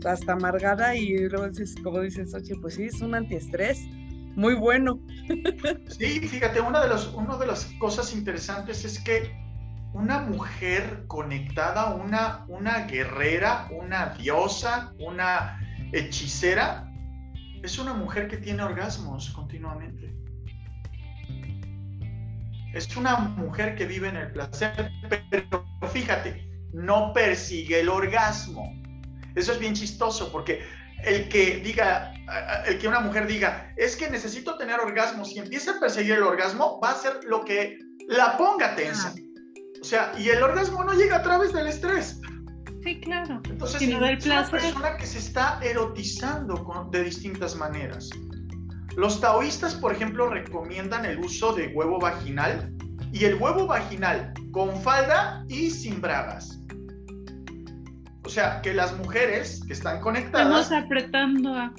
hasta 0.05 0.33
amargada, 0.33 0.95
y 0.95 1.29
luego 1.29 1.49
dices, 1.49 1.75
como 1.83 2.01
dices, 2.01 2.33
oye, 2.35 2.55
pues 2.61 2.75
sí, 2.75 2.85
es 2.85 3.01
un 3.01 3.15
antiestrés 3.15 3.81
muy 4.37 4.55
bueno. 4.55 5.01
Sí, 5.89 6.21
fíjate, 6.21 6.61
una 6.61 6.81
de, 6.83 6.89
los, 6.89 7.13
una 7.15 7.37
de 7.37 7.47
las 7.47 7.65
cosas 7.79 8.15
interesantes 8.15 8.85
es 8.85 9.01
que 9.01 9.35
una 9.93 10.21
mujer 10.21 11.05
conectada, 11.09 11.95
una, 11.95 12.45
una 12.49 12.87
guerrera, 12.87 13.69
una 13.73 14.15
diosa, 14.19 14.93
una 14.99 15.59
hechicera, 15.93 16.86
es 17.63 17.79
una 17.79 17.95
mujer 17.95 18.29
que 18.29 18.37
tiene 18.37 18.63
orgasmos 18.63 19.31
continuamente. 19.31 20.15
Es 22.75 22.95
una 22.97 23.17
mujer 23.17 23.75
que 23.75 23.87
vive 23.87 24.09
en 24.09 24.17
el 24.17 24.33
placer, 24.33 24.91
pero 25.31 25.65
fíjate, 25.93 26.47
no 26.73 27.13
persigue 27.15 27.81
el 27.81 27.89
orgasmo. 27.89 28.71
Eso 29.35 29.53
es 29.53 29.59
bien 29.59 29.75
chistoso 29.75 30.31
porque 30.31 30.63
el 31.05 31.29
que 31.29 31.59
diga, 31.59 32.13
el 32.67 32.79
que 32.79 32.89
una 32.89 33.01
mujer 33.01 33.27
diga, 33.27 33.73
es 33.77 33.97
que 33.97 34.11
necesito 34.11 34.57
tener 34.57 34.81
orgasmos 34.81 35.33
y 35.33 35.39
empieza 35.39 35.73
a 35.73 35.81
perseguir 35.81 36.15
el 36.15 36.23
orgasmo, 36.23 36.81
va 36.83 36.91
a 36.91 36.95
ser 36.95 37.21
lo 37.25 37.45
que 37.45 37.79
la 38.09 38.37
ponga 38.37 38.75
tensa. 38.75 39.15
O 39.81 39.85
sea, 39.85 40.13
y 40.19 40.29
el 40.29 40.43
orgasmo 40.43 40.85
no 40.85 40.95
llega 40.95 41.17
a 41.17 41.23
través 41.23 41.53
del 41.53 41.67
estrés. 41.67 42.21
Sí, 42.87 43.01
claro. 43.01 43.41
Entonces, 43.51 43.83
es 43.83 44.27
una 44.27 44.49
persona 44.49 44.97
que 44.97 45.07
se 45.07 45.19
está 45.19 45.59
erotizando 45.61 46.89
de 46.93 47.03
distintas 47.03 47.57
maneras. 47.57 48.09
Los 48.97 49.21
taoístas, 49.21 49.75
por 49.75 49.93
ejemplo, 49.93 50.29
recomiendan 50.29 51.05
el 51.05 51.19
uso 51.19 51.53
de 51.53 51.67
huevo 51.75 51.99
vaginal 51.99 52.73
y 53.13 53.25
el 53.25 53.35
huevo 53.35 53.67
vaginal 53.67 54.33
con 54.53 54.81
falda 54.83 55.45
y 55.49 55.69
sin 55.71 56.01
bragas. 56.01 56.61
O 58.25 58.29
sea, 58.29 58.63
que 58.63 58.73
las 58.73 58.97
mujeres 58.97 59.63
que 59.67 59.73
están 59.73 60.01
conectadas... 60.01 60.63
Estamos 60.63 60.85
apretando 60.85 61.55
a... 61.57 61.75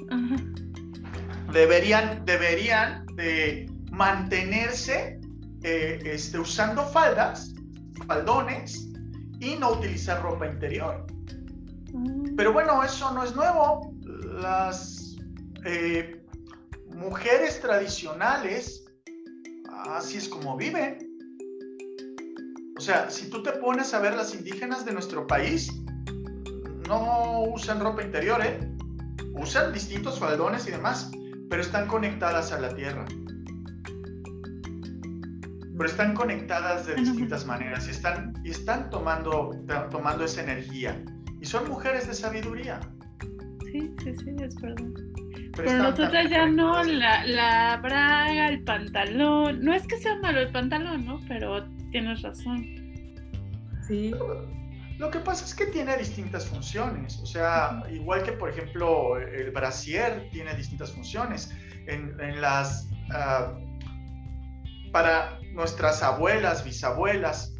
Deberían, 1.53 2.25
deberían 2.25 3.05
de 3.15 3.71
mantenerse 3.91 5.21
eh, 5.63 6.01
este, 6.03 6.37
usando 6.37 6.83
faldas, 6.83 7.53
faldones 8.07 8.87
y 9.39 9.55
no 9.55 9.73
utilizar 9.73 10.21
ropa 10.21 10.47
interior. 10.47 11.05
Mm. 11.93 12.35
Pero 12.35 12.53
bueno, 12.53 12.83
eso 12.83 13.11
no 13.11 13.23
es 13.23 13.35
nuevo. 13.35 13.93
Las 14.41 15.15
eh, 15.65 16.23
mujeres 16.95 17.59
tradicionales, 17.61 18.85
así 19.89 20.17
es 20.17 20.27
como 20.27 20.57
viven. 20.57 20.99
O 22.77 22.81
sea, 22.81 23.09
si 23.09 23.29
tú 23.29 23.41
te 23.41 23.53
pones 23.53 23.93
a 23.93 23.99
ver 23.99 24.15
las 24.15 24.35
indígenas 24.35 24.85
de 24.85 24.93
nuestro 24.93 25.25
país, 25.25 25.71
no 26.87 27.43
usan 27.43 27.79
ropa 27.79 28.03
interior, 28.03 28.39
¿eh? 28.45 28.59
Usan 29.33 29.73
distintos 29.73 30.19
faldones 30.19 30.67
y 30.67 30.71
demás, 30.71 31.11
pero 31.49 31.61
están 31.61 31.87
conectadas 31.87 32.51
a 32.51 32.59
la 32.59 32.73
tierra. 32.75 33.05
Pero 35.77 35.89
están 35.89 36.13
conectadas 36.15 36.87
de 36.87 36.95
distintas 36.95 37.45
maneras 37.45 37.87
y 37.87 37.91
están, 37.91 38.33
y 38.43 38.49
están 38.49 38.89
tomando, 38.89 39.51
tomando 39.91 40.23
esa 40.23 40.41
energía. 40.41 40.99
Y 41.39 41.45
son 41.45 41.69
mujeres 41.69 42.07
de 42.07 42.13
sabiduría. 42.13 42.79
Sí, 43.71 43.93
sí, 44.03 44.15
sí, 44.15 44.35
es 44.41 44.55
verdad. 44.55 44.87
Pero, 45.55 45.73
nosotros 45.73 46.29
ya 46.29 46.47
no, 46.47 46.83
la, 46.83 47.25
la 47.25 47.77
braga, 47.77 48.49
el 48.49 48.63
pantalón. 48.63 49.63
No 49.63 49.73
es 49.73 49.85
que 49.87 49.97
sea 49.97 50.15
malo 50.19 50.39
el 50.39 50.51
pantalón, 50.51 51.05
¿no? 51.05 51.19
Pero 51.27 51.67
tienes 51.91 52.21
razón. 52.21 52.63
Sí. 53.87 54.13
Lo 54.97 55.11
que 55.11 55.19
pasa 55.19 55.45
es 55.45 55.53
que 55.53 55.67
tiene 55.67 55.95
distintas 55.97 56.47
funciones, 56.47 57.19
o 57.19 57.25
sea, 57.27 57.83
igual 57.91 58.23
que 58.23 58.31
por 58.31 58.49
ejemplo 58.49 59.19
el 59.19 59.51
brasier 59.51 60.27
tiene 60.31 60.55
distintas 60.55 60.91
funciones. 60.91 61.53
En, 61.85 62.41
las, 62.41 62.89
ah, 63.11 63.53
para 64.91 65.39
nuestras 65.57 66.03
abuelas, 66.03 66.63
bisabuelas, 66.63 67.51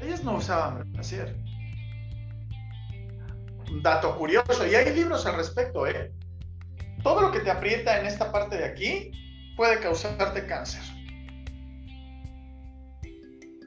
ellas 0.00 0.24
no 0.24 0.36
usaban 0.36 0.90
brasier. 0.92 1.36
Un 3.70 3.82
dato 3.82 4.16
curioso, 4.16 4.66
y 4.66 4.74
hay 4.74 4.94
libros 4.94 5.26
al 5.26 5.36
respecto, 5.36 5.86
¿eh? 5.86 6.12
Todo 7.02 7.20
lo 7.20 7.30
que 7.30 7.40
te 7.40 7.50
aprieta 7.50 8.00
en 8.00 8.06
esta 8.06 8.32
parte 8.32 8.56
de 8.56 8.64
aquí 8.64 9.12
puede 9.54 9.78
causarte 9.80 10.46
cáncer. 10.46 10.82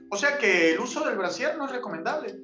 O 0.10 0.18
sea 0.18 0.40
que 0.40 0.74
el 0.74 0.80
uso 0.80 1.06
del 1.06 1.16
brasier 1.16 1.56
no 1.56 1.66
es 1.66 1.72
recomendable. 1.72 2.36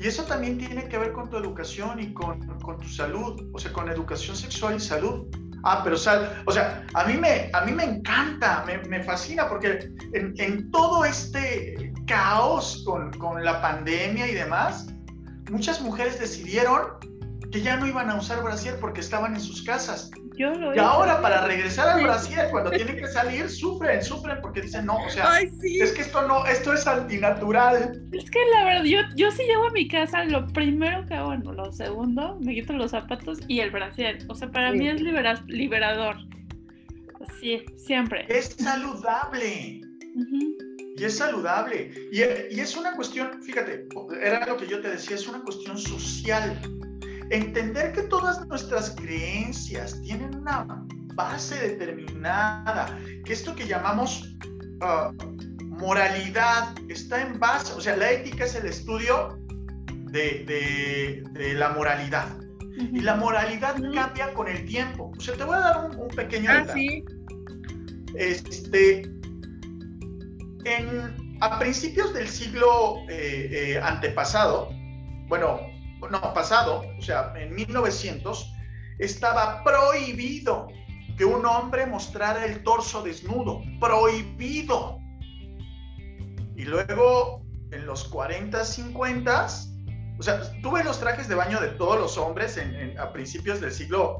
Y 0.00 0.06
eso 0.06 0.24
también 0.24 0.58
tiene 0.58 0.88
que 0.88 0.98
ver 0.98 1.12
con 1.12 1.28
tu 1.28 1.36
educación 1.36 2.00
y 2.00 2.14
con, 2.14 2.40
tu 2.80 2.88
salud, 2.88 3.50
o 3.52 3.58
sea, 3.58 3.72
con 3.72 3.90
educación 3.90 4.36
sexual 4.36 4.76
y 4.76 4.80
salud. 4.80 5.26
Ah, 5.64 5.80
pero 5.82 5.96
sal, 5.96 6.42
o 6.44 6.52
sea, 6.52 6.84
a 6.92 7.04
mí 7.04 7.14
me, 7.14 7.50
a 7.54 7.62
mí 7.62 7.72
me 7.72 7.84
encanta, 7.84 8.64
me, 8.66 9.02
fascina, 9.02 9.48
porque 9.48 9.88
en, 10.12 10.70
todo 10.70 11.04
este 11.04 11.92
caos 12.06 12.82
con, 12.84 13.10
con 13.12 13.42
la 13.42 13.62
pandemia 13.62 14.28
y 14.28 14.34
demás, 14.34 14.86
muchas 15.50 15.80
mujeres 15.80 16.20
decidieron 16.20 16.98
que 17.50 17.62
ya 17.62 17.76
no 17.76 17.86
iban 17.86 18.10
a 18.10 18.16
usar 18.16 18.42
brasier 18.42 18.78
porque 18.78 19.00
estaban 19.00 19.34
en 19.34 19.40
sus 19.40 19.62
casas 19.62 20.10
y 20.36 20.78
ahora 20.78 21.20
para 21.20 21.46
regresar 21.46 21.88
al 21.88 22.02
Brasil, 22.02 22.36
cuando 22.50 22.70
tienen 22.70 22.96
que 22.96 23.06
salir, 23.06 23.48
sufren, 23.48 24.02
sufren 24.02 24.40
porque 24.40 24.62
dicen, 24.62 24.86
no, 24.86 24.96
o 24.96 25.08
sea, 25.08 25.40
es 25.40 25.92
que 25.92 26.02
esto 26.02 26.26
no, 26.26 26.44
esto 26.46 26.72
es 26.72 26.86
antinatural. 26.86 28.02
Es 28.12 28.30
que 28.30 28.40
la 28.52 28.64
verdad, 28.64 28.84
yo, 28.84 28.98
yo 29.14 29.30
si 29.30 29.44
llego 29.44 29.66
a 29.66 29.70
mi 29.70 29.86
casa, 29.86 30.24
lo 30.24 30.46
primero 30.48 31.06
que 31.06 31.14
hago, 31.14 31.28
bueno, 31.28 31.52
lo 31.52 31.72
segundo, 31.72 32.36
me 32.40 32.54
quito 32.54 32.72
los 32.72 32.90
zapatos 32.90 33.38
y 33.46 33.60
el 33.60 33.70
Brasil. 33.70 34.18
O 34.28 34.34
sea, 34.34 34.50
para 34.50 34.72
mí 34.72 34.88
es 34.88 35.00
liberador. 35.00 36.16
Sí, 37.40 37.64
siempre. 37.76 38.26
Es 38.28 38.56
saludable. 38.58 39.82
Y 40.96 41.04
es 41.04 41.16
saludable. 41.16 41.92
Y, 42.10 42.20
y 42.54 42.60
es 42.60 42.76
una 42.76 42.96
cuestión, 42.96 43.40
fíjate, 43.42 43.86
era 44.20 44.44
lo 44.46 44.56
que 44.56 44.66
yo 44.66 44.80
te 44.80 44.88
decía, 44.88 45.14
es 45.14 45.28
una 45.28 45.40
cuestión 45.42 45.78
social 45.78 46.58
entender 47.30 47.92
que 47.92 48.02
todas 48.02 48.46
nuestras 48.46 48.90
creencias 48.92 50.00
tienen 50.02 50.34
una 50.34 50.66
base 51.14 51.56
determinada, 51.68 52.98
que 53.24 53.32
esto 53.32 53.54
que 53.54 53.66
llamamos 53.66 54.36
ah, 54.80 55.12
moralidad 55.60 56.74
está 56.88 57.22
en 57.22 57.38
base, 57.38 57.72
o 57.74 57.80
sea, 57.80 57.96
la 57.96 58.10
ética 58.10 58.44
es 58.44 58.54
el 58.54 58.66
estudio 58.66 59.38
de, 60.12 61.24
la 61.56 61.70
moralidad. 61.70 62.28
Y 62.76 63.00
la 63.00 63.14
moralidad 63.14 63.76
cambia 63.94 64.34
con 64.34 64.48
el 64.48 64.64
tiempo. 64.64 65.12
O 65.16 65.20
sea, 65.20 65.34
te 65.34 65.44
voy 65.44 65.56
a 65.56 65.60
dar 65.60 65.90
un, 65.90 66.08
pequeño 66.08 66.50
ah, 66.50 66.66
sí. 66.72 67.04
Este, 68.16 69.02
en, 70.64 71.38
a 71.40 71.58
principios 71.58 72.12
del 72.14 72.28
siglo 72.28 72.96
eh, 73.08 73.48
eh, 73.50 73.80
antepasado, 73.80 74.70
bueno, 75.28 75.60
no, 76.10 76.34
pasado, 76.34 76.84
o 76.98 77.02
sea, 77.02 77.32
en 77.36 77.54
1900, 77.54 78.52
estaba 78.98 79.62
prohibido 79.64 80.68
que 81.16 81.24
un 81.24 81.46
hombre 81.46 81.86
mostrara 81.86 82.44
el 82.44 82.62
torso 82.62 83.02
desnudo, 83.02 83.62
prohibido. 83.80 84.98
Y 86.56 86.64
luego, 86.64 87.42
en 87.70 87.86
los 87.86 88.04
40, 88.04 88.64
50, 88.64 89.46
o 90.18 90.22
sea, 90.22 90.40
tuve 90.62 90.84
los 90.84 91.00
trajes 91.00 91.28
de 91.28 91.34
baño 91.34 91.60
de 91.60 91.68
todos 91.68 91.98
los 91.98 92.18
hombres 92.18 92.56
en, 92.56 92.98
a 92.98 93.12
principios 93.12 93.60
del 93.60 93.72
siglo 93.72 94.18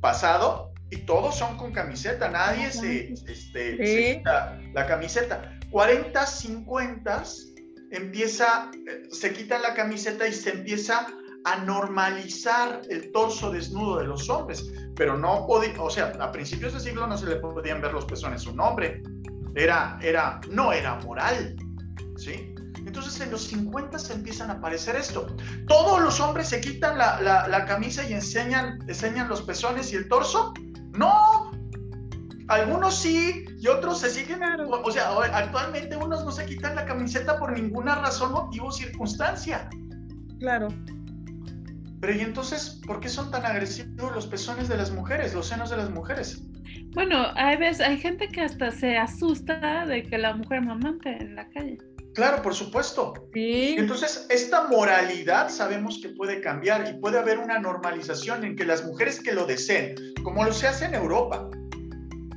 pasado 0.00 0.72
y 0.90 0.98
todos 0.98 1.36
son 1.36 1.56
con 1.56 1.72
camiseta, 1.72 2.28
nadie 2.28 2.70
se, 2.70 3.12
este, 3.12 3.76
quita 3.76 4.58
la 4.72 4.86
camiseta. 4.86 5.52
40, 5.70 6.26
50 6.26 7.24
empieza, 7.90 8.70
eh, 8.86 9.08
se 9.10 9.32
quita 9.32 9.58
la 9.58 9.74
camiseta 9.74 10.26
y 10.26 10.32
se 10.32 10.50
empieza 10.50 11.06
a 11.44 11.56
normalizar 11.58 12.82
el 12.90 13.12
torso 13.12 13.50
desnudo 13.50 13.98
de 13.98 14.06
los 14.06 14.28
hombres, 14.28 14.72
pero 14.96 15.16
no 15.16 15.46
podía, 15.46 15.80
o 15.80 15.90
sea, 15.90 16.12
a 16.20 16.32
principios 16.32 16.72
del 16.72 16.82
siglo 16.82 17.06
no 17.06 17.16
se 17.16 17.26
le 17.26 17.36
podían 17.36 17.80
ver 17.80 17.92
los 17.92 18.04
pezones 18.04 18.46
a 18.46 18.50
un 18.50 18.60
hombre, 18.60 19.02
era, 19.54 19.98
era, 20.02 20.40
no 20.50 20.72
era 20.72 20.96
moral, 20.96 21.54
¿sí? 22.16 22.52
Entonces 22.86 23.20
en 23.20 23.30
los 23.30 23.42
50 23.44 23.98
se 23.98 24.12
empiezan 24.14 24.50
a 24.50 24.54
aparecer 24.54 24.96
esto. 24.96 25.26
Todos 25.66 26.00
los 26.00 26.20
hombres 26.20 26.48
se 26.48 26.60
quitan 26.60 26.96
la, 26.96 27.20
la, 27.20 27.64
camisa 27.64 28.08
y 28.08 28.12
enseñan, 28.12 28.78
enseñan 28.88 29.28
los 29.28 29.42
pezones 29.42 29.92
y 29.92 29.96
el 29.96 30.08
torso. 30.08 30.54
No, 30.92 31.45
algunos 32.48 32.94
sí 32.94 33.44
y 33.58 33.68
otros 33.68 34.00
se 34.00 34.10
siguen, 34.10 34.40
o 34.42 34.90
sea, 34.90 35.10
actualmente 35.32 35.96
unos 35.96 36.24
no 36.24 36.30
se 36.30 36.46
quitan 36.46 36.76
la 36.76 36.84
camiseta 36.84 37.38
por 37.38 37.52
ninguna 37.52 37.96
razón, 37.96 38.32
motivo 38.32 38.68
o 38.68 38.72
circunstancia. 38.72 39.68
Claro. 40.38 40.68
Pero 42.00 42.14
¿y 42.14 42.20
entonces 42.20 42.80
por 42.86 43.00
qué 43.00 43.08
son 43.08 43.30
tan 43.30 43.44
agresivos 43.44 44.14
los 44.14 44.26
pezones 44.26 44.68
de 44.68 44.76
las 44.76 44.90
mujeres, 44.90 45.34
los 45.34 45.46
senos 45.46 45.70
de 45.70 45.78
las 45.78 45.90
mujeres? 45.90 46.42
Bueno, 46.94 47.26
hay 47.34 47.56
veces, 47.56 47.86
hay 47.86 47.98
gente 47.98 48.28
que 48.28 48.42
hasta 48.42 48.70
se 48.70 48.96
asusta 48.96 49.86
de 49.86 50.02
que 50.02 50.18
la 50.18 50.34
mujer 50.34 50.62
mamante 50.62 51.16
en 51.20 51.34
la 51.34 51.48
calle. 51.50 51.78
Claro, 52.14 52.40
por 52.42 52.54
supuesto. 52.54 53.12
Sí. 53.34 53.74
Entonces, 53.76 54.26
esta 54.30 54.68
moralidad 54.68 55.50
sabemos 55.50 55.98
que 56.00 56.08
puede 56.10 56.40
cambiar 56.40 56.88
y 56.88 56.98
puede 56.98 57.18
haber 57.18 57.38
una 57.38 57.58
normalización 57.58 58.44
en 58.44 58.56
que 58.56 58.64
las 58.64 58.84
mujeres 58.86 59.20
que 59.20 59.32
lo 59.32 59.44
deseen, 59.44 59.94
como 60.22 60.44
lo 60.44 60.52
se 60.52 60.66
hace 60.66 60.86
en 60.86 60.94
Europa, 60.94 61.50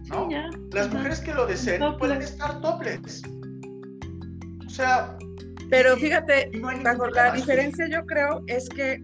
¿no? 0.09 0.27
Las 0.71 0.91
mujeres 0.91 1.19
que 1.19 1.33
lo 1.33 1.45
deseen 1.45 1.81
pueden 1.97 2.21
estar 2.21 2.61
toples. 2.61 3.21
O 4.65 4.69
sea... 4.69 5.17
Pero 5.69 5.95
fíjate, 5.97 6.51
la 7.13 7.31
diferencia 7.31 7.87
yo 7.87 8.03
creo 8.05 8.41
es 8.47 8.67
que 8.69 9.03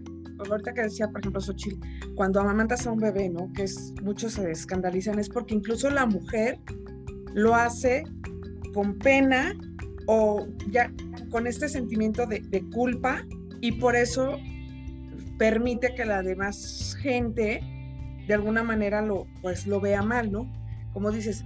ahorita 0.50 0.74
que 0.74 0.82
decía, 0.82 1.08
por 1.08 1.20
ejemplo, 1.20 1.40
Xochitl, 1.40 1.78
cuando 2.14 2.40
amamantas 2.40 2.86
a 2.86 2.92
un 2.92 2.98
bebé, 2.98 3.28
¿no? 3.28 3.52
Que 3.54 3.64
es, 3.64 3.94
muchos 4.02 4.32
se 4.32 4.50
escandalizan, 4.50 5.18
es 5.18 5.28
porque 5.28 5.54
incluso 5.54 5.88
la 5.90 6.06
mujer 6.06 6.58
lo 7.34 7.54
hace 7.54 8.02
con 8.74 8.98
pena 8.98 9.54
o 10.06 10.46
ya 10.70 10.92
con 11.30 11.46
este 11.46 11.68
sentimiento 11.68 12.26
de, 12.26 12.40
de 12.40 12.64
culpa 12.70 13.24
y 13.60 13.72
por 13.72 13.94
eso 13.94 14.36
permite 15.38 15.94
que 15.94 16.04
la 16.04 16.22
demás 16.22 16.96
gente 17.00 17.60
de 18.26 18.34
alguna 18.34 18.62
manera 18.62 19.02
lo, 19.02 19.26
pues, 19.42 19.66
lo 19.66 19.80
vea 19.80 20.02
mal, 20.02 20.32
¿no? 20.32 20.50
Como 20.96 21.10
dices, 21.10 21.44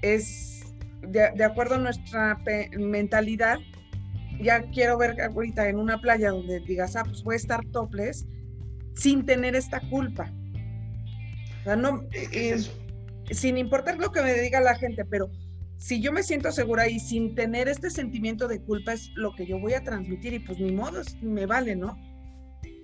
es 0.00 0.74
de, 1.02 1.30
de 1.36 1.44
acuerdo 1.44 1.74
a 1.74 1.78
nuestra 1.78 2.42
mentalidad, 2.78 3.58
ya 4.40 4.62
quiero 4.70 4.96
ver 4.96 5.20
ahorita 5.20 5.68
en 5.68 5.76
una 5.76 6.00
playa 6.00 6.30
donde 6.30 6.58
digas, 6.60 6.96
ah, 6.96 7.04
pues 7.04 7.22
voy 7.22 7.34
a 7.34 7.36
estar 7.36 7.62
topless, 7.66 8.26
sin 8.94 9.26
tener 9.26 9.54
esta 9.56 9.78
culpa. 9.90 10.32
O 11.60 11.64
sea, 11.64 11.76
no, 11.76 12.02
eh, 12.14 12.62
sin 13.30 13.58
importar 13.58 13.98
lo 13.98 14.10
que 14.10 14.22
me 14.22 14.32
diga 14.40 14.58
la 14.62 14.74
gente, 14.74 15.04
pero 15.04 15.30
si 15.76 16.00
yo 16.00 16.10
me 16.10 16.22
siento 16.22 16.50
segura 16.50 16.88
y 16.88 16.98
sin 16.98 17.34
tener 17.34 17.68
este 17.68 17.90
sentimiento 17.90 18.48
de 18.48 18.62
culpa 18.62 18.94
es 18.94 19.10
lo 19.16 19.34
que 19.34 19.44
yo 19.44 19.60
voy 19.60 19.74
a 19.74 19.84
transmitir 19.84 20.32
y 20.32 20.38
pues 20.38 20.58
ni 20.58 20.72
modo, 20.72 21.02
me 21.20 21.44
vale, 21.44 21.76
¿no? 21.76 21.98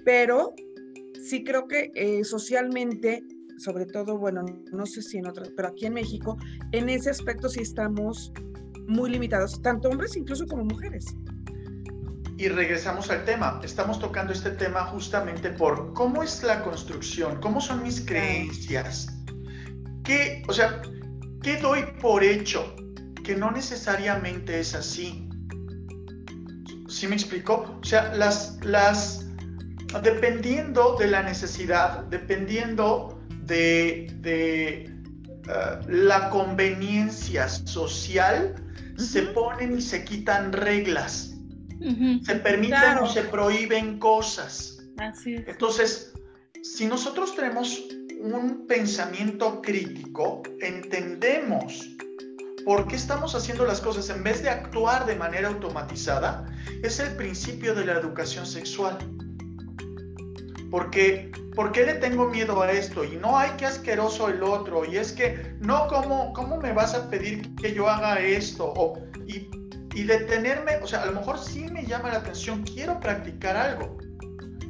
Pero 0.04 0.52
sí 1.26 1.44
creo 1.44 1.66
que 1.66 1.92
eh, 1.94 2.24
socialmente, 2.24 3.22
sobre 3.58 3.86
todo, 3.86 4.18
bueno, 4.18 4.44
no 4.72 4.86
sé 4.86 5.02
si 5.02 5.18
en 5.18 5.26
otras, 5.26 5.50
pero 5.56 5.68
aquí 5.68 5.86
en 5.86 5.94
México, 5.94 6.36
en 6.72 6.88
ese 6.88 7.10
aspecto 7.10 7.48
sí 7.48 7.60
estamos 7.60 8.32
muy 8.86 9.10
limitados, 9.10 9.60
tanto 9.60 9.88
hombres 9.88 10.16
incluso 10.16 10.46
como 10.46 10.64
mujeres. 10.64 11.04
y 12.38 12.48
regresamos 12.48 13.10
al 13.10 13.24
tema. 13.24 13.60
Estamos 13.64 13.98
tocando 13.98 14.32
este 14.32 14.50
tema 14.52 14.84
justamente 14.86 15.50
por 15.50 15.92
cómo 15.92 16.22
es 16.22 16.44
la 16.44 16.62
construcción, 16.62 17.40
cómo 17.40 17.60
son 17.60 17.82
mis 17.82 18.00
creencias. 18.00 19.08
¿Qué, 20.04 20.44
o 20.46 20.52
sea, 20.52 20.80
qué 21.42 21.56
doy 21.56 21.82
por 22.00 22.22
hecho? 22.22 22.76
Que 23.24 23.34
no 23.34 23.50
necesariamente 23.50 24.60
es 24.60 24.74
así. 24.76 25.28
¿Sí 26.88 27.08
me 27.08 27.16
explico? 27.16 27.78
O 27.82 27.84
sea, 27.84 28.14
las, 28.14 28.64
las, 28.64 29.26
dependiendo 30.02 30.96
de 30.96 31.08
la 31.08 31.24
necesidad, 31.24 32.04
dependiendo 32.04 33.17
de, 33.48 34.14
de 34.20 34.82
eh, 34.84 35.80
la 35.88 36.30
conveniencia 36.30 37.48
social, 37.48 38.54
se 38.96 39.22
ponen 39.22 39.78
y 39.78 39.82
se 39.82 40.04
quitan 40.04 40.52
reglas. 40.52 41.34
Se 42.24 42.34
permiten 42.36 42.98
o 43.00 43.06
se 43.06 43.22
prohíben 43.22 44.00
cosas. 44.00 44.78
Así 44.96 45.34
es. 45.34 45.46
Entonces, 45.46 46.12
si 46.62 46.86
nosotros 46.86 47.36
tenemos 47.36 47.84
un 48.20 48.66
pensamiento 48.66 49.62
crítico, 49.62 50.42
entendemos 50.60 51.88
por 52.64 52.88
qué 52.88 52.96
estamos 52.96 53.36
haciendo 53.36 53.64
las 53.64 53.80
cosas 53.80 54.10
en 54.10 54.24
vez 54.24 54.42
de 54.42 54.50
actuar 54.50 55.06
de 55.06 55.14
manera 55.14 55.48
automatizada, 55.48 56.46
es 56.82 56.98
el 56.98 57.14
principio 57.16 57.74
de 57.74 57.86
la 57.86 57.92
educación 57.92 58.44
sexual. 58.44 58.98
Porque, 60.70 61.30
¿por 61.58 61.72
qué 61.72 61.84
le 61.84 61.94
tengo 61.94 62.28
miedo 62.28 62.62
a 62.62 62.70
esto? 62.70 63.02
Y 63.02 63.16
no, 63.16 63.36
hay 63.36 63.50
que 63.56 63.66
asqueroso 63.66 64.28
el 64.28 64.44
otro. 64.44 64.84
Y 64.84 64.96
es 64.96 65.10
que, 65.10 65.56
no, 65.58 65.88
¿cómo, 65.88 66.32
cómo 66.32 66.56
me 66.56 66.72
vas 66.72 66.94
a 66.94 67.10
pedir 67.10 67.52
que 67.56 67.74
yo 67.74 67.88
haga 67.88 68.20
esto? 68.20 68.72
O, 68.76 69.02
y, 69.26 69.50
y 69.92 70.04
detenerme, 70.04 70.76
o 70.76 70.86
sea, 70.86 71.02
a 71.02 71.06
lo 71.06 71.14
mejor 71.14 71.36
sí 71.36 71.66
me 71.66 71.84
llama 71.84 72.10
la 72.10 72.18
atención, 72.18 72.62
quiero 72.62 73.00
practicar 73.00 73.56
algo, 73.56 73.98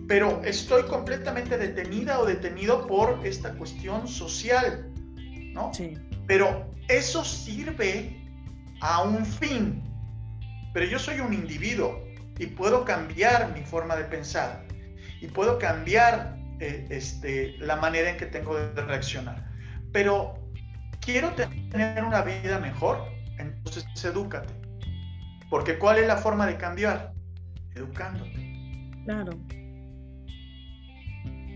pero 0.09 0.41
estoy 0.45 0.82
completamente 0.84 1.59
detenida 1.59 2.20
o 2.20 2.24
detenido 2.24 2.86
por 2.86 3.20
esta 3.22 3.53
cuestión 3.53 4.09
social, 4.09 4.91
¿no? 5.53 5.74
Sí. 5.74 5.93
Pero 6.26 6.70
eso 6.89 7.22
sirve 7.22 8.18
a 8.80 9.03
un 9.03 9.26
fin. 9.26 9.84
Pero 10.72 10.86
yo 10.86 10.99
soy 10.99 11.20
un 11.20 11.34
individuo 11.34 12.03
y 12.39 12.47
puedo 12.47 12.82
cambiar 12.86 13.53
mi 13.53 13.61
forma 13.61 13.95
de 13.95 14.05
pensar 14.05 14.64
y 15.20 15.26
puedo 15.26 15.59
cambiar 15.59 16.38
eh, 16.61 16.86
este, 16.90 17.56
la 17.59 17.76
manera 17.76 18.11
en 18.11 18.16
que 18.16 18.26
tengo 18.26 18.56
de 18.56 18.82
reaccionar. 18.82 19.44
Pero 19.92 20.34
quiero 21.00 21.30
tener 21.32 22.04
una 22.04 22.22
vida 22.22 22.59
mejor, 22.59 23.02
entonces 23.38 23.86
edúcate. 24.04 24.52
Porque 25.50 25.78
¿cuál 25.78 25.98
es 25.98 26.06
la 26.06 26.16
forma 26.16 26.46
de 26.46 26.56
cambiar? 26.56 27.12
Educándote. 27.74 28.52
Claro. 29.04 29.32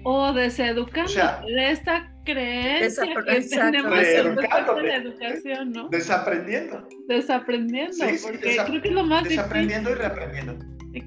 O 0.04 0.32
deseducando 0.32 1.04
O 1.04 1.08
sea, 1.14 1.40
de 1.46 1.70
esta 1.70 2.12
creencia 2.24 3.04
que 3.04 3.40
tenemos 3.42 3.98
en 3.98 4.36
la 4.36 4.96
educación, 4.96 5.72
¿no? 5.72 5.88
Desaprendiendo. 5.90 6.88
Desaprendiendo, 7.08 7.92
Sí, 7.92 8.18
sí, 8.18 8.24
porque 8.26 8.56
desa- 8.56 8.64
creo 8.66 8.82
que 8.82 8.88
es 8.88 8.94
lo 8.94 9.04
más 9.04 9.22
difícil. 9.24 9.36
Desaprendiendo 9.42 9.90
y 9.90 9.94
reaprendiendo. 9.94 10.58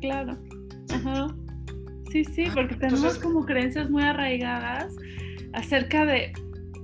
Claro. 0.01 0.37
Ajá. 0.93 1.27
Sí, 2.23 2.23
sí, 2.23 2.45
porque 2.53 2.75
tenemos 2.75 2.99
Entonces- 3.01 3.21
como 3.23 3.45
creencias 3.45 3.89
muy 3.89 4.03
arraigadas 4.03 4.95
acerca 5.53 6.05
de, 6.05 6.31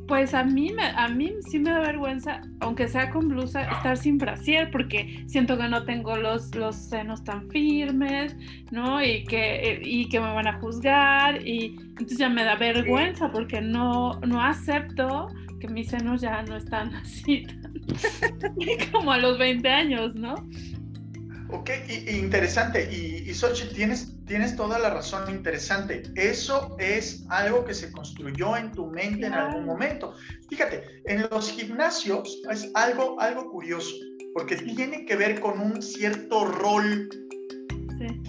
pues 0.07 0.33
a 0.33 0.43
mí, 0.43 0.73
me, 0.75 0.83
a 0.83 1.07
mí 1.07 1.31
sí 1.49 1.57
me 1.59 1.69
da 1.69 1.79
vergüenza, 1.79 2.41
aunque 2.59 2.89
sea 2.89 3.09
con 3.11 3.29
blusa, 3.29 3.63
estar 3.63 3.95
sin 3.95 4.17
brasier, 4.17 4.69
porque 4.71 5.23
siento 5.27 5.57
que 5.57 5.69
no 5.69 5.85
tengo 5.85 6.17
los, 6.17 6.53
los 6.55 6.75
senos 6.75 7.23
tan 7.23 7.47
firmes, 7.49 8.35
¿no? 8.71 9.01
Y 9.01 9.23
que, 9.23 9.79
y 9.83 10.09
que 10.09 10.19
me 10.19 10.33
van 10.33 10.47
a 10.47 10.59
juzgar, 10.59 11.47
y 11.47 11.77
entonces 11.91 12.17
ya 12.17 12.27
me 12.27 12.43
da 12.43 12.55
vergüenza 12.55 13.31
porque 13.31 13.61
no, 13.61 14.19
no 14.27 14.43
acepto 14.43 15.27
que 15.61 15.69
mis 15.69 15.87
senos 15.89 16.19
ya 16.19 16.41
no 16.43 16.57
están 16.57 16.93
así, 16.95 17.43
tan- 17.43 17.71
como 18.91 19.13
a 19.13 19.17
los 19.17 19.37
20 19.37 19.69
años, 19.69 20.13
¿no? 20.15 20.35
Ok, 21.51 21.69
y, 21.87 22.09
y 22.09 22.19
interesante. 22.19 22.87
Y, 22.91 23.29
y 23.29 23.33
Xochitl, 23.33 23.75
tienes, 23.75 24.13
tienes 24.25 24.55
toda 24.55 24.79
la 24.79 24.89
razón, 24.89 25.29
interesante. 25.29 26.03
Eso 26.15 26.75
es 26.79 27.25
algo 27.29 27.65
que 27.65 27.73
se 27.73 27.91
construyó 27.91 28.55
en 28.55 28.71
tu 28.71 28.87
mente 28.87 29.27
en 29.27 29.33
algún 29.33 29.65
momento. 29.65 30.13
Fíjate, 30.49 30.83
en 31.05 31.27
los 31.29 31.51
gimnasios 31.51 32.41
es 32.49 32.71
algo, 32.73 33.19
algo 33.19 33.49
curioso, 33.51 33.93
porque 34.33 34.55
tiene 34.55 35.05
que 35.05 35.15
ver 35.15 35.39
con 35.39 35.59
un 35.59 35.81
cierto 35.81 36.45
rol, 36.45 37.09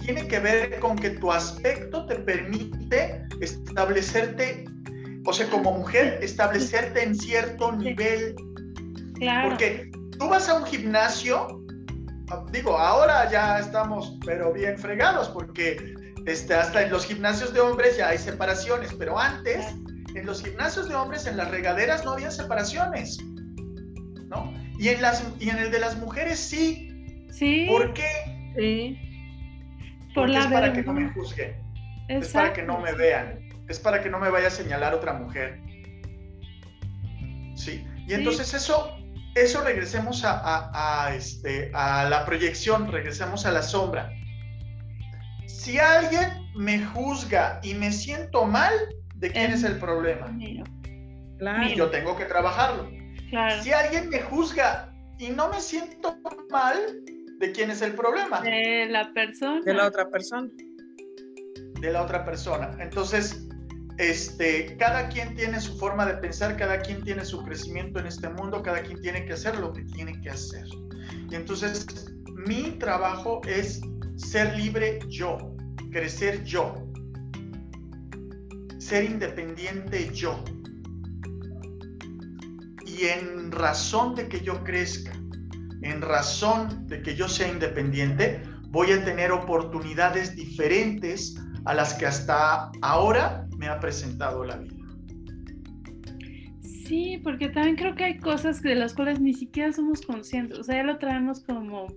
tiene 0.05 0.27
que 0.27 0.39
ver 0.39 0.79
con 0.79 0.97
que 0.97 1.11
tu 1.11 1.31
aspecto 1.31 2.05
te 2.05 2.15
permite 2.15 3.25
establecerte, 3.39 4.65
o 5.25 5.33
sea, 5.33 5.49
como 5.49 5.71
mujer, 5.71 6.19
establecerte 6.21 7.03
en 7.03 7.15
cierto 7.15 7.71
nivel 7.71 8.35
Claro. 9.15 9.49
porque 9.49 9.89
tú 10.19 10.27
vas 10.27 10.49
a 10.49 10.55
un 10.55 10.65
gimnasio, 10.65 11.62
digo, 12.51 12.77
ahora 12.77 13.29
ya 13.31 13.59
estamos, 13.59 14.17
pero 14.25 14.53
bien 14.53 14.77
fregados, 14.77 15.29
porque 15.29 15.95
este, 16.25 16.53
hasta 16.53 16.83
en 16.83 16.91
los 16.91 17.05
gimnasios 17.05 17.53
de 17.53 17.59
hombres 17.59 17.97
ya 17.97 18.09
hay 18.09 18.17
separaciones, 18.17 18.93
pero 18.93 19.17
antes, 19.19 19.65
en 20.15 20.25
los 20.25 20.43
gimnasios 20.43 20.87
de 20.89 20.95
hombres, 20.95 21.25
en 21.27 21.37
las 21.37 21.49
regaderas 21.51 22.05
no 22.05 22.11
había 22.11 22.31
separaciones, 22.31 23.17
¿no? 24.27 24.53
Y 24.79 24.89
en, 24.89 25.01
las, 25.01 25.25
y 25.39 25.49
en 25.49 25.57
el 25.57 25.71
de 25.71 25.79
las 25.79 25.97
mujeres 25.97 26.39
sí. 26.39 26.89
Sí, 27.31 27.65
¿Por 27.69 27.93
qué? 27.93 28.09
Sí. 28.55 28.97
por 30.13 30.25
Porque 30.27 30.33
la 30.33 30.39
es 30.41 30.47
para 30.47 30.73
que 30.73 30.83
no 30.83 30.93
me 30.93 31.09
juzguen, 31.13 31.55
es 32.07 32.29
para 32.29 32.53
que 32.53 32.63
no 32.63 32.79
me 32.79 32.93
vean, 32.93 33.39
es 33.67 33.79
para 33.79 34.01
que 34.03 34.09
no 34.09 34.19
me 34.19 34.29
vaya 34.29 34.47
a 34.47 34.51
señalar 34.51 34.93
otra 34.93 35.13
mujer. 35.13 35.59
Sí, 37.55 37.85
y 38.05 38.09
Sí. 38.09 38.13
entonces 38.13 38.53
eso, 38.53 38.97
eso 39.35 39.63
regresemos 39.63 40.23
a, 40.23 40.39
a- 40.39 41.05
a, 41.07 41.15
este, 41.15 41.71
a 41.73 42.07
la 42.09 42.25
proyección, 42.25 42.91
regresemos 42.91 43.45
a 43.45 43.51
la 43.51 43.61
sombra. 43.61 44.11
Si 45.47 45.79
alguien 45.79 46.29
me 46.55 46.83
juzga 46.83 47.59
y 47.63 47.73
me 47.73 47.91
siento 47.91 48.45
mal, 48.45 48.73
¿de 49.15 49.31
quién 49.31 49.45
Em, 49.45 49.53
es 49.53 49.63
el 49.63 49.77
problema? 49.79 50.27
Mío, 50.27 50.63
Claro. 51.39 51.67
Yo 51.75 51.89
tengo 51.89 52.15
que 52.15 52.25
trabajarlo. 52.25 52.89
Claro. 53.29 53.61
Si 53.63 53.71
alguien 53.71 54.09
me 54.09 54.19
juzga 54.21 54.93
y 55.17 55.29
no 55.29 55.49
me 55.49 55.59
siento 55.59 56.17
mal, 56.49 56.77
¿de 57.39 57.51
quién 57.51 57.71
es 57.71 57.81
el 57.81 57.93
problema? 57.93 58.39
De 58.41 58.85
la 58.89 59.11
persona. 59.13 59.61
De 59.65 59.73
la 59.73 59.87
otra 59.87 60.09
persona. 60.09 60.49
de 61.81 61.91
la 61.91 62.01
otra 62.01 62.23
persona. 62.23 62.77
Entonces, 62.79 63.45
este, 63.97 64.75
cada 64.77 65.09
quien 65.09 65.35
tiene 65.35 65.59
su 65.59 65.77
forma 65.77 66.05
de 66.05 66.15
pensar, 66.15 66.57
cada 66.57 66.79
quien 66.79 67.03
tiene 67.03 67.25
su 67.25 67.43
crecimiento 67.43 67.99
en 67.99 68.07
este 68.07 68.29
mundo, 68.29 68.63
cada 68.63 68.81
quien 68.81 69.01
tiene 69.01 69.25
que 69.25 69.33
hacer 69.33 69.59
lo 69.59 69.71
que 69.73 69.83
tiene 69.83 70.19
que 70.21 70.29
hacer. 70.29 70.65
Y 71.29 71.35
entonces, 71.35 71.85
mi 72.47 72.71
trabajo 72.79 73.41
es 73.45 73.81
ser 74.15 74.55
libre 74.57 74.99
yo, 75.09 75.55
crecer 75.91 76.43
yo, 76.43 76.87
ser 78.79 79.05
independiente 79.05 80.09
yo. 80.13 80.43
Y 82.85 83.05
en 83.05 83.51
razón 83.51 84.15
de 84.15 84.27
que 84.27 84.39
yo 84.39 84.63
crezca, 84.63 85.11
en 85.81 86.01
razón 86.01 86.87
de 86.87 87.01
que 87.01 87.15
yo 87.15 87.27
sea 87.27 87.47
independiente, 87.47 88.41
voy 88.69 88.91
a 88.91 89.03
tener 89.03 89.31
oportunidades 89.31 90.35
diferentes 90.35 91.35
a 91.65 91.73
las 91.73 91.93
que 91.93 92.05
hasta 92.05 92.71
ahora 92.81 93.47
me 93.63 93.69
ha 93.69 93.79
presentado 93.79 94.43
la 94.43 94.57
vida. 94.57 94.75
Sí, 96.61 97.17
porque 97.23 97.47
también 97.47 97.77
creo 97.77 97.95
que 97.95 98.03
hay 98.03 98.17
cosas 98.17 98.61
de 98.61 98.75
las 98.75 98.93
cuales 98.93 99.21
ni 99.21 99.33
siquiera 99.33 99.71
somos 99.71 100.01
conscientes. 100.01 100.59
O 100.59 100.63
sea, 100.63 100.75
ya 100.75 100.83
lo 100.83 100.97
traemos 100.97 101.41
como 101.45 101.87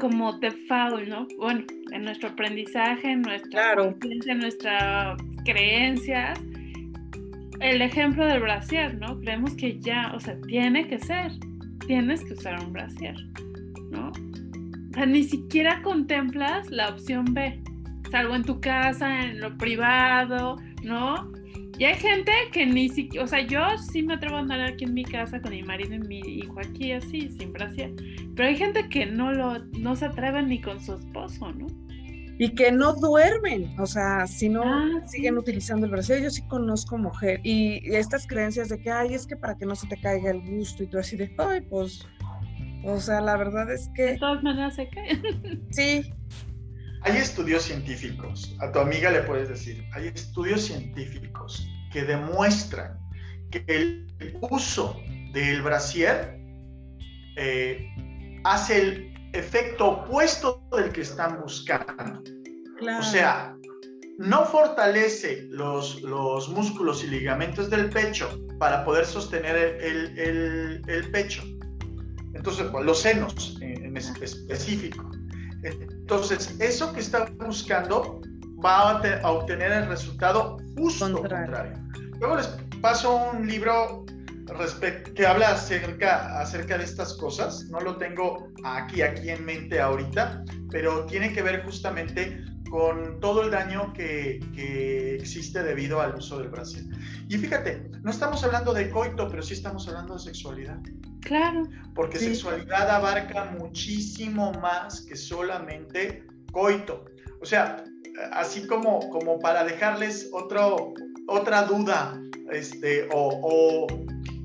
como 0.00 0.32
default, 0.38 1.06
¿no? 1.06 1.28
Bueno, 1.38 1.64
en 1.92 2.02
nuestro 2.02 2.30
aprendizaje, 2.30 3.12
en 3.12 3.22
nuestra 3.22 3.50
Claro. 3.50 3.90
conciencia, 3.92 4.32
en 4.32 4.38
nuestras 4.40 5.16
creencias. 5.44 6.40
El 7.60 7.82
ejemplo 7.82 8.26
del 8.26 8.40
brasier, 8.40 8.98
¿no? 8.98 9.20
Creemos 9.20 9.54
que 9.54 9.78
ya, 9.78 10.12
o 10.16 10.18
sea, 10.18 10.36
tiene 10.48 10.88
que 10.88 10.98
ser. 10.98 11.30
Tienes 11.86 12.24
que 12.24 12.32
usar 12.32 12.64
un 12.64 12.72
brasier, 12.72 13.14
¿no? 13.92 14.08
O 14.08 14.94
sea, 14.94 15.06
ni 15.06 15.22
siquiera 15.22 15.80
contemplas 15.82 16.68
la 16.70 16.88
opción 16.88 17.26
B. 17.32 17.62
Salvo 18.12 18.36
en 18.36 18.44
tu 18.44 18.60
casa, 18.60 19.22
en 19.24 19.40
lo 19.40 19.56
privado, 19.56 20.56
¿no? 20.84 21.32
Y 21.78 21.84
hay 21.84 21.94
gente 21.94 22.30
que 22.52 22.66
ni 22.66 22.88
siquiera, 22.90 23.24
o 23.24 23.26
sea, 23.28 23.40
yo 23.40 23.60
sí 23.90 24.02
me 24.02 24.14
atrevo 24.14 24.36
a 24.36 24.40
andar 24.40 24.60
aquí 24.60 24.84
en 24.84 24.92
mi 24.94 25.02
casa 25.04 25.40
con 25.40 25.50
mi 25.50 25.62
marido 25.62 25.94
y 25.94 25.98
mi 26.00 26.18
hijo 26.20 26.60
aquí 26.60 26.92
así, 26.92 27.30
sin 27.30 27.52
brasier. 27.52 27.90
Pero 28.36 28.48
hay 28.48 28.56
gente 28.56 28.88
que 28.90 29.06
no 29.06 29.32
lo, 29.32 29.58
no 29.78 29.96
se 29.96 30.04
atreve 30.04 30.42
ni 30.42 30.60
con 30.60 30.78
su 30.78 30.94
esposo, 30.94 31.50
¿no? 31.52 31.66
Y 32.38 32.50
que 32.50 32.70
no 32.70 32.92
duermen, 32.94 33.74
o 33.80 33.86
sea, 33.86 34.26
si 34.26 34.48
no 34.50 34.62
Ah, 34.62 34.88
sí. 35.06 35.16
siguen 35.16 35.38
utilizando 35.38 35.86
el 35.86 35.92
brasier. 35.92 36.22
Yo 36.22 36.30
sí 36.30 36.42
conozco 36.48 36.98
mujer 36.98 37.40
y 37.44 37.80
estas 37.94 38.26
creencias 38.26 38.68
de 38.68 38.78
que, 38.78 38.90
ay, 38.90 39.14
es 39.14 39.26
que 39.26 39.36
para 39.36 39.56
que 39.56 39.64
no 39.64 39.74
se 39.74 39.86
te 39.86 39.96
caiga 39.98 40.30
el 40.30 40.42
gusto 40.42 40.82
y 40.82 40.86
tú 40.88 40.98
así 40.98 41.16
de, 41.16 41.34
ay, 41.38 41.62
pues, 41.62 42.06
O 42.84 43.00
sea, 43.00 43.20
la 43.20 43.36
verdad 43.36 43.72
es 43.72 43.88
que... 43.94 44.02
De 44.02 44.18
todas 44.18 44.42
maneras 44.42 44.74
se 44.76 44.88
cae. 44.88 45.18
Sí. 45.70 46.12
Hay 47.04 47.16
estudios 47.16 47.64
científicos, 47.64 48.54
a 48.60 48.70
tu 48.70 48.78
amiga 48.78 49.10
le 49.10 49.22
puedes 49.22 49.48
decir, 49.48 49.84
hay 49.92 50.06
estudios 50.08 50.62
científicos 50.62 51.66
que 51.92 52.04
demuestran 52.04 52.96
que 53.50 53.64
el 53.66 54.06
uso 54.40 54.96
del 55.32 55.62
brasier 55.62 56.38
eh, 57.36 57.88
hace 58.44 58.82
el 58.82 59.30
efecto 59.32 59.88
opuesto 59.88 60.62
del 60.76 60.92
que 60.92 61.00
están 61.00 61.40
buscando. 61.40 62.22
O 62.98 63.02
sea, 63.02 63.56
no 64.18 64.44
fortalece 64.44 65.46
los, 65.50 66.02
los, 66.02 66.48
músculos 66.48 67.02
y 67.02 67.08
ligamentos 67.08 67.70
del 67.70 67.88
pecho 67.90 68.40
para 68.58 68.84
poder 68.84 69.06
sostener 69.06 69.56
el, 69.80 70.82
el, 70.86 71.10
pecho. 71.10 71.42
Entonces, 72.34 72.66
los 72.72 73.00
senos 73.00 73.58
en, 73.60 73.96
específico. 73.96 75.10
Entonces, 75.62 76.54
eso 76.58 76.92
que 76.92 77.00
está 77.00 77.26
buscando 77.44 78.20
va 78.64 79.00
a, 79.00 79.30
obtener 79.30 79.72
el 79.72 79.88
resultado 79.88 80.58
justo 80.76 81.12
contrario. 81.12 81.72
Luego 82.20 82.36
les 82.36 82.48
paso 82.80 83.16
un 83.32 83.46
libro 83.46 84.04
que 85.14 85.26
habla 85.26 85.50
acerca, 85.50 86.40
acerca 86.40 86.78
de 86.78 86.84
estas 86.84 87.14
cosas. 87.14 87.64
No 87.70 87.80
lo 87.80 87.96
tengo 87.96 88.48
aquí, 88.64 89.02
aquí 89.02 89.30
en 89.30 89.44
mente 89.44 89.80
ahorita, 89.80 90.44
pero 90.70 91.06
tiene 91.06 91.32
que 91.32 91.42
ver 91.42 91.64
justamente 91.64 92.44
con 92.72 93.20
todo 93.20 93.42
el 93.42 93.50
daño 93.50 93.92
que, 93.92 94.40
que, 94.54 95.16
existe 95.16 95.62
debido 95.62 96.00
al 96.00 96.14
uso 96.14 96.38
del 96.38 96.48
Brasil. 96.48 96.88
Y 97.28 97.36
fíjate, 97.36 97.90
no 98.00 98.10
estamos 98.10 98.42
hablando 98.44 98.72
de 98.72 98.88
coito, 98.88 99.28
pero 99.28 99.42
sí 99.42 99.52
estamos 99.52 99.86
hablando 99.88 100.14
de 100.14 100.20
sexualidad. 100.20 100.78
Claro. 101.20 101.64
Porque 101.94 102.18
sexualidad 102.18 102.88
abarca 102.88 103.44
muchísimo 103.58 104.52
más 104.54 105.02
que 105.02 105.16
solamente 105.16 106.24
coito. 106.50 107.04
O 107.42 107.44
sea, 107.44 107.84
así 108.32 108.66
como, 108.66 109.06
como 109.10 109.38
para 109.38 109.64
dejarles 109.64 110.30
otro, 110.32 110.94
otra 111.28 111.64
duda, 111.64 112.18
este, 112.52 113.06
o, 113.12 113.86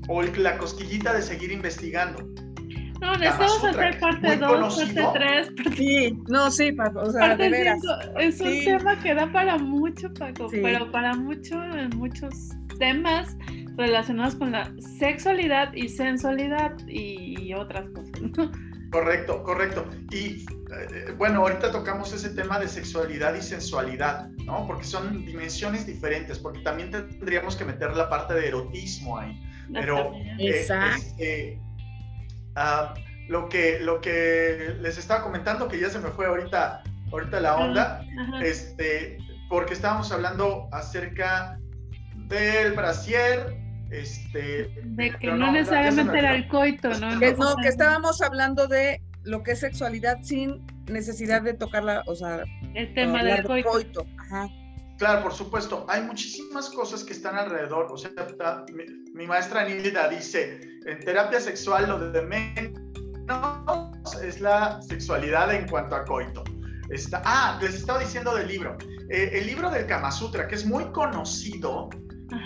o, 0.06 0.22
la 0.22 0.58
cosquillita 0.58 1.14
de 1.14 1.22
seguir 1.22 1.50
investigando. 1.50 2.28
No, 3.00 3.16
necesitamos 3.16 3.64
hacer 3.64 4.00
parte 4.00 4.36
2, 4.36 4.92
parte 4.94 5.52
3. 5.54 5.76
Sí, 5.76 6.18
no, 6.28 6.50
sí, 6.50 6.72
Paco, 6.72 7.00
o 7.00 7.10
sea, 7.12 7.36
de 7.36 7.48
veras. 7.48 7.80
Es 8.18 8.40
un 8.40 8.64
tema 8.64 8.98
que 9.00 9.14
da 9.14 9.30
para 9.32 9.58
mucho, 9.58 10.12
Paco, 10.14 10.48
pero 10.50 10.90
para 10.90 11.14
mucho, 11.14 11.62
en 11.62 11.90
muchos 11.96 12.34
temas 12.78 13.36
relacionados 13.76 14.34
con 14.34 14.52
la 14.52 14.70
sexualidad 14.98 15.72
y 15.72 15.88
sensualidad 15.88 16.76
y, 16.86 17.52
otras 17.54 17.88
cosas. 17.90 18.50
Correcto, 18.90 19.42
correcto. 19.42 19.86
Y 20.10 20.46
eh, 20.46 21.12
bueno, 21.16 21.40
ahorita 21.40 21.70
tocamos 21.70 22.12
ese 22.12 22.30
tema 22.30 22.58
de 22.58 22.68
sexualidad 22.68 23.34
y 23.34 23.42
sensualidad, 23.42 24.30
¿no? 24.44 24.66
Porque 24.66 24.84
son 24.84 25.24
dimensiones 25.26 25.86
diferentes, 25.86 26.38
porque 26.38 26.60
también 26.60 26.90
tendríamos 26.90 27.56
que 27.56 27.64
meter 27.64 27.94
la 27.96 28.08
parte 28.08 28.34
de 28.34 28.48
erotismo 28.48 29.18
ahí. 29.18 29.38
Pero 29.72 30.14
eh, 30.14 30.36
este, 30.38 31.60
ah, 32.58 32.94
lo, 33.28 33.48
que, 33.48 33.78
lo 33.80 34.00
que 34.00 34.76
les 34.80 34.98
estaba 34.98 35.22
comentando, 35.22 35.68
que 35.68 35.78
ya 35.78 35.90
se 35.90 35.98
me 35.98 36.08
fue 36.08 36.26
ahorita, 36.26 36.82
ahorita 37.12 37.40
la 37.40 37.56
onda, 37.56 38.04
este, 38.42 39.18
porque 39.48 39.74
estábamos 39.74 40.10
hablando 40.12 40.68
acerca 40.72 41.58
del 42.28 42.72
brasier, 42.72 43.56
este, 43.90 44.68
de 44.84 45.10
que 45.18 45.28
no, 45.28 45.50
necesariamente 45.52 46.18
era 46.18 46.34
el 46.34 46.48
coito, 46.48 46.90
¿no? 46.98 47.18
Que, 47.18 47.34
no, 47.34 47.56
que 47.56 47.68
estábamos 47.68 48.20
hablando 48.20 48.66
de 48.66 49.00
lo 49.24 49.42
que 49.42 49.52
es 49.52 49.60
sexualidad 49.60 50.18
sin 50.22 50.66
necesidad 50.86 51.42
de 51.42 51.54
tocarla, 51.54 52.02
o 52.06 52.14
sea, 52.14 52.42
el 52.74 52.92
tema 52.94 53.22
del 53.22 53.44
coito. 53.44 54.06
Claro, 54.98 55.22
por 55.22 55.32
supuesto. 55.32 55.86
Hay 55.88 56.02
muchísimas 56.02 56.68
cosas 56.70 57.04
que 57.04 57.12
están 57.12 57.36
alrededor. 57.36 57.86
O 57.90 57.96
sea, 57.96 58.10
mi, 59.14 59.26
maestra 59.26 59.64
Nilda 59.64 60.08
dice, 60.08 60.60
en 60.86 61.00
terapia 61.00 61.40
sexual 61.40 61.88
lo 61.88 62.10
de 62.10 62.22
menos 62.22 62.88
es 64.22 64.40
la 64.40 64.82
sexualidad 64.82 65.54
en 65.54 65.68
cuanto 65.68 65.94
a 65.94 66.04
coito. 66.04 66.42
Está, 66.90 67.22
ah, 67.24 67.58
les 67.60 67.74
estaba 67.74 68.00
diciendo 68.00 68.34
del 68.34 68.48
libro. 68.48 68.76
Eh, 69.10 69.30
el 69.34 69.46
libro 69.46 69.70
del 69.70 69.86
Kama 69.86 70.10
Sutra, 70.10 70.48
que 70.48 70.56
es 70.56 70.66
muy 70.66 70.84
conocido, 70.92 71.90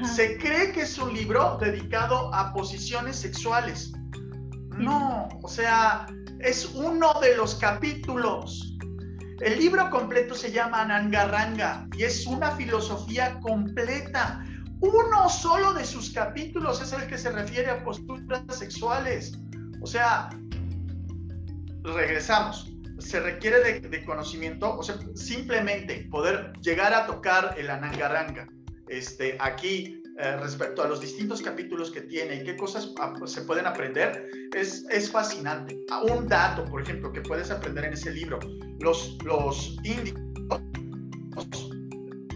se 0.04 0.36
cree 0.38 0.72
que 0.72 0.82
es 0.82 0.98
un 0.98 1.12
libro 1.12 1.58
dedicado 1.60 2.32
a 2.34 2.52
posiciones 2.52 3.16
sexuales. 3.16 3.92
No, 4.76 5.28
o 5.42 5.48
sea, 5.48 6.06
es 6.40 6.66
uno 6.74 7.12
de 7.20 7.36
los 7.36 7.54
capítulos. 7.56 8.71
El 9.42 9.58
libro 9.58 9.90
completo 9.90 10.36
se 10.36 10.52
llama 10.52 10.84
Nangaranga 10.84 11.88
y 11.96 12.04
es 12.04 12.28
una 12.28 12.52
filosofía 12.52 13.40
completa. 13.40 14.46
Uno 14.78 15.28
solo 15.28 15.72
de 15.72 15.84
sus 15.84 16.12
capítulos 16.12 16.80
es 16.80 16.92
el 16.92 17.08
que 17.08 17.18
se 17.18 17.32
refiere 17.32 17.68
a 17.68 17.82
posturas 17.82 18.44
sexuales. 18.56 19.36
O 19.80 19.86
sea, 19.86 20.30
regresamos. 21.82 22.72
Se 23.00 23.18
requiere 23.18 23.80
de, 23.80 24.04
conocimiento, 24.04 24.78
o 24.78 24.82
sea, 24.84 24.94
simplemente 25.16 26.06
poder 26.08 26.52
llegar 26.60 26.94
a 26.94 27.06
tocar 27.06 27.56
el 27.58 27.68
Anangaranga 27.68 28.46
este, 28.86 29.36
aquí 29.40 30.01
eh, 30.18 30.36
respecto 30.36 30.82
a 30.82 30.88
los 30.88 31.00
distintos 31.00 31.40
capítulos 31.40 31.90
que 31.90 32.02
tiene 32.02 32.36
y 32.36 32.44
qué 32.44 32.56
cosas 32.56 32.92
se 33.26 33.42
pueden 33.42 33.66
aprender, 33.66 34.28
es, 34.54 34.84
es 34.90 35.10
fascinante. 35.10 35.78
Ah, 35.90 36.02
un 36.02 36.28
dato, 36.28 36.64
por 36.66 36.82
ejemplo, 36.82 37.12
que 37.12 37.22
puedes 37.22 37.50
aprender 37.50 37.86
en 37.86 37.94
ese 37.94 38.10
libro, 38.10 38.38
los, 38.80 39.16
los 39.24 39.78
indios, 39.84 40.20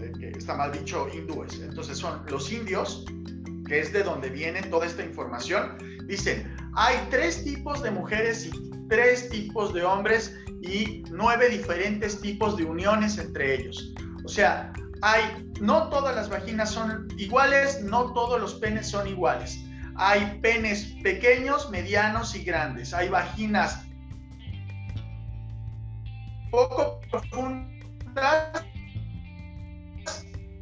eh, 0.00 0.32
está 0.36 0.56
mal 0.56 0.72
dicho 0.72 1.06
hindúes, 1.12 1.60
entonces 1.60 1.98
son 1.98 2.22
los 2.30 2.50
indios, 2.50 3.04
que 3.66 3.80
es 3.80 3.92
de 3.92 4.02
donde 4.02 4.30
viene 4.30 4.62
toda 4.62 4.86
esta 4.86 5.04
información, 5.04 5.76
dicen, 6.06 6.50
hay 6.74 6.96
tres 7.10 7.44
tipos 7.44 7.82
de 7.82 7.90
mujeres 7.90 8.46
y 8.46 8.50
tres 8.88 9.28
tipos 9.28 9.74
de 9.74 9.82
hombres 9.84 10.34
y 10.62 11.04
nueve 11.10 11.48
diferentes 11.50 12.20
tipos 12.20 12.56
de 12.56 12.64
uniones 12.64 13.18
entre 13.18 13.54
ellos. 13.54 13.92
O 14.24 14.28
sea, 14.28 14.72
hay, 15.02 15.52
no 15.60 15.88
todas 15.88 16.14
las 16.14 16.28
vaginas 16.28 16.70
son 16.70 17.08
iguales, 17.18 17.82
no 17.82 18.12
todos 18.12 18.40
los 18.40 18.54
penes 18.54 18.88
son 18.88 19.06
iguales. 19.06 19.58
Hay 19.96 20.38
penes 20.42 20.94
pequeños, 21.02 21.70
medianos 21.70 22.34
y 22.34 22.44
grandes. 22.44 22.92
Hay 22.92 23.08
vaginas 23.08 23.86
poco 26.50 27.00
profundas, 27.10 28.64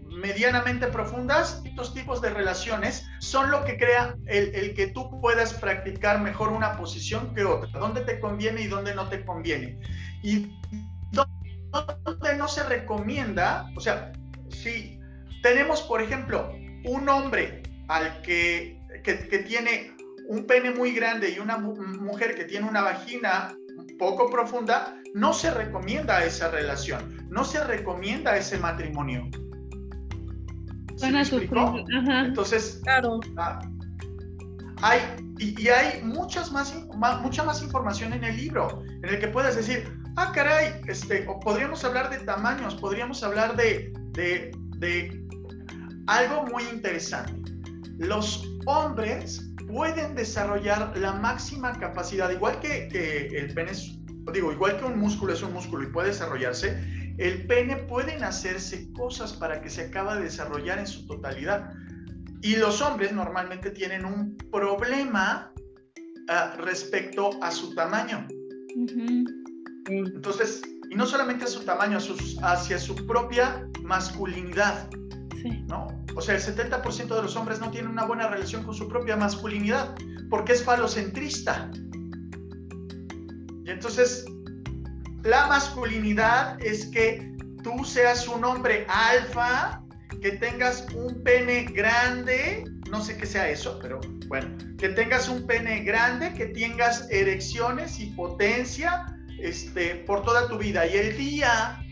medianamente 0.09 0.87
profundas. 0.89 1.63
Estos 1.65 1.95
tipos 1.95 2.21
de 2.21 2.31
relaciones 2.31 3.07
son 3.21 3.51
lo 3.51 3.65
que 3.65 3.77
crea 3.77 4.17
el, 4.27 4.75
que 4.75 4.89
tú 4.89 5.21
puedas 5.21 5.55
practicar 5.55 6.21
mejor 6.21 6.51
una 6.51 6.77
posición 6.77 7.35
que 7.35 7.45
otra. 7.45 7.79
Dónde 7.79 8.03
te 8.03 8.21
conviene 8.21 8.63
y 8.63 8.67
dónde 8.69 8.95
no 8.95 9.09
te 9.09 9.25
conviene. 9.25 9.81
Y 10.23 10.59
dónde 11.11 12.37
no 12.37 12.49
se 12.49 12.63
recomienda, 12.65 13.69
o 13.77 13.81
sea, 13.81 14.13
tenemos, 15.45 15.83
por 15.83 16.01
ejemplo, 16.01 16.57
un 16.87 17.07
hombre 17.07 17.63
al 17.89 18.23
que, 18.23 18.81
que, 19.05 19.15
tiene 19.47 19.95
un 20.27 20.47
pene 20.47 20.71
muy 20.71 20.93
grande 20.93 21.35
y 21.37 21.39
una 21.39 21.59
mujer 21.59 22.35
que 22.35 22.45
tiene 22.45 22.67
una 22.67 22.81
vagina 22.81 23.55
poco 23.99 24.31
profunda, 24.31 24.97
no 25.13 25.35
se 25.35 25.51
recomienda 25.51 26.25
esa 26.25 26.51
relación, 26.51 27.29
no 27.29 27.45
se 27.45 27.63
recomienda 27.63 28.39
ese 28.39 28.57
matrimonio. 28.57 29.29
¿Sí 30.97 31.13
Entonces, 32.29 32.81
claro. 32.83 33.21
Ah, 33.37 33.61
hay, 34.81 35.01
y, 35.39 35.69
hay 35.69 36.03
muchas 36.03 36.53
más, 36.53 36.75
mucha 37.21 37.45
más 37.45 37.63
información 37.63 38.15
en 38.15 38.25
el 38.25 38.35
libro, 38.39 38.83
en 39.03 39.05
el 39.11 39.19
que 39.19 39.29
puedes 39.29 39.57
decir, 39.57 39.95
ah, 40.17 40.33
caray, 40.35 40.81
este, 40.89 41.27
o 41.29 41.39
podríamos 41.39 41.85
hablar 41.85 42.09
de 42.09 42.21
tamaños, 42.21 42.75
podríamos 42.77 43.23
hablar 43.23 43.57
de, 43.57 43.93
de, 44.13 44.51
algo 46.07 46.45
muy 46.47 46.63
interesante. 46.65 47.53
Los 47.99 48.49
hombres 48.67 49.43
pueden 49.67 50.15
desarrollar 50.15 50.97
la 50.97 51.13
máxima 51.13 51.73
capacidad, 51.79 52.31
igual 52.31 52.61
que, 52.61 52.89
el 53.33 53.55
pene, 53.55 53.73
digo, 54.33 54.53
igual 54.53 54.79
que 54.79 54.85
un 54.85 54.99
músculo 54.99 55.33
es 55.33 55.43
un 55.43 55.53
músculo 55.53 55.85
y 55.85 55.93
puede 55.93 56.09
desarrollarse, 56.09 56.79
el 57.19 57.47
pene 57.47 57.77
pueden 57.77 58.25
hacerse 58.25 58.93
cosas 58.93 59.33
para 59.33 59.61
que 59.61 59.71
se 59.71 59.83
acabe 59.83 60.17
de 60.17 60.25
desarrollar 60.25 60.79
en 60.79 60.87
su 60.87 61.07
totalidad. 61.07 61.71
Y 62.43 62.57
los 62.57 62.83
hombres 62.83 63.13
normalmente 63.13 63.71
tienen 63.71 64.05
un 64.05 64.37
problema 64.51 65.53
ah, 66.29 66.57
respecto 66.59 67.31
a 67.41 67.51
su 67.51 67.75
tamaño. 67.75 68.27
Entonces, 69.87 70.63
y 70.91 70.95
no 70.97 71.07
solamente 71.07 71.45
a 71.45 71.49
su 71.49 71.65
tamaño, 71.65 71.99
hacia 72.43 72.79
su 72.79 72.95
propia 73.07 73.67
masculinidad. 73.83 74.89
¿No? 75.51 75.89
O 76.15 76.21
sea, 76.21 76.37
el 76.37 76.41
70% 76.41 77.15
de 77.15 77.23
los 77.23 77.37
hombres 77.37 77.61
no 77.61 77.71
tienen 77.71 77.91
una 77.91 78.05
buena 78.05 78.29
relación 78.29 78.63
con 78.63 78.75
su 78.75 78.89
propia 78.89 79.17
masculinidad 79.17 79.95
porque 80.31 80.53
es 80.53 80.65
falocentrista. 80.65 81.71
Y 83.65 83.71
entonces, 83.71 84.25
la 85.23 85.47
masculinidad 85.47 86.61
es 86.63 86.87
que 86.87 87.35
tú 87.63 87.85
seas 87.85 88.29
un 88.29 88.45
hombre 88.45 88.87
alfa, 88.89 89.83
que 90.21 90.33
tengas 90.33 90.87
un 90.95 91.23
pene 91.23 91.65
grande, 91.65 92.65
no 92.91 93.03
sé 93.03 93.17
qué 93.17 93.27
sea 93.27 93.49
eso, 93.49 93.79
pero 93.81 94.01
bueno, 94.29 94.57
que 94.79 94.91
tengas 94.91 95.29
un 95.29 95.47
pene 95.47 95.83
grande, 95.83 96.33
que 96.35 96.47
tengas 96.47 97.11
erecciones 97.11 97.99
y 98.01 98.07
potencia 98.07 99.07
este, 99.41 99.97
por 100.07 100.23
toda 100.23 100.49
tu 100.49 100.59
vida. 100.59 100.87
Y 100.87 100.97
el 100.97 101.17
día 101.17 101.84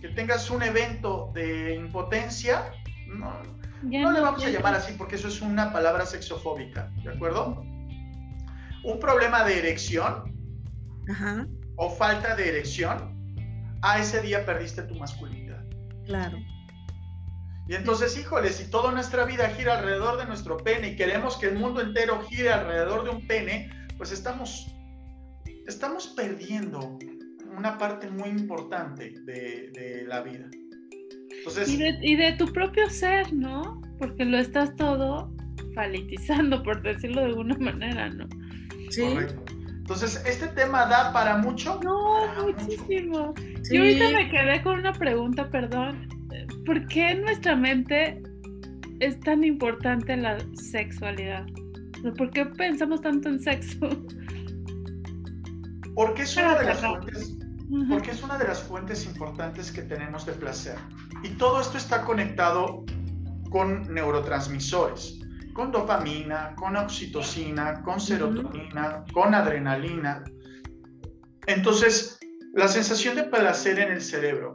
que 0.00 0.08
tengas 0.08 0.50
un 0.50 0.62
evento 0.62 1.30
de 1.34 1.74
impotencia, 1.74 2.72
no, 3.06 3.42
no, 3.82 4.12
le 4.12 4.20
vamos 4.20 4.44
a 4.44 4.50
llamar 4.50 4.74
así 4.74 4.94
porque 4.96 5.16
eso 5.16 5.28
es 5.28 5.40
una 5.40 5.72
palabra 5.72 6.06
sexofóbica, 6.06 6.90
¿de 7.02 7.10
acuerdo? 7.10 7.62
Un 8.82 8.98
problema 8.98 9.44
de 9.44 9.58
erección 9.58 10.34
o 11.76 11.90
falta 11.90 12.34
de 12.36 12.48
erección, 12.48 13.16
a 13.82 13.98
ese 13.98 14.20
día 14.20 14.44
perdiste 14.44 14.82
tu 14.82 14.94
masculinidad. 14.94 15.64
Claro. 16.04 16.38
Y 17.68 17.74
entonces, 17.74 18.18
híjole, 18.18 18.50
si 18.50 18.68
toda 18.68 18.90
nuestra 18.92 19.24
vida 19.24 19.48
gira 19.50 19.78
alrededor 19.78 20.18
de 20.18 20.26
nuestro 20.26 20.56
pene 20.56 20.88
y 20.88 20.96
queremos 20.96 21.36
que 21.36 21.46
el 21.46 21.58
mundo 21.58 21.80
entero 21.80 22.20
gire 22.28 22.52
alrededor 22.52 23.04
de 23.04 23.10
un 23.10 23.26
pene, 23.26 23.70
pues 23.96 24.12
estamos, 24.12 24.66
estamos 25.66 26.08
perdiendo 26.08 26.98
una 27.60 27.78
parte 27.78 28.10
muy 28.10 28.30
importante 28.30 29.14
de, 29.24 30.04
la 30.08 30.22
vida. 30.22 30.48
y, 31.66 31.76
de, 31.76 31.98
y, 32.02 32.16
de, 32.16 32.32
tu 32.32 32.52
propio 32.52 32.88
ser, 32.90 33.32
¿no? 33.32 33.80
Porque 33.98 34.24
lo 34.24 34.38
estás 34.38 34.74
todo 34.76 35.32
falitizando, 35.74 36.62
por 36.62 36.82
decirlo 36.82 37.20
de 37.20 37.26
alguna 37.28 37.56
manera, 37.58 38.08
¿no? 38.08 38.26
Sí. 38.90 39.02
Correcto. 39.02 39.44
Entonces, 39.90 40.22
¿este 40.24 40.46
tema 40.48 40.86
da 40.86 41.12
para 41.12 41.38
mucho? 41.38 41.80
No, 41.82 42.26
muchísimo. 42.44 43.34
Yo 43.70 43.80
ahorita 43.80 44.10
me 44.10 44.30
quedé 44.30 44.62
con 44.62 44.78
una 44.78 44.92
pregunta, 44.92 45.48
perdón. 45.50 46.08
¿por 46.64 46.86
qué 46.86 47.10
en 47.10 47.22
nuestra 47.22 47.56
mente 47.56 48.22
es 49.00 49.18
tan 49.20 49.42
importante 49.44 50.16
la 50.16 50.38
sexualidad? 50.54 51.44
¿Por 52.16 52.30
qué 52.30 52.46
pensamos 52.46 53.00
tanto 53.02 53.28
en 53.28 53.40
sexo? 53.40 53.88
Porque 55.94 56.22
es 56.22 56.36
una 56.36 56.58
de 56.58 56.64
las 56.66 56.80
fuentes, 56.80 57.36
porque 57.88 58.10
es 58.10 58.22
una 58.22 58.36
de 58.36 58.46
las 58.46 58.62
fuentes 58.62 59.04
importantes 59.06 59.70
que 59.70 59.82
tenemos 59.82 60.26
de 60.26 60.32
placer. 60.32 60.76
Y 61.22 61.30
todo 61.30 61.60
esto 61.60 61.78
está 61.78 62.04
conectado 62.04 62.84
con 63.50 63.92
neurotransmisores, 63.92 65.18
con 65.54 65.70
dopamina, 65.70 66.54
con 66.56 66.76
oxitocina, 66.76 67.82
con 67.82 68.00
serotonina, 68.00 69.04
con 69.12 69.34
adrenalina. 69.34 70.24
Entonces, 71.46 72.18
la 72.54 72.68
sensación 72.68 73.16
de 73.16 73.24
placer 73.24 73.78
en 73.78 73.92
el 73.92 74.00
cerebro 74.00 74.52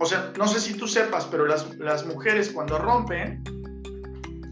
o 0.00 0.06
sea, 0.06 0.32
no 0.36 0.46
sé 0.46 0.60
si 0.60 0.74
tú 0.74 0.88
sepas, 0.88 1.26
pero 1.26 1.46
las, 1.46 1.76
las 1.78 2.04
mujeres 2.06 2.50
cuando 2.50 2.78
rompen 2.78 3.42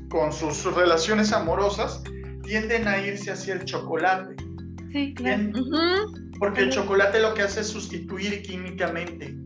con 0.08 0.32
sus 0.32 0.64
relaciones 0.74 1.32
amorosas 1.32 2.02
tienden 2.42 2.86
a 2.86 2.98
irse 2.98 3.30
hacia 3.30 3.54
el 3.54 3.64
chocolate. 3.64 4.36
Sí, 4.92 5.14
claro. 5.14 5.50
Porque 6.42 6.62
el 6.62 6.70
chocolate 6.70 7.20
lo 7.20 7.34
que 7.34 7.42
hace 7.42 7.60
es 7.60 7.68
sustituir 7.68 8.42
químicamente 8.42 9.36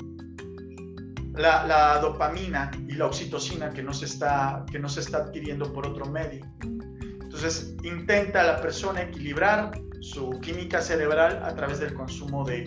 la, 1.34 1.66
la, 1.66 1.98
dopamina 1.98 2.70
y 2.88 2.92
la 2.92 3.04
oxitocina 3.04 3.68
que 3.68 3.82
no, 3.82 3.92
se 3.92 4.06
está, 4.06 4.64
que 4.72 4.78
no 4.78 4.88
se 4.88 5.00
está 5.00 5.18
adquiriendo 5.18 5.70
por 5.74 5.86
otro 5.86 6.06
medio. 6.06 6.46
Entonces 6.62 7.76
intenta 7.84 8.42
la 8.44 8.62
persona 8.62 9.02
equilibrar 9.02 9.78
su 10.00 10.40
química 10.40 10.80
cerebral 10.80 11.42
a 11.44 11.54
través 11.54 11.80
del 11.80 11.92
consumo 11.92 12.46
de, 12.46 12.64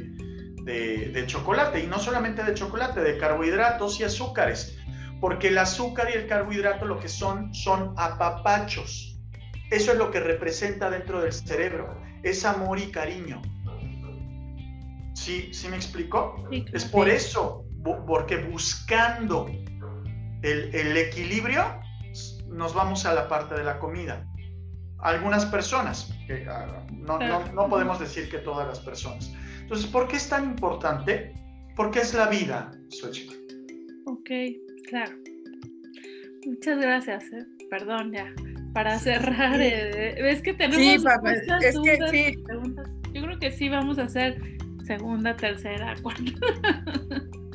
de, 0.63 1.23
chocolate, 1.25 1.79
y 1.79 1.87
no 1.87 1.97
solamente 1.97 2.43
de 2.43 2.53
chocolate, 2.53 3.01
de 3.01 3.17
carbohidratos 3.17 3.99
y 3.99 4.03
azúcares, 4.03 4.77
porque 5.19 5.47
el 5.47 5.57
azúcar 5.57 6.07
y 6.13 6.17
el 6.19 6.27
carbohidrato 6.27 6.85
lo 6.85 6.99
que 6.99 7.09
son 7.09 7.51
son 7.55 7.95
apapachos. 7.97 9.19
Eso 9.71 9.91
es 9.91 9.97
lo 9.97 10.11
que 10.11 10.19
representa 10.19 10.91
dentro 10.91 11.19
del 11.19 11.33
cerebro, 11.33 11.99
es 12.21 12.45
amor 12.45 12.77
y 12.77 12.91
cariño. 12.91 13.41
¿Sí, 15.19 15.53
¿sí 15.53 15.67
me 15.67 15.75
explico? 15.75 16.47
Es 16.73 16.85
por 16.85 17.09
eso, 17.09 17.65
porque 18.07 18.37
buscando 18.37 19.47
el, 20.41 20.73
el 20.73 20.95
equilibrio, 20.95 21.81
nos 22.47 22.73
vamos 22.73 23.05
a 23.05 23.13
la 23.13 23.27
parte 23.27 23.55
de 23.55 23.63
la 23.63 23.79
comida 23.79 24.25
algunas 25.01 25.45
personas, 25.45 26.13
que 26.25 26.45
ah, 26.49 26.85
no, 26.91 27.19
no, 27.19 27.45
no, 27.53 27.69
podemos 27.69 27.99
decir 27.99 28.29
que 28.29 28.39
todas 28.39 28.67
las 28.67 28.79
personas, 28.79 29.33
entonces, 29.61 29.87
¿por 29.87 30.07
qué 30.07 30.15
es 30.15 30.27
tan 30.27 30.45
importante? 30.45 31.33
Porque 31.75 31.99
es 31.99 32.13
la 32.13 32.27
vida, 32.27 32.71
Xochitl. 32.89 33.35
Ok, 34.05 34.29
claro. 34.87 35.15
Muchas 36.45 36.79
gracias. 36.79 37.23
¿eh? 37.31 37.45
Perdón, 37.69 38.11
ya. 38.11 38.33
Para 38.73 38.97
cerrar, 38.99 39.61
eh, 39.61 40.15
es 40.31 40.41
que 40.41 40.53
tenemos 40.53 40.77
sí, 40.77 40.97
muchas 40.97 41.19
es 41.61 41.79
que, 41.83 41.97
sí. 42.09 42.43
preguntas. 42.43 42.89
Yo 43.13 43.21
creo 43.21 43.39
que 43.39 43.51
sí 43.51 43.69
vamos 43.69 43.99
a 43.99 44.03
hacer 44.03 44.58
segunda, 44.89 45.35
tercera, 45.35 45.95
cuarta. 46.01 46.23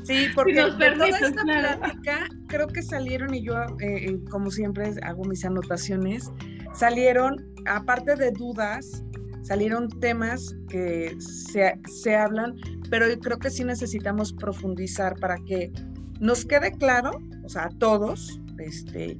Sí, 0.05 0.29
porque 0.35 0.55
de 0.55 0.91
toda 0.93 1.09
esta 1.09 1.43
plática 1.43 2.29
creo 2.47 2.69
que 2.69 2.83
salieron, 2.83 3.35
y 3.35 3.43
yo, 3.43 3.55
eh, 3.81 4.19
como 4.31 4.51
siempre, 4.51 4.93
hago 5.03 5.25
mis 5.25 5.45
anotaciones, 5.45 6.31
salieron, 6.75 7.37
aparte 7.67 8.15
de 8.15 8.31
dudas, 8.31 9.03
salieron 9.43 9.89
temas 10.01 10.55
que 10.69 11.17
se, 11.19 12.15
hablan, 12.15 12.55
pero 12.91 13.09
yo 13.09 13.19
creo 13.19 13.39
que 13.39 13.51
sí 13.51 13.65
necesitamos 13.65 14.33
profundizar 14.33 15.17
para 15.17 15.37
que 15.39 15.73
nos 16.21 16.45
quede 16.45 16.71
claro, 16.73 17.11
o 17.43 17.49
sea, 17.49 17.65
a 17.65 17.69
todos, 17.71 18.41
este, 18.59 19.19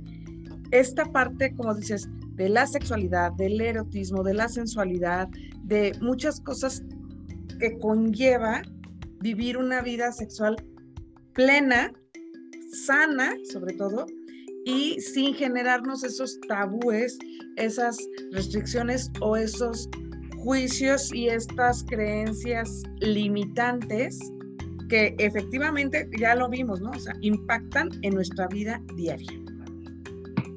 esta 0.71 1.07
parte, 1.07 1.55
como 1.57 1.75
dices, 1.75 2.09
de 2.37 2.49
la 2.49 2.67
sexualidad, 2.67 3.33
del 3.33 3.61
erotismo, 3.61 4.23
de 4.23 4.35
la 4.35 4.49
sensualidad, 4.49 5.29
de 5.63 5.97
muchas 6.01 6.41
cosas 6.41 6.85
que 7.59 7.79
conlleva 7.79 8.63
vivir 9.21 9.57
una 9.57 9.81
vida 9.83 10.13
sexual 10.13 10.57
plena, 11.33 11.93
sana, 12.87 13.35
sobre 13.51 13.75
todo, 13.75 14.07
y 14.65 15.01
sin 15.01 15.35
generarnos 15.35 16.05
esos 16.05 16.39
tabúes, 16.49 17.19
esas 17.57 17.99
restricciones 18.33 19.11
o 19.21 19.37
esos 19.37 19.89
juicios 20.39 21.13
y 21.13 21.29
estas 21.29 21.85
creencias 21.85 22.83
limitantes 23.01 24.19
que 24.89 25.15
efectivamente 25.19 26.09
ya 26.19 26.35
lo 26.35 26.49
vimos, 26.49 26.81
¿no? 26.81 26.91
O 26.91 26.99
sea, 26.99 27.15
impactan 27.23 27.89
en 28.03 28.15
nuestra 28.15 28.47
vida 28.49 28.81
diaria. 28.97 29.33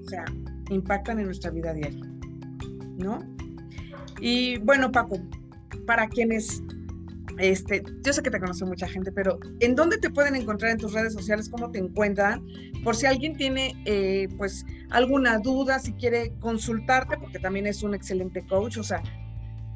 O 0.05 0.09
sea, 0.09 0.25
impactan 0.69 1.19
en 1.19 1.25
nuestra 1.25 1.51
vida 1.51 1.73
diaria, 1.73 2.05
¿no? 2.97 3.19
Y 4.19 4.57
bueno, 4.59 4.91
Paco, 4.91 5.19
para 5.85 6.07
quienes, 6.07 6.61
este, 7.37 7.83
yo 8.03 8.13
sé 8.13 8.21
que 8.21 8.31
te 8.31 8.39
conoce 8.39 8.65
mucha 8.65 8.87
gente, 8.87 9.11
pero 9.11 9.39
¿en 9.59 9.75
dónde 9.75 9.97
te 9.97 10.09
pueden 10.09 10.35
encontrar 10.35 10.71
en 10.71 10.77
tus 10.77 10.93
redes 10.93 11.13
sociales? 11.13 11.49
¿Cómo 11.49 11.71
te 11.71 11.79
encuentran? 11.79 12.45
Por 12.83 12.95
si 12.95 13.05
alguien 13.05 13.37
tiene, 13.37 13.73
eh, 13.85 14.27
pues, 14.37 14.65
alguna 14.89 15.37
duda, 15.39 15.79
si 15.79 15.93
quiere 15.93 16.33
consultarte, 16.39 17.17
porque 17.17 17.39
también 17.39 17.67
es 17.67 17.83
un 17.83 17.93
excelente 17.93 18.45
coach, 18.45 18.77
o 18.77 18.83
sea, 18.83 19.01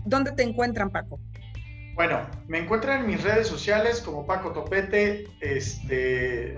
¿Dónde 0.06 0.32
te 0.32 0.44
encuentran, 0.44 0.90
Paco? 0.90 1.20
Bueno, 1.96 2.28
me 2.48 2.60
encuentran 2.60 3.02
en 3.02 3.08
mis 3.08 3.24
redes 3.24 3.48
sociales 3.48 4.02
como 4.02 4.26
Paco 4.26 4.52
Topete. 4.52 5.28
Este, 5.42 6.58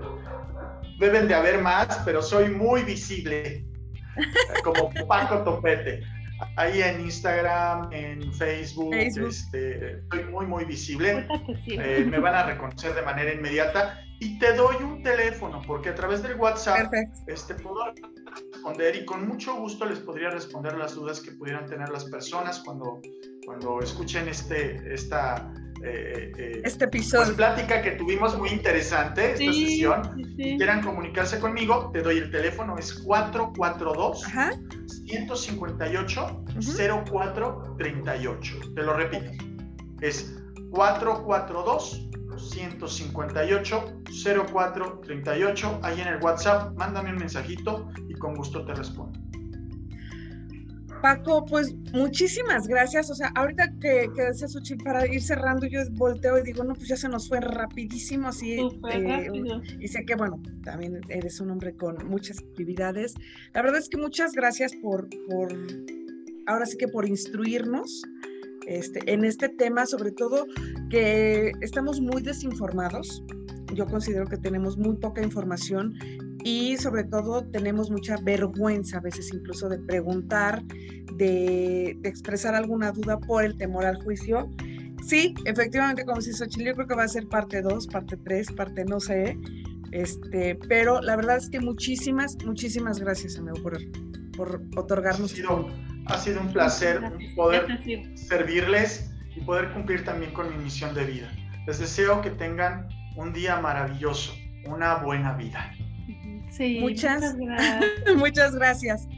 deben 0.98 1.28
de 1.28 1.34
haber 1.34 1.60
más, 1.60 2.00
pero 2.04 2.22
soy 2.22 2.50
muy 2.50 2.82
visible 2.82 3.64
como 4.62 4.90
Paco 5.08 5.42
Topete. 5.42 6.02
Ahí 6.56 6.82
en 6.82 7.00
Instagram, 7.00 7.92
en 7.92 8.32
Facebook, 8.32 8.94
Este, 8.94 10.02
soy 10.10 10.24
muy, 10.24 10.46
muy 10.46 10.64
visible. 10.64 11.26
Eh, 11.66 12.06
me 12.08 12.18
van 12.18 12.34
a 12.34 12.42
reconocer 12.44 12.94
de 12.94 13.02
manera 13.02 13.32
inmediata. 13.32 14.00
Y 14.20 14.38
te 14.38 14.54
doy 14.54 14.76
un 14.76 15.02
teléfono, 15.02 15.60
porque 15.66 15.90
a 15.90 15.94
través 15.94 16.22
del 16.22 16.36
WhatsApp 16.36 16.92
este, 17.26 17.54
puedo 17.54 17.92
responder 18.52 18.96
y 18.96 19.04
con 19.04 19.26
mucho 19.26 19.56
gusto 19.56 19.84
les 19.84 19.98
podría 19.98 20.30
responder 20.30 20.76
las 20.76 20.94
dudas 20.94 21.20
que 21.20 21.32
pudieran 21.32 21.66
tener 21.66 21.88
las 21.88 22.04
personas 22.04 22.60
cuando 22.64 23.00
cuando 23.44 23.80
escuchen 23.80 24.28
este, 24.28 24.92
esta 24.92 25.52
eh, 25.86 26.32
eh, 26.38 26.62
este 26.64 26.86
episodio. 26.86 27.24
Pues, 27.24 27.36
plática 27.36 27.82
que 27.82 27.90
tuvimos 27.92 28.38
muy 28.38 28.48
interesante, 28.48 29.32
esta 29.32 29.52
sesión, 29.52 30.22
quieran 30.36 30.82
comunicarse 30.82 31.38
conmigo, 31.38 31.90
te 31.92 32.00
doy 32.00 32.18
el 32.18 32.30
teléfono, 32.30 32.78
es 32.78 32.94
442 32.94 34.24
158 34.86 36.44
0438. 37.06 38.54
Te 38.74 38.82
lo 38.82 38.94
repito, 38.94 39.30
es 40.00 40.34
442 40.70 42.08
158 42.38 44.02
0438. 44.46 45.80
Ahí 45.82 46.00
en 46.00 46.08
el 46.08 46.22
WhatsApp, 46.22 46.74
mándame 46.78 47.10
un 47.10 47.18
mensajito 47.18 47.88
y 48.08 48.14
con 48.14 48.34
gusto 48.34 48.64
te 48.64 48.74
respondo. 48.74 49.20
Paco, 51.04 51.44
pues 51.44 51.74
muchísimas 51.92 52.66
gracias. 52.66 53.10
O 53.10 53.14
sea, 53.14 53.30
ahorita 53.34 53.74
que, 53.78 54.08
que 54.16 54.22
decía 54.22 54.48
Suchi, 54.48 54.74
para 54.76 55.06
ir 55.06 55.20
cerrando, 55.20 55.66
yo 55.66 55.82
volteo 55.90 56.38
y 56.38 56.42
digo, 56.42 56.64
no, 56.64 56.72
pues 56.72 56.88
ya 56.88 56.96
se 56.96 57.10
nos 57.10 57.28
fue 57.28 57.40
rapidísimo 57.40 58.28
así. 58.28 58.58
Eh, 58.90 59.30
y 59.80 59.86
sé 59.86 60.06
que, 60.06 60.14
bueno, 60.14 60.40
también 60.62 61.02
eres 61.10 61.42
un 61.42 61.50
hombre 61.50 61.76
con 61.76 61.98
muchas 62.06 62.38
actividades. 62.38 63.12
La 63.52 63.60
verdad 63.60 63.80
es 63.80 63.90
que 63.90 63.98
muchas 63.98 64.32
gracias 64.32 64.74
por, 64.76 65.10
por 65.28 65.52
ahora 66.46 66.64
sí 66.64 66.78
que 66.78 66.88
por 66.88 67.06
instruirnos 67.06 68.02
este, 68.66 69.00
en 69.12 69.26
este 69.26 69.50
tema, 69.50 69.84
sobre 69.84 70.10
todo 70.10 70.46
que 70.88 71.52
estamos 71.60 72.00
muy 72.00 72.22
desinformados. 72.22 73.22
Yo 73.74 73.84
considero 73.84 74.24
que 74.24 74.38
tenemos 74.38 74.78
muy 74.78 74.96
poca 74.96 75.22
información 75.22 75.92
y 76.44 76.76
sobre 76.76 77.04
todo 77.04 77.42
tenemos 77.46 77.90
mucha 77.90 78.16
vergüenza 78.22 78.98
a 78.98 79.00
veces 79.00 79.32
incluso 79.32 79.66
de 79.70 79.78
preguntar, 79.78 80.62
de, 81.16 81.98
expresar 82.04 82.54
alguna 82.54 82.92
duda 82.92 83.18
por 83.18 83.44
el 83.44 83.56
temor 83.56 83.86
al 83.86 83.96
juicio. 84.04 84.50
Sí, 85.06 85.34
efectivamente, 85.46 86.04
como 86.04 86.18
dice 86.18 86.34
Xochitl, 86.34 86.66
yo 86.66 86.74
creo 86.74 86.86
que 86.86 86.94
va 86.94 87.04
a 87.04 87.08
ser 87.08 87.26
parte 87.28 87.62
2, 87.62 87.86
parte 87.86 88.18
3, 88.18 88.52
parte 88.52 88.84
no 88.84 89.00
sé, 89.00 89.38
este, 89.92 90.56
pero 90.68 91.00
la 91.00 91.16
verdad 91.16 91.38
es 91.38 91.48
que 91.48 91.60
muchísimas, 91.60 92.36
muchísimas 92.44 93.00
gracias, 93.00 93.38
amigo, 93.38 93.56
por, 93.62 93.78
por 94.36 94.62
otorgarnos. 94.76 95.32
Ha 95.32 95.36
sido, 95.36 95.68
ha 96.06 96.18
sido 96.18 96.40
un 96.42 96.52
placer 96.52 97.00
poder 97.36 97.66
servirles 98.16 99.10
y 99.34 99.40
poder 99.40 99.72
cumplir 99.72 100.04
también 100.04 100.32
con 100.34 100.50
mi 100.50 100.62
misión 100.62 100.94
de 100.94 101.06
vida. 101.06 101.32
Les 101.66 101.78
deseo 101.78 102.20
que 102.20 102.30
tengan 102.30 102.86
un 103.16 103.32
día 103.32 103.58
maravilloso, 103.60 104.34
una 104.66 104.96
buena 104.96 105.32
vida. 105.34 105.72
Sí, 106.56 106.78
muchas, 106.80 107.36
gracias. 107.36 107.84
muchas 108.16 108.54
gracias. 108.54 109.08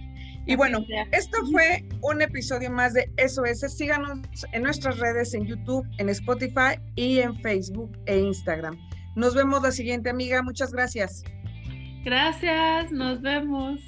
Y 0.47 0.55
bueno, 0.55 0.79
esto 1.11 1.39
fue 1.51 1.85
un 2.03 2.23
episodio 2.23 2.71
más 2.71 2.95
de 2.95 3.11
SOS. 3.19 3.73
Síganos 3.77 4.21
en 4.53 4.63
nuestras 4.63 4.99
redes, 4.99 5.35
en 5.35 5.45
YouTube, 5.45 5.85
en 5.99 6.09
Spotify 6.09 6.81
y 6.95 7.19
en 7.19 7.37
Facebook 7.41 7.99
e 8.07 8.19
Instagram. 8.19 8.79
Nos 9.17 9.35
vemos 9.35 9.63
la 9.63 9.73
siguiente, 9.73 10.09
amiga. 10.09 10.43
Muchas 10.43 10.73
gracias. 10.73 11.25
Gracias, 12.05 12.93
nos 12.93 13.21
vemos. 13.21 13.81